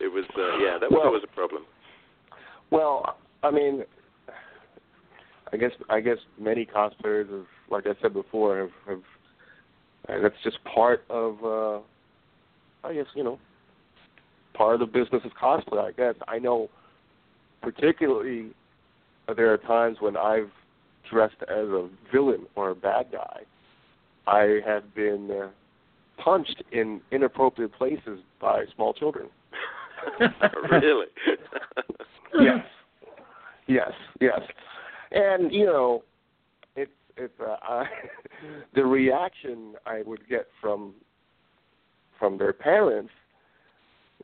[0.00, 1.64] it was uh, yeah, that was Well- always a problem.
[2.70, 3.84] Well, I mean,
[5.52, 8.70] I guess I guess many cosplayers have, like I said before, have,
[10.08, 11.44] have that's just part of.
[11.44, 11.80] uh
[12.82, 13.38] I guess you know,
[14.60, 15.88] part of the business of cosplay.
[15.88, 16.68] I guess I know,
[17.62, 18.50] particularly,
[19.34, 20.50] there are times when I've
[21.10, 23.40] dressed as a villain or a bad guy.
[24.26, 25.48] I have been uh,
[26.22, 29.30] punched in inappropriate places by small children.
[30.70, 31.06] really?
[32.38, 32.66] yes,
[33.66, 34.40] yes, yes.
[35.10, 36.04] And you know,
[36.76, 37.84] it's it's uh, I,
[38.74, 40.92] the reaction I would get from
[42.18, 43.10] from their parents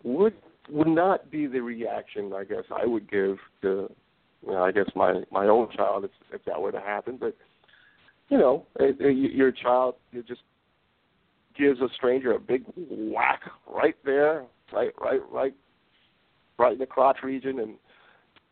[0.03, 0.35] would
[0.69, 3.91] would not be the reaction I guess I would give to
[4.47, 7.17] you know, I guess my my own child if if that were to happen.
[7.19, 7.37] But
[8.29, 10.43] you know, it, it, your child it just
[11.57, 15.55] gives a stranger a big whack right there, right, right, right,
[16.59, 17.75] right in the crotch region, and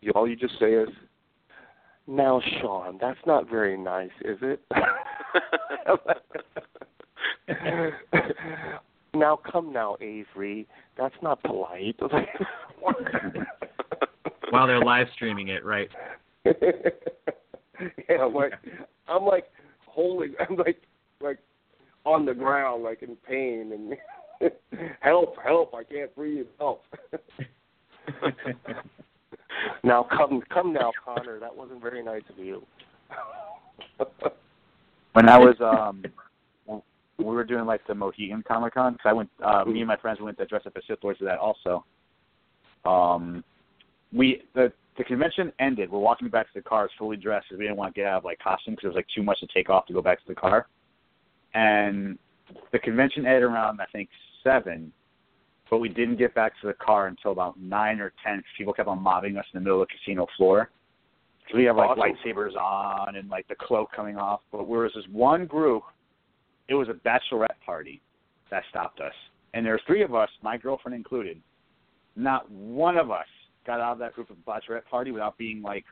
[0.01, 0.89] you, all you just say is,
[2.07, 4.61] "Now, Sean, that's not very nice, is it?"
[9.15, 10.66] now, come now, Avery,
[10.97, 11.97] that's not polite.
[14.51, 15.89] While they're live streaming it, right?
[16.45, 16.53] yeah,
[18.20, 18.53] I'm like,
[19.09, 19.51] I'm like
[19.86, 20.81] holding, I'm like,
[21.20, 21.39] like
[22.05, 23.73] on the ground, like in pain,
[24.41, 24.53] and
[25.01, 26.85] help, help, I can't breathe, help.
[29.82, 31.41] now come, come now, Connor.
[31.41, 32.65] That wasn't very nice of you.
[35.12, 36.05] when I was um
[37.19, 39.97] we were doing like the Mohegan Comic Con, because I went, uh, me and my
[39.97, 41.85] friends went to dress up as Sith Lords to that also.
[42.85, 43.45] Um,
[44.12, 45.91] we the the convention ended.
[45.91, 48.19] We're walking back to the cars fully dressed because we didn't want to get out
[48.19, 50.20] of like costume because it was like too much to take off to go back
[50.20, 50.66] to the car.
[51.55, 52.19] And
[52.73, 54.09] the convention ended around I think
[54.43, 54.93] seven,
[55.70, 58.43] but we didn't get back to the car until about nine or ten.
[58.59, 60.70] People kept on mobbing us in the middle of the casino floor.
[61.51, 62.03] So we have like Awesome.
[62.03, 64.41] lightsabers on and like the cloak coming off.
[64.53, 65.82] But there was this one group.
[66.69, 68.01] It was a bachelorette party
[68.51, 69.12] that stopped us,
[69.53, 71.41] and there were three of us, my girlfriend included.
[72.16, 73.27] Not one of us
[73.66, 75.85] got out of that group of bachelorette party without being like,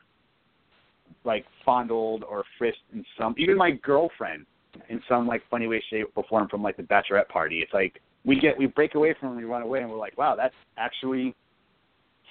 [1.23, 3.35] like fondled or frisked in some.
[3.37, 4.45] Even my girlfriend,
[4.89, 7.59] in some like funny way, shape, or form from like the bachelorette party.
[7.59, 10.17] It's like we get we break away from it, we run away, and we're like,
[10.17, 11.35] wow, that's actually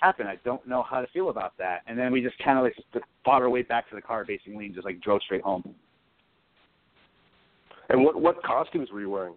[0.00, 0.28] happened.
[0.28, 1.82] I don't know how to feel about that.
[1.86, 4.66] And then we just kind of like fought our way back to the car basically
[4.66, 5.74] and just like drove straight home.
[7.92, 9.34] And what what costumes were you wearing?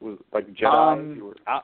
[0.00, 0.92] Was like Jedi?
[0.92, 1.60] Um, you were, I,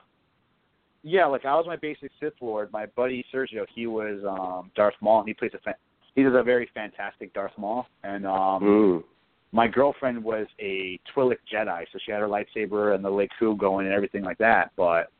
[1.03, 2.71] yeah, like I was my basic Sith Lord.
[2.73, 5.75] My buddy Sergio, he was um Darth Maul, and he plays a fa-
[6.15, 7.85] he does a very fantastic Darth Maul.
[8.03, 9.03] And um mm.
[9.51, 13.85] my girlfriend was a Twi'lek Jedi, so she had her lightsaber and the Lekku going
[13.85, 14.71] and everything like that.
[14.75, 15.11] But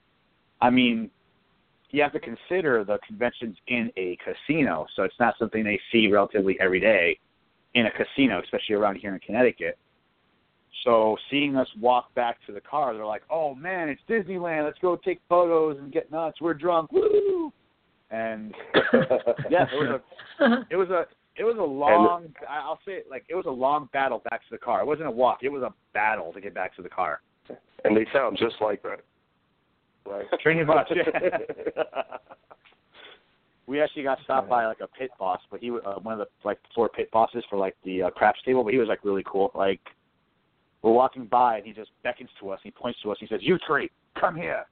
[0.61, 1.11] I mean,
[1.91, 6.07] you have to consider the convention's in a casino, so it's not something they see
[6.07, 7.19] relatively every day
[7.75, 9.77] in a casino, especially around here in Connecticut.
[10.83, 14.65] So seeing us walk back to the car, they're like, "Oh man, it's Disneyland!
[14.65, 16.39] Let's go take photos and get nuts.
[16.39, 17.51] We're drunk, woo!"
[18.11, 18.53] And
[19.49, 20.01] yeah, it was
[20.39, 21.05] a it was a
[21.35, 24.47] it was a long I'll say it like it was a long battle back to
[24.51, 24.81] the car.
[24.81, 25.39] It wasn't a walk.
[25.41, 27.21] It was a battle to get back to the car.
[27.83, 29.01] and they sound just like that.
[30.05, 30.25] Right.
[30.41, 30.89] Pretty much.
[30.95, 31.37] Yeah.
[33.67, 36.27] we actually got stopped by like a pit boss, but he uh, one of the
[36.45, 39.23] like four pit bosses for like the uh, craps table, but he was like really
[39.25, 39.51] cool.
[39.53, 39.81] Like
[40.87, 42.59] we're walking by and he just beckons to us.
[42.63, 43.17] He points to us.
[43.19, 43.89] He says, "You three,
[44.19, 44.65] come here."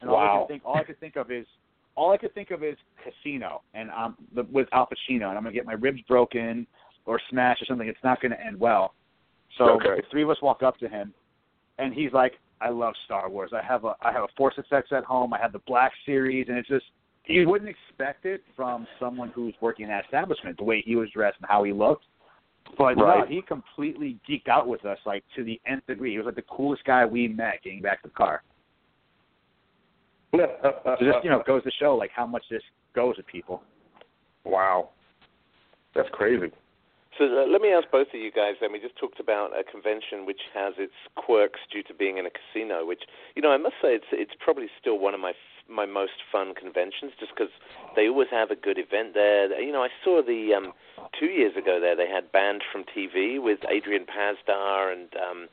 [0.00, 0.38] And all I Wow.
[0.40, 1.46] could think, all I could think of is,
[1.94, 5.42] all I could think of is casino and um the, with Al Pacino, and I'm
[5.44, 6.66] gonna get my ribs broken
[7.06, 7.88] or smashed or something.
[7.88, 8.94] It's not gonna end well.
[9.56, 9.96] So Okay.
[9.96, 11.14] the three of us walk up to him,
[11.78, 13.52] and he's like, "I love Star Wars.
[13.54, 15.32] I have a I have a Force FX at home.
[15.32, 16.86] I have the Black Series, and it's just."
[17.28, 21.10] You wouldn't expect it from someone who's working in that establishment, the way he was
[21.10, 22.04] dressed and how he looked.
[22.78, 26.12] But no, he completely geeked out with us, like to the nth degree.
[26.12, 28.42] He was like the coolest guy we met getting back to the car.
[30.32, 32.62] So just you know goes to show like how much this
[32.94, 33.62] goes with people.
[34.44, 34.90] wow,
[35.94, 36.52] that's crazy.
[37.18, 38.54] So uh, let me ask both of you guys.
[38.60, 42.26] Then we just talked about a convention which has its quirks due to being in
[42.26, 42.84] a casino.
[42.84, 43.02] Which
[43.34, 46.22] you know, I must say, it's it's probably still one of my f- my most
[46.30, 47.52] fun conventions, just because
[47.94, 49.60] they always have a good event there.
[49.60, 50.72] You know, I saw the um,
[51.18, 55.48] two years ago there they had band from TV with Adrian Pasdar and um,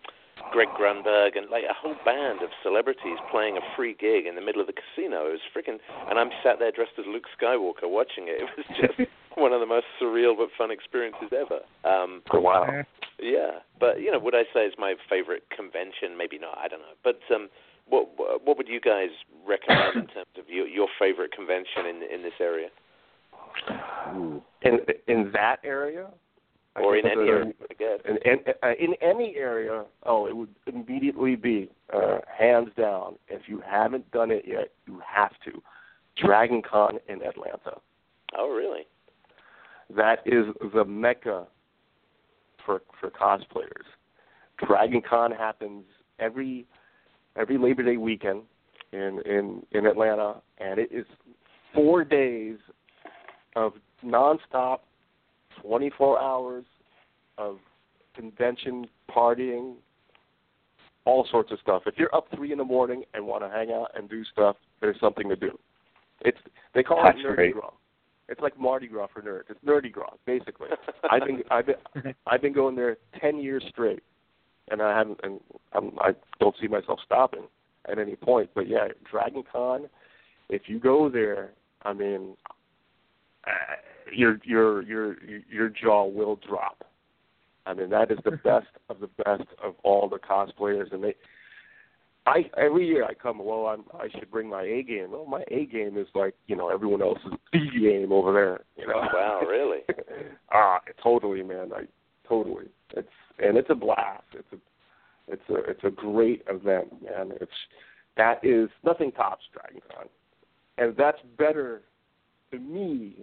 [0.52, 4.42] Greg Grunberg and like a whole band of celebrities playing a free gig in the
[4.42, 5.28] middle of the casino.
[5.28, 5.78] It was freaking,
[6.10, 8.42] and I'm sat there dressed as Luke Skywalker watching it.
[8.44, 8.66] It was
[8.98, 11.62] just one of the most surreal but fun experiences ever.
[11.84, 12.84] Um, Wow.
[13.20, 16.18] yeah, but you know, would I say it's my favorite convention?
[16.18, 16.58] Maybe not.
[16.58, 16.98] I don't know.
[17.04, 17.50] But um,
[17.94, 19.10] what what would you guys
[19.48, 22.70] recommend in terms of your your favorite convention in in this area
[24.64, 26.08] In in that area,
[26.76, 27.54] or in any area?
[27.70, 28.00] I guess.
[28.06, 33.16] In, in, uh, in any area, oh, it would immediately be uh, hands down.
[33.28, 35.62] If you haven't done it yet, you have to.
[36.18, 37.80] Dragon Con in Atlanta.
[38.38, 38.88] Oh, really?
[39.96, 41.46] That is the mecca
[42.66, 43.88] for for cosplayers.
[44.66, 45.84] Dragon Con happens
[46.20, 46.66] every
[47.36, 48.42] every Labor Day weekend
[48.92, 51.06] in in in Atlanta, and it is
[51.74, 52.58] four days
[53.56, 53.74] of
[54.06, 54.80] nonstop,
[55.62, 56.66] 24 hours
[57.38, 57.58] of
[58.16, 59.76] convention partying,
[61.06, 61.84] all sorts of stuff.
[61.86, 64.56] If you're up three in the morning and want to hang out and do stuff,
[64.82, 65.58] there's something to do.
[66.22, 66.38] It's
[66.74, 67.54] they call That's it Nerdy great.
[67.54, 67.72] Gras.
[68.30, 69.50] It's like Mardi Gras for nerds.
[69.50, 70.70] It's Nerdy Gras, basically.
[71.12, 74.02] I've been I've been I've been going there ten years straight,
[74.70, 75.40] and I haven't and
[75.74, 77.48] I'm, I don't see myself stopping
[77.90, 78.50] at any point.
[78.56, 79.90] But yeah, Dragon Con,
[80.50, 81.52] if you go there,
[81.84, 82.36] I mean,
[83.46, 83.76] uh,
[84.14, 85.16] your your your
[85.50, 86.84] your jaw will drop.
[87.66, 91.16] I mean, that is the best of the best of all the cosplayers, and they.
[92.26, 93.44] I every year I come.
[93.44, 95.12] Well, I'm, I should bring my A game.
[95.12, 98.62] Well, my A game is like you know everyone else's B game over there.
[98.78, 99.02] You know.
[99.14, 99.80] Wow, really?
[100.54, 101.72] ah, totally, man.
[101.76, 101.82] I
[102.28, 102.66] totally.
[102.96, 103.08] It's
[103.40, 104.24] and it's a blast.
[104.34, 107.32] It's a it's a it's a great event, man.
[107.42, 107.52] It's
[108.18, 110.08] that is nothing tops Dragon Con,
[110.78, 111.82] and that's better
[112.52, 113.16] to me,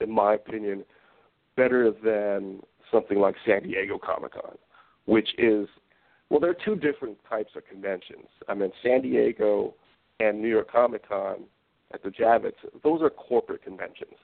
[0.00, 0.84] in my opinion,
[1.56, 2.60] better than
[2.92, 4.56] something like San Diego Comic Con,
[5.06, 5.68] which is
[6.28, 8.26] well, there are two different types of conventions.
[8.48, 9.74] I mean, San Diego
[10.18, 11.44] and New York Comic Con
[11.94, 14.14] at the Javits, those are corporate conventions.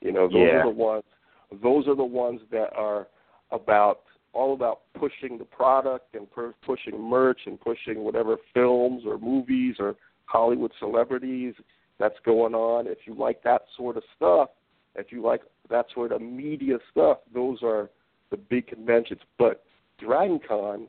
[0.00, 0.60] You know, those Yeah.
[0.60, 1.04] are the ones.
[1.62, 3.06] Those are the ones that are
[3.52, 4.00] about
[4.32, 9.76] all about pushing the product and per- pushing merch and pushing whatever films or movies
[9.78, 9.96] or
[10.26, 11.54] Hollywood celebrities
[11.98, 12.86] that's going on.
[12.86, 14.50] If you like that sort of stuff,
[14.94, 17.90] if you like that sort of media stuff, those are
[18.30, 19.20] the big conventions.
[19.38, 19.64] But
[20.00, 20.86] DragonCon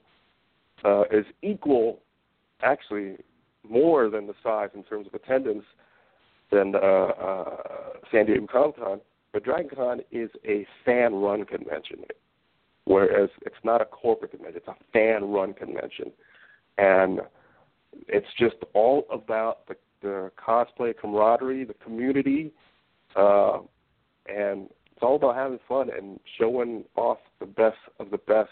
[0.83, 1.99] uh, is equal,
[2.61, 3.17] actually
[3.67, 5.65] more than the size in terms of attendance
[6.51, 7.57] than uh, uh,
[8.11, 9.01] San Diego Comic Con.
[9.33, 11.99] But DragonCon is a fan-run convention,
[12.86, 16.12] whereas it's not a corporate convention; it's a fan-run convention,
[16.78, 17.22] and
[18.08, 22.52] it's just all about the, the cosplay camaraderie, the community,
[23.16, 23.60] uh,
[24.28, 28.49] and it's all about having fun and showing off the best of the best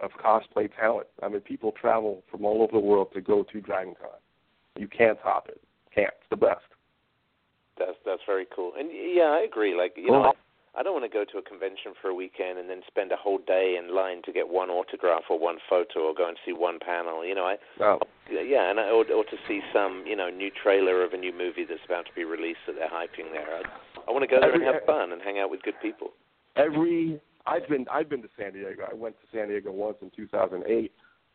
[0.00, 1.06] of cosplay talent.
[1.22, 4.10] I mean, people travel from all over the world to go to Dragon Con.
[4.76, 5.60] You can't top it.
[5.94, 6.12] Can't.
[6.20, 6.64] It's the best.
[7.78, 8.72] That's that's very cool.
[8.78, 9.76] And yeah, I agree.
[9.76, 10.32] Like you know,
[10.74, 13.12] I, I don't want to go to a convention for a weekend and then spend
[13.12, 16.36] a whole day in line to get one autograph or one photo or go and
[16.44, 17.24] see one panel.
[17.24, 17.98] You know, I Oh,
[18.30, 21.32] yeah, and I, or, or to see some you know new trailer of a new
[21.32, 23.46] movie that's about to be released that they're hyping there.
[23.56, 23.62] I,
[24.08, 26.08] I want to go there and have fun and hang out with good people.
[26.56, 28.84] every I've been I've been to San Diego.
[28.90, 30.92] I went to San Diego once in 2008,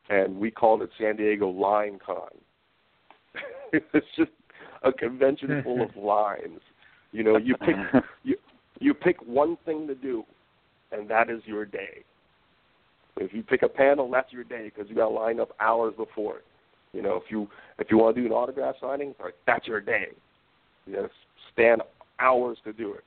[0.09, 2.29] and we called it San Diego Line Con.
[3.73, 4.31] it's just
[4.83, 6.59] a convention full of lines.
[7.11, 7.75] You know, you pick
[8.23, 8.35] you
[8.79, 10.23] you pick one thing to do,
[10.91, 12.03] and that is your day.
[13.17, 15.93] If you pick a panel, that's your day because you got to line up hours
[15.97, 16.45] before it.
[16.93, 17.47] You know, if you
[17.77, 20.07] if you want to do an autograph signing, like, that's your day.
[20.87, 21.09] You got to
[21.53, 21.81] stand
[22.19, 23.03] hours to do it,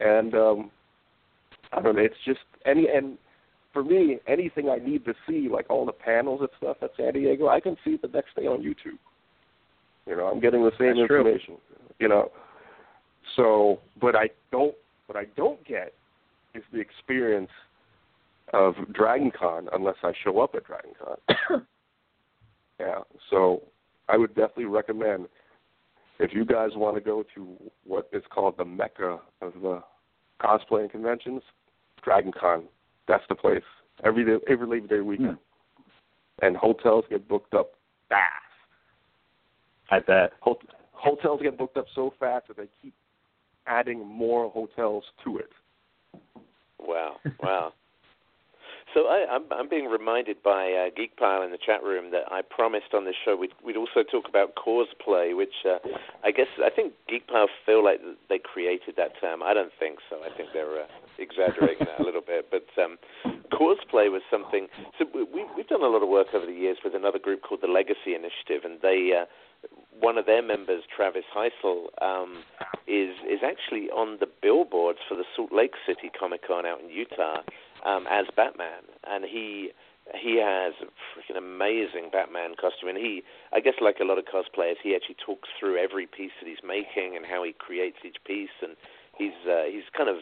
[0.00, 0.70] and um,
[1.72, 2.02] I don't know.
[2.02, 3.18] It's just any and
[3.72, 7.12] for me, anything I need to see, like all the panels and stuff at San
[7.12, 8.98] Diego, I can see it the next day on YouTube.
[10.06, 11.20] You know, I'm getting the same That's true.
[11.20, 11.56] information.
[11.98, 12.32] You know,
[13.36, 14.74] so but I don't.
[15.06, 15.94] What I don't get
[16.54, 17.50] is the experience
[18.52, 21.66] of Dragon Con unless I show up at Dragon Con.
[22.80, 23.00] yeah,
[23.30, 23.62] so
[24.08, 25.28] I would definitely recommend
[26.18, 29.82] if you guys want to go to what is called the mecca of the
[30.42, 31.42] cosplaying conventions,
[32.02, 32.64] Dragon Con.
[33.06, 33.62] That's the place.
[34.04, 35.38] Every day, every Labor Day weekend,
[35.76, 36.46] hmm.
[36.46, 37.72] and hotels get booked up
[38.08, 38.30] fast.
[39.90, 40.32] I bet.
[40.40, 42.94] Hot- hotels get booked up so fast that they keep
[43.68, 45.50] adding more hotels to it.
[46.80, 47.72] Wow, wow.
[48.94, 52.42] So I, I'm, I'm being reminded by uh, Geekpile in the chat room that I
[52.42, 55.78] promised on this show we'd, we'd also talk about causeplay, which uh,
[56.24, 59.42] I guess I think Geekpile feel like they created that term.
[59.42, 60.20] I don't think so.
[60.24, 60.86] I think they're uh,
[61.18, 62.48] exaggerating that a little bit.
[62.50, 62.96] But um,
[63.52, 64.68] causeplay was something.
[64.98, 67.60] So we- we've done a lot of work over the years with another group called
[67.60, 69.12] the Legacy Initiative, and they.
[69.12, 69.26] Uh,
[69.98, 72.44] one of their members, Travis Heisel, um,
[72.86, 76.88] is is actually on the billboards for the Salt Lake City Comic Con out in
[76.88, 77.42] Utah
[77.84, 79.70] um, as Batman, and he
[80.16, 83.22] he has a freaking amazing Batman costume, and he,
[83.52, 86.64] I guess, like a lot of cosplayers, he actually talks through every piece that he's
[86.64, 88.72] making and how he creates each piece, and
[89.16, 90.16] he's uh, he's kind of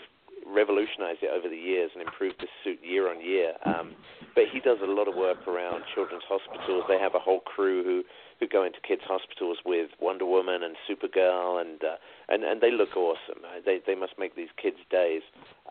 [0.47, 3.55] revolutionized it over the years and improved the suit year on year.
[3.65, 3.95] Um,
[4.35, 6.85] but he does a lot of work around children's hospitals.
[6.89, 8.03] They have a whole crew who
[8.39, 11.97] who go into kids' hospitals with Wonder Woman and Supergirl, and uh,
[12.29, 13.43] and and they look awesome.
[13.65, 15.23] They they must make these kids' days.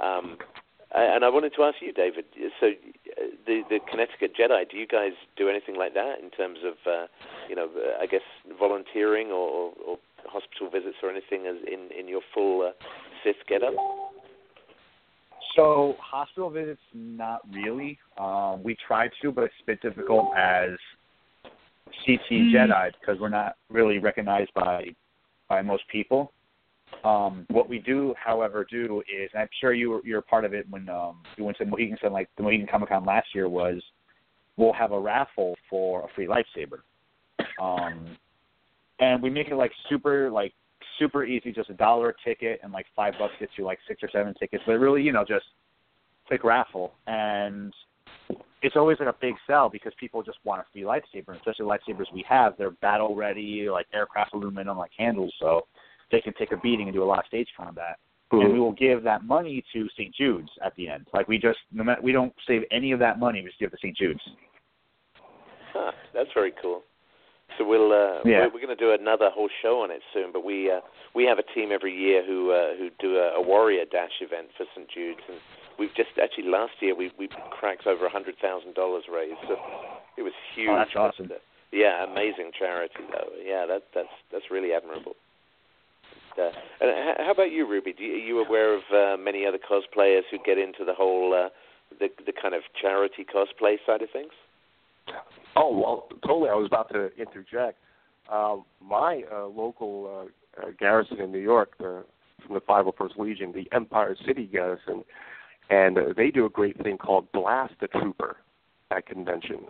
[0.02, 0.38] Um,
[0.98, 2.26] and I wanted to ask you, David.
[2.60, 4.70] So, uh, the the Connecticut Jedi.
[4.70, 7.08] Do you guys do anything like that in terms of, uh,
[7.50, 8.22] you know, uh, I guess
[8.58, 12.72] volunteering or, or hospital visits or anything as in in your full uh,
[13.24, 13.74] Sith getup?
[15.56, 17.98] So hospital visits, not really.
[18.18, 20.72] Um, we try to, but it's a bit difficult as
[22.06, 22.52] CT mm.
[22.52, 24.86] Jedi because we're not really recognized by
[25.50, 26.32] by most people.
[27.04, 30.54] Um, what we do, however, do is and I'm sure you were you're part of
[30.54, 33.48] it when um, you went to Mohegan Sun, like the Mohegan Comic Con last year
[33.50, 33.82] was
[34.58, 36.80] we'll have a raffle for a free lightsaber.
[37.62, 38.18] Um,
[39.00, 40.54] and we make it like super like
[41.00, 44.02] super easy, just a dollar a ticket, and like five bucks gets you like six
[44.02, 44.64] or seven tickets.
[44.66, 45.46] But really, you know, just
[46.28, 47.74] quick raffle, and
[48.62, 52.12] it's always like a big sell because people just want a free lightsaber, especially lightsabers
[52.14, 52.54] we have.
[52.58, 55.68] They're battle ready, like aircraft aluminum, like handles, so
[56.12, 57.98] they can take a beating and do a lot of stage combat.
[58.32, 58.46] Mm-hmm.
[58.46, 60.14] And we will give that money to St.
[60.16, 61.06] Jude's at the end.
[61.14, 63.42] Like we just, no matter, we don't save any of that money.
[63.42, 63.96] We just give it to St.
[63.96, 64.22] Jude's.
[65.74, 66.82] Huh, that's very cool.
[67.58, 68.48] So we'll uh, yeah.
[68.48, 70.32] we're, we're going to do another whole show on it soon.
[70.34, 70.82] But we uh,
[71.14, 74.48] we have a team every year who uh, who do a, a Warrior Dash event
[74.58, 75.38] for St Jude's, and
[75.78, 79.40] we've just actually last year we we cracked over a hundred thousand dollars raised.
[79.48, 79.56] So
[80.18, 80.70] it was huge.
[80.72, 81.30] Oh, that's awesome.
[81.72, 83.30] Yeah, amazing charity though.
[83.44, 85.16] Yeah, that that's that's really admirable.
[86.38, 86.52] Uh,
[86.82, 87.94] and how about you, Ruby?
[87.94, 91.34] Do you, are you aware of uh, many other cosplayers who get into the whole
[91.34, 91.50] uh,
[92.00, 94.32] the the kind of charity cosplay side of things?
[95.56, 96.50] Oh well, totally.
[96.50, 97.78] I was about to interject.
[98.32, 100.30] Um, my uh, local
[100.60, 102.04] uh, uh, garrison in New York, the,
[102.46, 105.04] from the 501st Legion, the Empire City Garrison,
[105.70, 108.38] and uh, they do a great thing called Blast the Trooper
[108.92, 109.70] at conventions.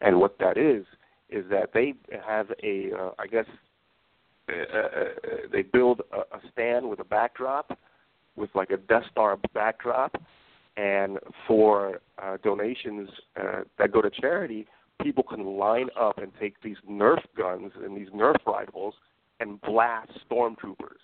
[0.00, 0.86] And what that is
[1.30, 1.94] is that they
[2.26, 3.46] have a, uh, I guess,
[4.48, 5.04] uh, uh,
[5.50, 7.78] they build a, a stand with a backdrop,
[8.36, 10.20] with like a Death Star backdrop,
[10.76, 13.08] and for uh, donations
[13.40, 14.66] uh, that go to charity,
[15.02, 18.94] people can line up and take these Nerf guns and these Nerf rifles
[19.40, 21.02] and blast stormtroopers.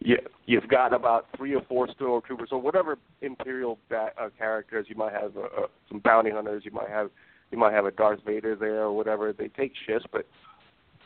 [0.00, 0.16] you,
[0.46, 5.12] you've got about three or four stormtroopers or whatever imperial ba- uh, characters you might
[5.12, 6.62] have, uh, uh, some bounty hunters.
[6.64, 7.10] You might have,
[7.50, 9.32] you might have a Darth Vader there or whatever.
[9.32, 10.26] They take shifts, but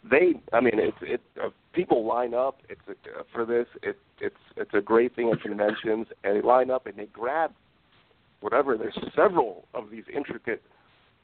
[0.09, 1.21] they, I mean, it's it.
[1.43, 2.59] Uh, people line up.
[2.69, 3.67] It's a, uh, for this.
[3.83, 7.53] It, it's it's a great thing at conventions, and they line up and they grab
[8.41, 8.77] whatever.
[8.77, 10.63] There's several of these intricate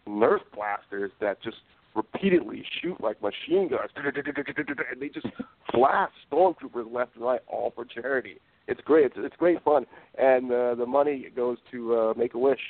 [0.06, 1.56] Nerf blasters that just
[1.94, 5.26] repeatedly shoot like machine guns, and they just
[5.72, 8.38] blast stormtroopers left and right, all for charity.
[8.68, 9.06] It's great.
[9.06, 9.86] It's, it's great fun,
[10.18, 12.60] and uh, the money goes to uh, Make a Wish,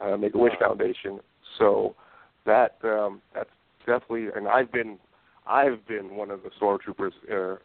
[0.00, 1.18] uh, Make a Wish Foundation.
[1.58, 1.96] So
[2.46, 3.50] that um, that's
[3.86, 4.98] definitely, and I've been,
[5.46, 7.56] I've been one of the stormtroopers uh,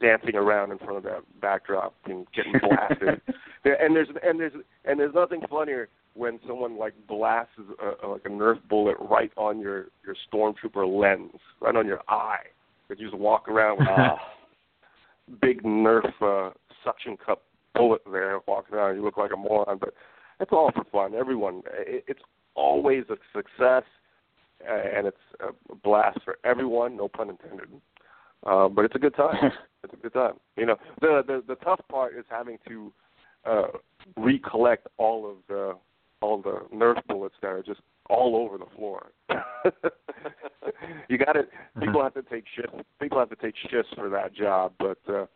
[0.00, 3.20] dancing around in front of that backdrop and getting blasted.
[3.64, 4.52] and there's and there's
[4.84, 9.60] and there's nothing funnier when someone like blasts a, like a Nerf bullet right on
[9.60, 12.44] your your stormtrooper lens, right on your eye.
[12.88, 14.16] That you just walk around with a
[15.40, 16.52] big Nerf uh,
[16.84, 17.42] suction cup
[17.74, 18.96] bullet there, walking around.
[18.96, 19.94] You look like a moron, but
[20.40, 21.14] it's all for fun.
[21.14, 22.20] Everyone, it, it's
[22.54, 23.84] always a success,
[24.68, 26.96] and it's a blast for everyone.
[26.96, 27.68] No pun intended.
[28.46, 29.36] Uh, but it's a good time.
[29.84, 30.34] it's a good time.
[30.56, 32.92] You know, the the the tough part is having to
[33.44, 33.68] uh,
[34.16, 35.74] recollect all of the
[36.20, 37.80] all the Nerf bullets that are just
[38.10, 39.12] all over the floor.
[41.08, 41.42] you got to
[41.80, 42.76] people have to take shifts.
[43.00, 44.72] People have to take shifts for that job.
[44.78, 45.26] But uh,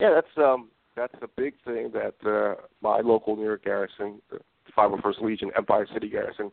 [0.00, 4.38] yeah, that's um that's a big thing that uh, my local New York garrison, the
[4.76, 6.50] 501st Legion, Empire City Garrison,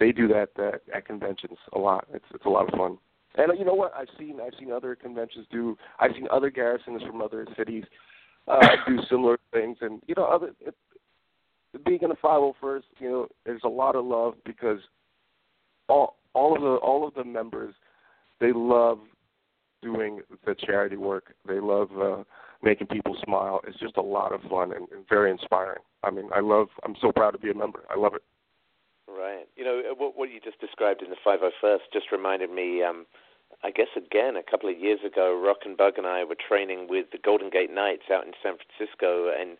[0.00, 2.08] they do that uh, at conventions a lot.
[2.12, 2.98] It's it's a lot of fun.
[3.36, 3.92] And you know what?
[3.94, 5.76] I've seen I've seen other conventions do.
[6.00, 7.84] I've seen other garrisons from other cities
[8.48, 10.74] uh, do similar things, and you know, other it,
[11.84, 14.80] being in the 501st, you know, there's a lot of love because
[15.88, 17.74] all all of the all of the members
[18.40, 18.98] they love
[19.82, 21.34] doing the charity work.
[21.46, 22.24] They love uh,
[22.62, 23.60] making people smile.
[23.66, 25.82] It's just a lot of fun and, and very inspiring.
[26.02, 26.68] I mean, I love.
[26.84, 27.84] I'm so proud to be a member.
[27.90, 28.22] I love it.
[29.10, 29.48] Right.
[29.56, 32.82] You know uh, what what you just described in the 501st just reminded me.
[32.82, 33.06] Um,
[33.62, 36.86] I guess again a couple of years ago, Rock and Bug and I were training
[36.88, 39.58] with the Golden Gate Knights out in San Francisco and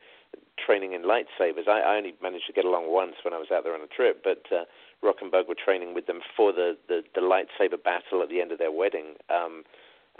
[0.64, 1.66] training in lightsabers.
[1.68, 3.88] I, I only managed to get along once when I was out there on a
[3.88, 4.64] trip, but uh,
[5.02, 8.40] Rock and Bug were training with them for the, the the lightsaber battle at the
[8.40, 9.16] end of their wedding.
[9.28, 9.64] Um,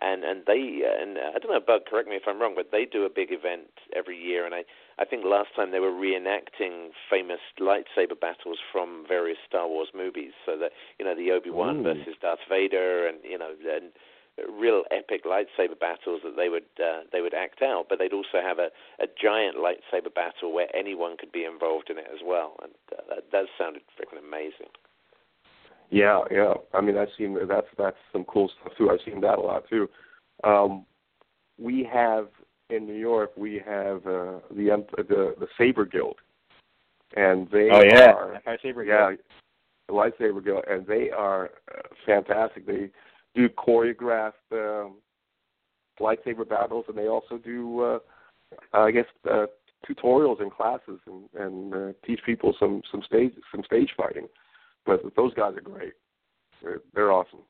[0.03, 2.71] and and they uh, and I don't know, Bug, correct me if I'm wrong, but
[2.73, 4.65] they do a big event every year, and I
[5.01, 10.33] I think last time they were reenacting famous lightsaber battles from various Star Wars movies,
[10.45, 13.93] so that you know the Obi Wan versus Darth Vader, and you know and
[14.59, 18.41] real epic lightsaber battles that they would uh, they would act out, but they'd also
[18.43, 18.69] have a,
[19.03, 23.03] a giant lightsaber battle where anyone could be involved in it as well, and uh,
[23.09, 24.71] that, that sounded freaking amazing.
[25.91, 26.55] Yeah, yeah.
[26.73, 28.91] I mean, I've seen that's that's some cool stuff too.
[28.91, 29.89] I've seen that a lot too.
[30.45, 30.87] Um,
[31.59, 32.29] we have
[32.71, 36.17] in New York, we have uh, the the the Saber Guild,
[37.17, 39.19] and they oh yeah, are, Saber yeah, Guild.
[39.89, 42.67] the Lightsaber Guild, and they are uh, fantastic.
[42.67, 42.91] They
[43.35, 44.97] do choreographed um,
[46.01, 47.99] lightsaber battles, and they also do, uh,
[48.73, 49.47] I guess, uh,
[49.89, 54.29] tutorials and classes and, and uh, teach people some some stage some stage fighting.
[54.87, 55.93] But those guys are great.
[56.63, 57.41] They're, they're awesome.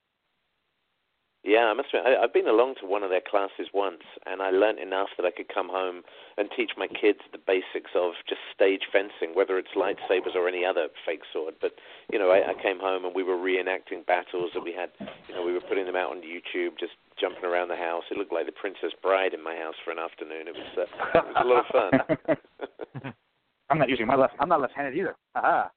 [1.42, 4.42] Yeah, I must admit, I, I've been along to one of their classes once, and
[4.42, 6.02] I learnt enough that I could come home
[6.36, 10.66] and teach my kids the basics of just stage fencing, whether it's lightsabers or any
[10.66, 11.54] other fake sword.
[11.58, 11.72] But
[12.12, 14.90] you know, I, I came home and we were reenacting battles, and we had,
[15.28, 18.04] you know, we were putting them out on YouTube, just jumping around the house.
[18.10, 20.44] It looked like the Princess Bride in my house for an afternoon.
[20.44, 23.14] It was, uh, it was a lot of fun.
[23.70, 24.34] I'm not using my left.
[24.40, 25.16] I'm not left-handed either.
[25.36, 25.70] Aha.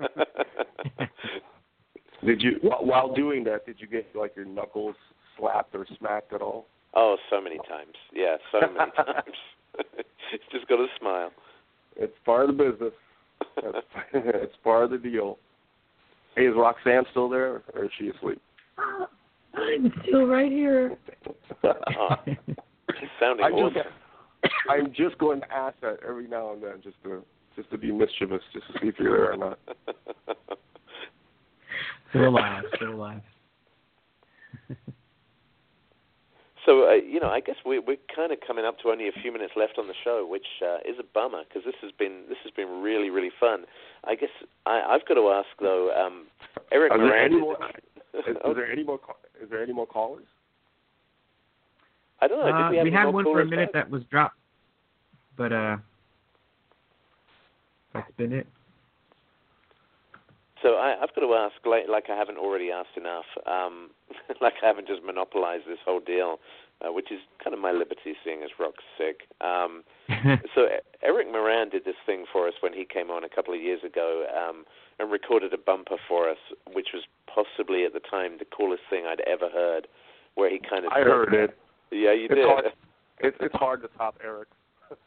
[2.24, 3.66] did you while doing that?
[3.66, 4.96] Did you get like your knuckles
[5.38, 6.66] slapped or smacked at all?
[6.94, 7.94] Oh, so many times.
[8.12, 9.36] Yeah, so many times.
[10.52, 11.32] Just got to smile.
[11.96, 12.92] It's part of the business.
[13.58, 15.38] It's, it's part of the deal.
[16.36, 18.40] Hey, is Roxanne still there, or is she asleep?
[18.78, 19.06] Uh,
[19.54, 20.96] I'm still right here.
[21.64, 23.74] oh, she's sounding I'm awesome.
[23.74, 27.22] Just, I'm just going to ask that every now and then, just to
[27.56, 29.58] just to be mischievous, just to see if you're there or not.
[32.14, 33.22] Still alive, still alive.
[36.64, 39.12] so uh, you know, I guess we, we're kind of coming up to only a
[39.20, 42.22] few minutes left on the show, which uh, is a bummer because this has been
[42.28, 43.64] this has been really really fun.
[44.04, 44.30] I guess
[44.64, 46.26] I, I've got to ask though, um,
[46.70, 47.56] Eric Are there any more,
[48.14, 49.00] is, is there any more?
[49.42, 50.26] Is there any more callers?
[52.20, 52.46] I don't know.
[52.46, 53.86] Uh, Did we have we had one for a minute back?
[53.86, 54.38] that was dropped,
[55.36, 55.78] but uh,
[57.92, 58.46] that's been it.
[60.64, 63.90] So I, I've got to ask, like, like I haven't already asked enough, um,
[64.40, 66.40] like I haven't just monopolized this whole deal,
[66.80, 69.28] uh, which is kind of my liberty, seeing as Rock's sick.
[69.42, 69.84] Um,
[70.56, 73.52] so E- Eric Moran did this thing for us when he came on a couple
[73.52, 74.64] of years ago um,
[74.98, 76.38] and recorded a bumper for us,
[76.72, 79.86] which was possibly at the time the coolest thing I'd ever heard,
[80.34, 81.56] where he kind of I heard it.
[81.92, 82.46] Yeah, you It's did.
[82.46, 82.64] hard.
[83.20, 84.48] It's it's hard to top Eric.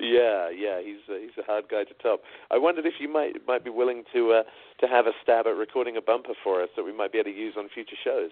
[0.00, 2.22] yeah, yeah, he's uh, he's a hard guy to top.
[2.50, 4.42] I wondered if you might might be willing to uh,
[4.80, 7.30] to have a stab at recording a bumper for us that we might be able
[7.30, 8.30] to use on future shows.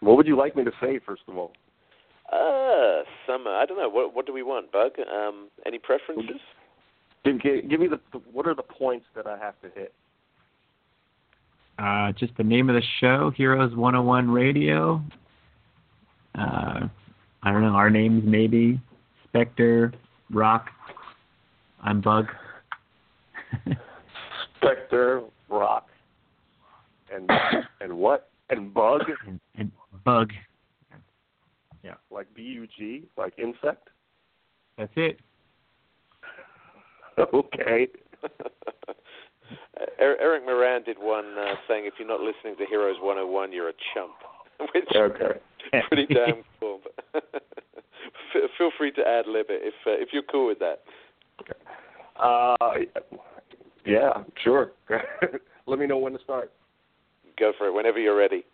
[0.00, 1.52] What would you like me to say, first of all?
[2.32, 3.50] Uh, summer.
[3.50, 3.88] I don't know.
[3.88, 4.92] What what do we want, Bug?
[4.98, 6.40] Um, any preferences?
[7.24, 8.00] Give, give, give me the
[8.32, 9.92] what are the points that I have to hit?
[11.78, 15.02] Uh, just the name of the show, Heroes 101 Radio.
[16.36, 16.88] Uh,
[17.42, 18.80] I don't know, our names maybe.
[19.34, 19.92] Spectre,
[20.30, 20.68] Rock,
[21.82, 22.26] I'm Bug.
[24.56, 25.88] Spectre, Rock,
[27.12, 27.28] and
[27.80, 28.30] and what?
[28.50, 29.72] And Bug, and, and
[30.04, 30.30] Bug.
[31.82, 31.94] Yeah.
[32.12, 33.88] Like B U G, like insect.
[34.78, 35.18] That's it.
[37.34, 37.88] okay.
[40.00, 43.70] Er- Eric Moran did one uh, saying, "If you're not listening to Heroes 101, you're
[43.70, 44.12] a chump,"
[44.74, 45.40] which Okay.
[45.72, 46.80] is pretty damn cool.
[48.34, 50.82] F- Feel free to ad lib it if uh, if you're cool with that.
[52.20, 52.56] Uh,
[53.84, 54.72] yeah, sure.
[55.66, 56.52] Let me know when to start.
[57.38, 58.44] Go for it whenever you're ready.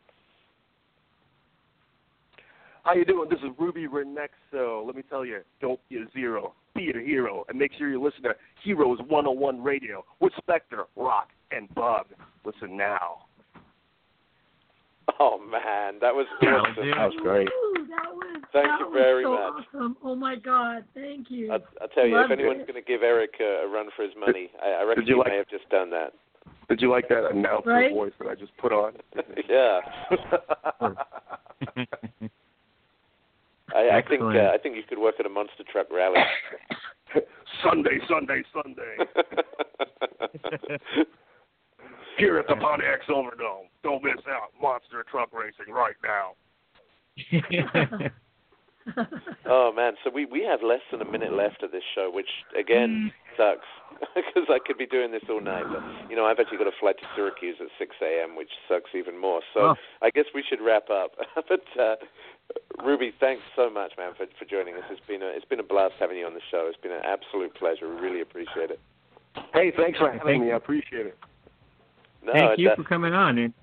[2.82, 3.28] How you doing?
[3.28, 4.86] This is Ruby Rinekso.
[4.86, 6.54] Let me tell you, don't be a zero.
[6.74, 7.44] Be a hero.
[7.48, 8.30] And make sure you listen to
[8.64, 12.06] Heroes 101 Radio with Spectre, Rock, and Bug.
[12.44, 13.26] Listen now.
[15.22, 16.90] Oh man, that was That'll awesome.
[16.90, 17.46] That was great.
[17.48, 19.66] Ooh, that was Thank that you was very so much.
[19.74, 19.96] Awesome.
[20.02, 21.52] Oh my God, thank you.
[21.52, 24.02] I, I tell you, Loved if anyone's going to give Eric a, a run for
[24.02, 26.14] his money, I, I reckon Did you he like- may have just done that.
[26.70, 27.92] Did you like that announcer Right?
[27.92, 28.94] voice that I just put on?
[29.50, 29.80] yeah,
[33.76, 36.18] I, I think uh, I think you could work at a monster truck rally.
[37.62, 38.96] Sunday, Sunday, Sunday.
[42.18, 43.68] Here at the Pontiac Silverdome.
[43.82, 44.50] Don't miss out.
[44.60, 46.34] Monster truck racing right now.
[49.46, 52.28] oh man, so we we have less than a minute left of this show, which
[52.58, 53.36] again mm.
[53.36, 53.66] sucks
[54.14, 55.64] because I could be doing this all night.
[55.68, 58.90] But you know, I've actually got a flight to Syracuse at 6 a.m., which sucks
[58.94, 59.40] even more.
[59.54, 59.74] So oh.
[60.02, 61.12] I guess we should wrap up.
[61.34, 61.96] but uh,
[62.82, 64.84] Ruby, thanks so much, man, for for joining us.
[64.90, 66.66] It's been a it's been a blast having you on the show.
[66.68, 67.88] It's been an absolute pleasure.
[67.88, 68.80] We really appreciate it.
[69.52, 70.52] Hey, thanks for having Thank me.
[70.52, 71.18] I appreciate it.
[72.24, 73.38] No, Thank you for coming on.
[73.38, 73.54] And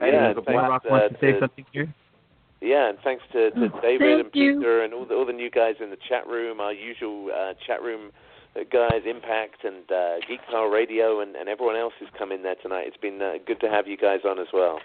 [0.00, 1.92] yeah, thanks, Rock wants to say something here.
[2.60, 4.58] Yeah, and thanks to, to Oh, David thank and you.
[4.58, 7.52] Peter and all the all the new guys in the chat room, our usual uh,
[7.66, 8.10] chat room
[8.56, 12.42] uh, guys, Impact and uh, Geek Car Radio, and, and everyone else who's come in
[12.42, 12.84] there tonight.
[12.86, 14.80] It's been uh, good to have you guys on as well.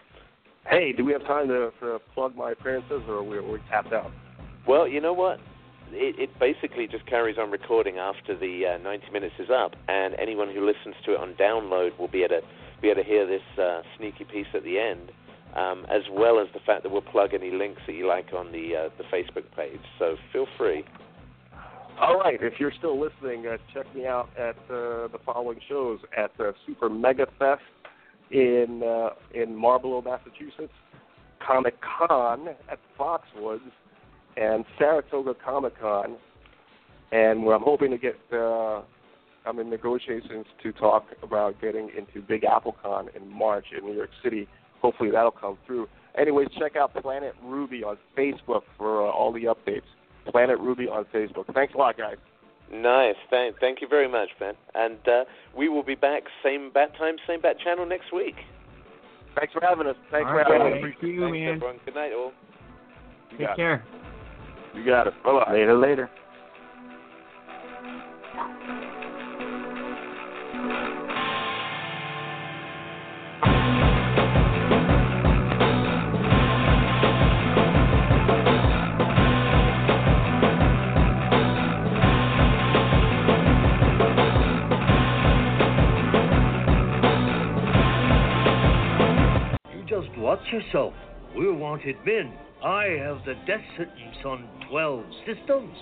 [0.67, 3.59] Hey, do we have time to, to plug my appearances, or are we, are we
[3.69, 4.11] tapped out?
[4.67, 5.39] Well, you know what?
[5.91, 10.15] It, it basically just carries on recording after the uh, 90 minutes is up, and
[10.15, 12.47] anyone who listens to it on download will be able to
[12.81, 15.11] be able to hear this uh, sneaky piece at the end,
[15.55, 18.51] um, as well as the fact that we'll plug any links that you like on
[18.51, 19.81] the uh, the Facebook page.
[19.97, 20.85] So feel free.
[21.99, 25.99] All right, if you're still listening, uh, check me out at uh, the following shows
[26.17, 27.61] at the Super Mega Fest
[28.31, 30.73] in uh, in Marlborough, Massachusetts,
[31.45, 33.71] Comic Con at Foxwoods,
[34.39, 36.15] and Saratoga Comic Con.
[37.11, 38.81] And where I'm hoping to get, uh,
[39.45, 43.95] I'm in negotiations to talk about getting into Big Apple Con in March in New
[43.95, 44.47] York City.
[44.81, 45.87] Hopefully that'll come through.
[46.17, 49.81] Anyways, check out Planet Ruby on Facebook for uh, all the updates.
[50.31, 51.51] Planet Ruby on Facebook.
[51.53, 52.17] Thanks a lot, guys.
[52.71, 53.15] Nice.
[53.31, 54.53] Thank, thank you very much, Ben.
[54.75, 55.23] And uh,
[55.57, 58.35] we will be back same bat time, same bat channel next week.
[59.35, 59.95] Thanks for having us.
[60.11, 60.79] Thanks All for right, having us.
[60.81, 61.55] Thank you, Thanks, man.
[61.55, 61.79] everyone.
[61.85, 62.31] Good night, all.
[63.31, 63.75] You Take care.
[63.75, 64.08] it.
[64.75, 65.13] You got it.
[65.23, 65.51] Bye-bye.
[65.51, 66.09] Later, later.
[89.73, 90.93] You just watch yourself.
[91.35, 92.33] We're wanted men.
[92.63, 95.79] I have the death sentence on 12 systems.